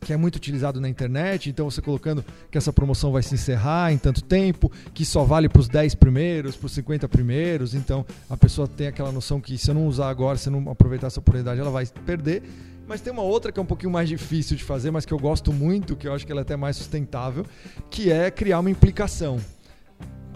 que 0.00 0.12
é 0.12 0.16
muito 0.16 0.36
utilizado 0.36 0.80
na 0.80 0.88
internet, 0.88 1.50
então 1.50 1.68
você 1.68 1.82
colocando 1.82 2.24
que 2.50 2.56
essa 2.56 2.72
promoção 2.72 3.10
vai 3.10 3.22
se 3.22 3.34
encerrar 3.34 3.92
em 3.92 3.98
tanto 3.98 4.22
tempo, 4.22 4.70
que 4.94 5.04
só 5.04 5.24
vale 5.24 5.48
para 5.48 5.60
os 5.60 5.68
10 5.68 5.94
primeiros, 5.96 6.56
para 6.56 6.66
os 6.66 6.72
50 6.72 7.08
primeiros, 7.08 7.74
então 7.74 8.06
a 8.30 8.36
pessoa 8.36 8.68
tem 8.68 8.86
aquela 8.86 9.10
noção 9.10 9.40
que 9.40 9.58
se 9.58 9.70
eu 9.70 9.74
não 9.74 9.86
usar 9.88 10.08
agora, 10.08 10.38
se 10.38 10.48
eu 10.48 10.52
não 10.52 10.70
aproveitar 10.70 11.08
essa 11.08 11.18
oportunidade, 11.18 11.60
ela 11.60 11.70
vai 11.70 11.86
perder. 12.04 12.42
Mas 12.86 13.00
tem 13.00 13.12
uma 13.12 13.22
outra 13.22 13.50
que 13.50 13.58
é 13.58 13.62
um 13.62 13.66
pouquinho 13.66 13.90
mais 13.90 14.08
difícil 14.08 14.56
de 14.56 14.62
fazer, 14.62 14.92
mas 14.92 15.04
que 15.04 15.12
eu 15.12 15.18
gosto 15.18 15.52
muito, 15.52 15.96
que 15.96 16.06
eu 16.06 16.14
acho 16.14 16.24
que 16.24 16.30
ela 16.30 16.42
é 16.42 16.42
até 16.42 16.56
mais 16.56 16.76
sustentável, 16.76 17.44
que 17.90 18.12
é 18.12 18.30
criar 18.30 18.60
uma 18.60 18.70
implicação 18.70 19.40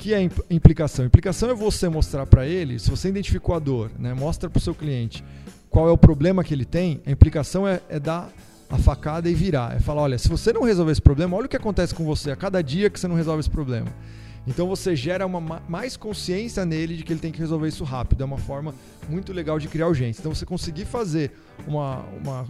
que 0.00 0.14
é 0.14 0.30
implicação? 0.48 1.04
Implicação 1.04 1.50
é 1.50 1.54
você 1.54 1.86
mostrar 1.86 2.24
para 2.24 2.46
ele, 2.46 2.78
se 2.78 2.90
você 2.90 3.10
identificou 3.10 3.54
a 3.54 3.58
dor, 3.58 3.90
né, 3.98 4.14
mostra 4.14 4.48
para 4.48 4.58
o 4.58 4.60
seu 4.60 4.74
cliente 4.74 5.22
qual 5.68 5.88
é 5.88 5.92
o 5.92 5.98
problema 5.98 6.42
que 6.42 6.54
ele 6.54 6.64
tem, 6.64 7.02
a 7.06 7.10
implicação 7.10 7.68
é, 7.68 7.80
é 7.88 8.00
dar 8.00 8.32
a 8.68 8.78
facada 8.78 9.28
e 9.28 9.34
virar. 9.34 9.76
É 9.76 9.78
falar, 9.78 10.02
olha, 10.02 10.18
se 10.18 10.28
você 10.28 10.52
não 10.52 10.62
resolver 10.62 10.90
esse 10.90 11.02
problema, 11.02 11.36
olha 11.36 11.46
o 11.46 11.48
que 11.48 11.56
acontece 11.56 11.94
com 11.94 12.04
você 12.04 12.30
a 12.30 12.36
cada 12.36 12.62
dia 12.62 12.88
que 12.88 12.98
você 12.98 13.06
não 13.06 13.14
resolve 13.14 13.40
esse 13.40 13.50
problema. 13.50 13.88
Então 14.46 14.66
você 14.66 14.96
gera 14.96 15.26
uma 15.26 15.60
mais 15.68 15.98
consciência 15.98 16.64
nele 16.64 16.96
de 16.96 17.04
que 17.04 17.12
ele 17.12 17.20
tem 17.20 17.30
que 17.30 17.38
resolver 17.38 17.68
isso 17.68 17.84
rápido. 17.84 18.22
É 18.22 18.24
uma 18.24 18.38
forma 18.38 18.74
muito 19.08 19.32
legal 19.32 19.58
de 19.58 19.68
criar 19.68 19.86
urgência. 19.86 20.20
Então 20.20 20.34
você 20.34 20.46
conseguir 20.46 20.86
fazer 20.86 21.30
uma, 21.68 22.04
uma, 22.20 22.46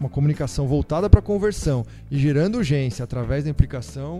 uma 0.00 0.08
comunicação 0.08 0.66
voltada 0.66 1.10
para 1.10 1.20
conversão 1.20 1.84
e 2.10 2.18
gerando 2.18 2.56
urgência 2.56 3.04
através 3.04 3.44
da 3.44 3.50
implicação 3.50 4.18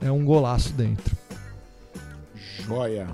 é 0.00 0.10
um 0.10 0.24
golaço 0.24 0.72
dentro. 0.74 1.25
Joia. 2.36 3.08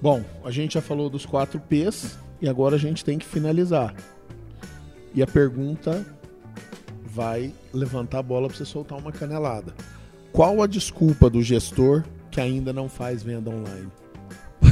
Bom, 0.00 0.22
a 0.44 0.50
gente 0.50 0.74
já 0.74 0.82
falou 0.82 1.08
dos 1.08 1.24
quatro 1.24 1.58
P's 1.58 2.18
e 2.40 2.48
agora 2.48 2.76
a 2.76 2.78
gente 2.78 3.04
tem 3.04 3.18
que 3.18 3.24
finalizar. 3.24 3.94
E 5.14 5.22
a 5.22 5.26
pergunta 5.26 6.04
vai 7.04 7.54
levantar 7.72 8.18
a 8.18 8.22
bola 8.22 8.48
para 8.48 8.56
você 8.56 8.64
soltar 8.64 8.98
uma 8.98 9.12
canelada. 9.12 9.74
Qual 10.32 10.60
a 10.60 10.66
desculpa 10.66 11.30
do 11.30 11.40
gestor 11.40 12.04
que 12.30 12.40
ainda 12.40 12.72
não 12.72 12.88
faz 12.88 13.22
venda 13.22 13.50
online? 13.50 13.90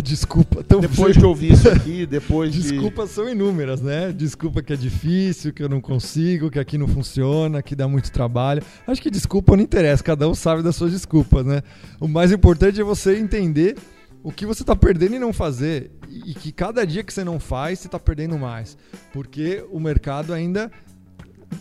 Desculpa, 0.03 0.65
tão 0.65 0.81
depois 0.81 1.17
eu 1.17 1.35
vi 1.35 1.53
isso 1.53 1.69
aqui, 1.69 2.05
depois 2.07 2.53
Desculpas 2.53 3.11
de... 3.11 3.15
são 3.15 3.29
inúmeras, 3.29 3.81
né? 3.81 4.13
Desculpa 4.13 4.63
que 4.63 4.73
é 4.73 4.77
difícil, 4.77 5.53
que 5.53 5.63
eu 5.63 5.69
não 5.69 5.81
consigo, 5.81 6.51
que 6.51 6.59
aqui 6.59 6.77
não 6.77 6.89
funciona, 6.89 7.63
que 7.63 7.77
dá 7.77 7.87
muito 7.87 8.11
trabalho. 8.11 8.63
Acho 8.87 9.01
que 9.01 9.11
desculpa 9.11 9.57
não 9.57 9.63
interessa, 9.63 10.03
cada 10.03 10.29
um 10.29 10.35
sabe 10.35 10.63
das 10.63 10.75
suas 10.75 10.93
desculpas, 10.93 11.47
né? 11.47 11.63
O 12.01 12.09
mais 12.09 12.33
importante 12.33 12.81
é 12.81 12.85
você 12.85 13.17
entender 13.17 13.77
o 14.23 14.33
que 14.33 14.47
você 14.47 14.63
está 14.63 14.75
perdendo 14.75 15.17
e 15.17 15.19
não 15.19 15.33
fazer 15.33 15.91
e 16.09 16.35
que 16.35 16.53
cada 16.53 16.85
dia 16.85 17.03
que 17.03 17.13
você 17.13 17.25
não 17.25 17.41
faz, 17.41 17.79
você 17.79 17.89
está 17.89 17.99
perdendo 17.99 18.39
mais, 18.39 18.77
porque 19.13 19.65
o 19.71 19.81
mercado 19.81 20.33
ainda 20.33 20.71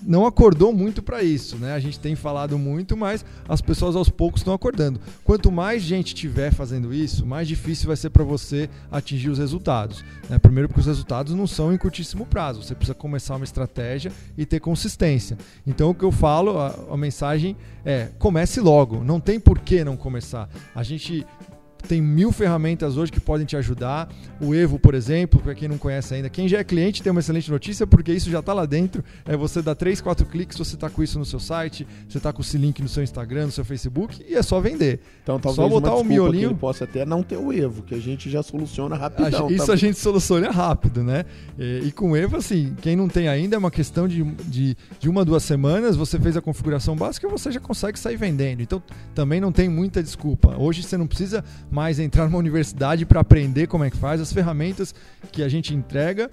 não 0.03 0.25
acordou 0.25 0.73
muito 0.73 1.01
para 1.01 1.23
isso, 1.23 1.57
né? 1.57 1.73
A 1.73 1.79
gente 1.79 1.99
tem 1.99 2.15
falado 2.15 2.57
muito, 2.57 2.95
mas 2.97 3.25
as 3.47 3.61
pessoas 3.61 3.95
aos 3.95 4.09
poucos 4.09 4.41
estão 4.41 4.53
acordando. 4.53 4.99
Quanto 5.23 5.51
mais 5.51 5.81
gente 5.81 6.15
tiver 6.15 6.53
fazendo 6.53 6.93
isso, 6.93 7.25
mais 7.25 7.47
difícil 7.47 7.87
vai 7.87 7.95
ser 7.95 8.09
para 8.09 8.23
você 8.23 8.69
atingir 8.91 9.29
os 9.29 9.37
resultados. 9.37 10.03
Né? 10.29 10.39
Primeiro, 10.39 10.67
porque 10.67 10.81
os 10.81 10.87
resultados 10.87 11.33
não 11.33 11.47
são 11.47 11.73
em 11.73 11.77
curtíssimo 11.77 12.25
prazo. 12.25 12.63
Você 12.63 12.75
precisa 12.75 12.95
começar 12.95 13.35
uma 13.35 13.45
estratégia 13.45 14.11
e 14.37 14.45
ter 14.45 14.59
consistência. 14.59 15.37
Então, 15.65 15.89
o 15.89 15.95
que 15.95 16.03
eu 16.03 16.11
falo, 16.11 16.57
a, 16.57 16.75
a 16.91 16.97
mensagem 16.97 17.55
é: 17.85 18.09
comece 18.17 18.59
logo. 18.59 19.03
Não 19.03 19.19
tem 19.19 19.39
por 19.39 19.59
que 19.59 19.83
não 19.83 19.97
começar. 19.97 20.49
A 20.73 20.83
gente 20.83 21.25
tem 21.81 22.01
mil 22.01 22.31
ferramentas 22.31 22.97
hoje 22.97 23.11
que 23.11 23.19
podem 23.19 23.45
te 23.45 23.55
ajudar. 23.57 24.09
O 24.39 24.53
Evo, 24.53 24.79
por 24.79 24.93
exemplo, 24.93 25.39
para 25.39 25.53
quem 25.53 25.67
não 25.67 25.77
conhece 25.77 26.13
ainda, 26.13 26.29
quem 26.29 26.47
já 26.47 26.59
é 26.59 26.63
cliente 26.63 27.01
tem 27.01 27.11
uma 27.11 27.19
excelente 27.19 27.49
notícia, 27.49 27.85
porque 27.85 28.11
isso 28.11 28.29
já 28.29 28.39
está 28.39 28.53
lá 28.53 28.65
dentro. 28.65 29.03
É 29.25 29.35
você 29.35 29.61
dar 29.61 29.75
3, 29.75 30.01
4 30.01 30.25
cliques, 30.25 30.57
você 30.57 30.75
está 30.75 30.89
com 30.89 31.03
isso 31.03 31.17
no 31.19 31.25
seu 31.25 31.39
site, 31.39 31.87
você 32.07 32.17
está 32.17 32.31
com 32.31 32.41
esse 32.41 32.57
link 32.57 32.81
no 32.81 32.89
seu 32.89 33.03
Instagram, 33.03 33.47
no 33.47 33.51
seu 33.51 33.65
Facebook, 33.65 34.23
e 34.27 34.35
é 34.35 34.41
só 34.41 34.59
vender. 34.59 34.99
Então 35.23 35.39
talvez 35.39 35.55
só 35.55 35.69
botar 35.69 35.95
o 35.95 36.03
miolinho. 36.03 36.49
Que 36.49 36.53
ele 36.53 36.59
possa 36.59 36.83
até 36.83 37.05
não 37.05 37.23
ter 37.23 37.37
o 37.37 37.51
Evo, 37.51 37.83
que 37.83 37.95
a 37.95 37.99
gente 37.99 38.29
já 38.29 38.43
soluciona 38.43 38.95
rapidão. 38.95 39.47
A, 39.47 39.51
isso 39.51 39.67
tá... 39.67 39.73
a 39.73 39.75
gente 39.75 39.97
soluciona 39.97 40.49
rápido, 40.49 41.03
né? 41.03 41.25
E, 41.57 41.87
e, 41.87 41.91
com 41.91 42.11
o 42.11 42.15
Evo, 42.17 42.37
assim, 42.37 42.75
quem 42.81 42.95
não 42.95 43.07
tem 43.07 43.27
ainda 43.27 43.55
é 43.55 43.59
uma 43.59 43.71
questão 43.71 44.07
de, 44.07 44.23
de, 44.23 44.75
de 44.99 45.09
uma, 45.09 45.23
duas 45.23 45.43
semanas, 45.43 45.95
você 45.95 46.19
fez 46.19 46.37
a 46.37 46.41
configuração 46.41 46.95
básica 46.95 47.27
e 47.27 47.29
você 47.29 47.51
já 47.51 47.59
consegue 47.59 47.99
sair 47.99 48.17
vendendo. 48.17 48.61
Então 48.61 48.81
também 49.13 49.39
não 49.39 49.51
tem 49.51 49.69
muita 49.69 50.01
desculpa. 50.01 50.55
Hoje 50.57 50.83
você 50.83 50.97
não 50.97 51.07
precisa 51.07 51.43
mais 51.71 51.99
entrar 51.99 52.25
numa 52.25 52.37
universidade 52.37 53.05
para 53.05 53.21
aprender 53.21 53.67
como 53.67 53.83
é 53.83 53.89
que 53.89 53.97
faz. 53.97 54.19
As 54.19 54.31
ferramentas 54.31 54.93
que 55.31 55.41
a 55.41 55.49
gente 55.49 55.73
entrega 55.73 56.29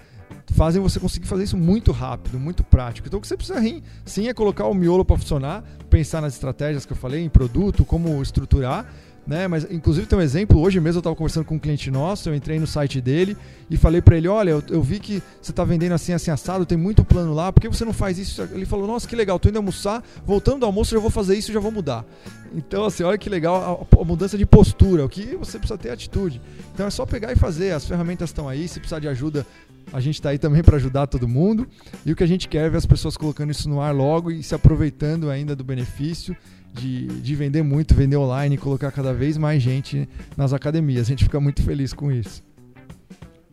fazem 0.53 0.83
você 0.83 0.99
conseguir 0.99 1.27
fazer 1.27 1.45
isso 1.45 1.57
muito 1.57 1.93
rápido, 1.93 2.39
muito 2.39 2.65
prático. 2.65 3.07
Então 3.07 3.19
o 3.19 3.21
que 3.21 3.29
você 3.29 3.37
precisa 3.37 3.61
sim 4.05 4.29
é 4.29 4.35
colocar 4.35 4.67
o 4.67 4.75
miolo 4.75 5.05
para 5.05 5.17
funcionar, 5.17 5.63
pensar 5.89 6.21
nas 6.21 6.35
estratégias 6.35 6.85
que 6.85 6.93
eu 6.93 6.97
falei, 6.97 7.23
em 7.23 7.29
produto, 7.29 7.85
como 7.85 8.21
estruturar 8.21 8.87
né? 9.29 9.47
Mas 9.47 9.71
inclusive 9.71 10.07
tem 10.07 10.19
um 10.19 10.23
exemplo, 10.23 10.59
hoje 10.59 10.81
mesmo 10.81 10.97
eu 10.97 11.01
estava 11.01 11.15
conversando 11.15 11.45
com 11.45 11.57
um 11.57 11.59
cliente 11.59 11.91
nosso, 11.91 12.31
eu 12.31 12.35
entrei 12.35 12.59
no 12.59 12.67
site 12.67 12.99
dele 12.99 13.37
e 13.71 13.77
falei 13.77 14.01
para 14.01 14.17
ele, 14.17 14.27
olha, 14.27 14.51
eu, 14.51 14.63
eu, 14.71 14.83
vi 14.83 14.99
que 14.99 15.23
você 15.41 15.53
está 15.53 15.63
vendendo 15.65 15.93
assim, 15.93 16.15
assim, 16.15 16.31
assado, 16.31 16.65
tem 16.65 16.79
muito 16.79 17.05
plano 17.05 17.35
lá, 17.35 17.53
por 17.53 17.61
que 17.61 17.69
você 17.69 17.85
não 17.85 17.93
faz 17.93 18.19
isso? 18.19 18.41
Ele 18.41 18.65
falou, 18.65 18.87
nossa, 18.87 19.07
que 19.07 19.15
legal, 19.15 19.39
tô 19.39 19.51
indo 19.51 19.59
almoçar, 19.59 20.03
voltando 20.25 20.61
do 20.61 20.67
almoço 20.67 20.95
eu 20.95 20.99
já 20.99 21.03
vou 21.03 21.11
fazer 21.11 21.37
isso 21.37 21.53
já 21.53 21.61
vou 21.61 21.71
mudar. 21.71 22.07
Então, 22.55 22.87
assim, 22.87 23.03
olha 23.03 23.19
que 23.19 23.29
legal 23.29 23.87
a, 23.93 24.01
a, 24.01 24.05
mudança 24.05 24.39
de 24.39 24.47
postura, 24.47 25.05
o 25.05 25.09
que 25.09 25.37
você 25.37 25.59
precisa 25.59 25.77
ter 25.77 25.91
atitude. 25.91 26.41
Então 26.73 26.87
é 26.87 26.91
só 26.91 27.05
pegar 27.05 27.31
e 27.31 27.37
fazer, 27.37 27.73
as 27.73 27.85
ferramentas 27.85 28.31
estão 28.31 28.49
aí, 28.49 28.67
se 28.67 28.81
precisar 28.81 29.01
de 29.01 29.09
ajuda, 29.09 29.47
a 29.93 30.01
gente 30.01 30.15
está 30.15 30.31
aí 30.31 30.39
também 30.39 30.63
para 30.63 30.77
ajudar 30.77 31.07
todo 31.07 31.29
mundo. 31.29 31.67
E 32.05 32.13
o 32.13 32.17
que 32.17 32.25
a 32.25 32.27
gente 32.27 32.49
quer 32.49 32.67
é 32.67 32.71
ver 32.71 32.79
as 32.79 32.87
pessoas 32.87 33.17
colocando 33.17 33.51
isso 33.51 33.69
no 33.69 33.81
ar 33.81 33.95
logo 33.95 34.31
e 34.31 34.43
se 34.43 34.55
aproveitando 34.55 35.31
ainda 35.31 35.55
do 35.57 35.65
benefício 35.65 36.37
de, 36.73 37.07
de 37.07 37.35
vender 37.35 37.63
muito, 37.63 37.95
vender 37.95 38.17
online 38.17 38.55
e 38.55 38.59
colocar 38.59 38.91
cada 38.93 39.13
vez 39.13 39.37
mais 39.37 39.63
gente 39.63 40.09
nas 40.37 40.53
academias. 40.53 41.07
A 41.07 41.11
gente 41.11 41.25
fica 41.25 41.41
muito 41.41 41.63
feliz 41.63 41.93
com 41.93 42.13
isso. 42.13 42.43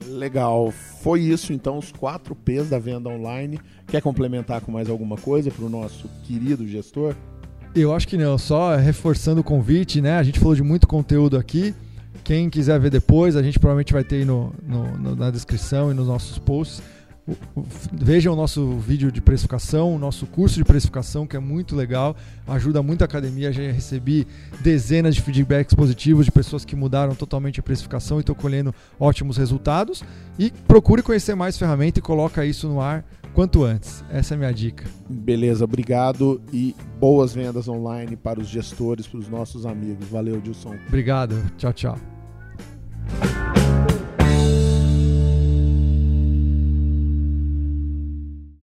Legal. 0.07 0.71
Foi 0.71 1.21
isso 1.21 1.53
então, 1.53 1.77
os 1.77 1.91
quatro 1.91 2.35
P's 2.35 2.69
da 2.69 2.77
venda 2.77 3.09
online. 3.09 3.59
Quer 3.87 4.01
complementar 4.01 4.61
com 4.61 4.71
mais 4.71 4.89
alguma 4.89 5.17
coisa 5.17 5.49
para 5.49 5.65
o 5.65 5.69
nosso 5.69 6.09
querido 6.23 6.67
gestor? 6.67 7.15
Eu 7.73 7.93
acho 7.93 8.07
que 8.07 8.17
não, 8.17 8.37
só 8.37 8.75
reforçando 8.75 9.41
o 9.41 9.43
convite, 9.43 9.99
né? 10.01 10.17
A 10.17 10.23
gente 10.23 10.39
falou 10.39 10.55
de 10.55 10.63
muito 10.63 10.87
conteúdo 10.87 11.37
aqui. 11.37 11.73
Quem 12.25 12.49
quiser 12.49 12.77
ver 12.79 12.89
depois, 12.89 13.37
a 13.37 13.41
gente 13.41 13.57
provavelmente 13.57 13.93
vai 13.93 14.03
ter 14.03 14.17
aí 14.17 14.25
no, 14.25 14.53
no, 14.67 14.97
no 14.97 15.15
na 15.15 15.31
descrição 15.31 15.91
e 15.91 15.93
nos 15.93 16.07
nossos 16.07 16.37
posts 16.37 16.81
Vejam 17.91 18.33
o 18.33 18.35
nosso 18.35 18.77
vídeo 18.77 19.11
de 19.11 19.19
precificação, 19.19 19.95
o 19.95 19.97
nosso 19.97 20.27
curso 20.27 20.57
de 20.57 20.63
precificação, 20.63 21.25
que 21.25 21.35
é 21.35 21.39
muito 21.39 21.75
legal, 21.75 22.15
ajuda 22.47 22.83
muito 22.83 23.01
a 23.01 23.05
academia. 23.05 23.51
Já 23.51 23.63
recebi 23.63 24.27
dezenas 24.61 25.15
de 25.15 25.21
feedbacks 25.21 25.73
positivos 25.73 26.25
de 26.25 26.31
pessoas 26.31 26.63
que 26.63 26.75
mudaram 26.75 27.15
totalmente 27.15 27.59
a 27.59 27.63
precificação 27.63 28.17
e 28.17 28.19
estão 28.19 28.35
colhendo 28.35 28.73
ótimos 28.99 29.37
resultados. 29.37 30.03
E 30.37 30.51
procure 30.67 31.01
conhecer 31.01 31.33
mais 31.33 31.57
ferramenta 31.57 31.97
e 31.97 32.01
coloca 32.01 32.45
isso 32.45 32.67
no 32.67 32.79
ar 32.79 33.03
quanto 33.33 33.63
antes. 33.63 34.03
Essa 34.11 34.33
é 34.33 34.35
a 34.35 34.37
minha 34.37 34.53
dica. 34.53 34.85
Beleza, 35.09 35.63
obrigado 35.65 36.39
e 36.53 36.75
boas 36.99 37.33
vendas 37.33 37.67
online 37.67 38.15
para 38.15 38.39
os 38.39 38.47
gestores, 38.47 39.07
para 39.07 39.19
os 39.19 39.27
nossos 39.27 39.65
amigos. 39.65 40.07
Valeu, 40.09 40.39
Dilson. 40.39 40.75
Obrigado. 40.87 41.41
Tchau, 41.57 41.73
tchau. 41.73 42.14
you 43.11 43.64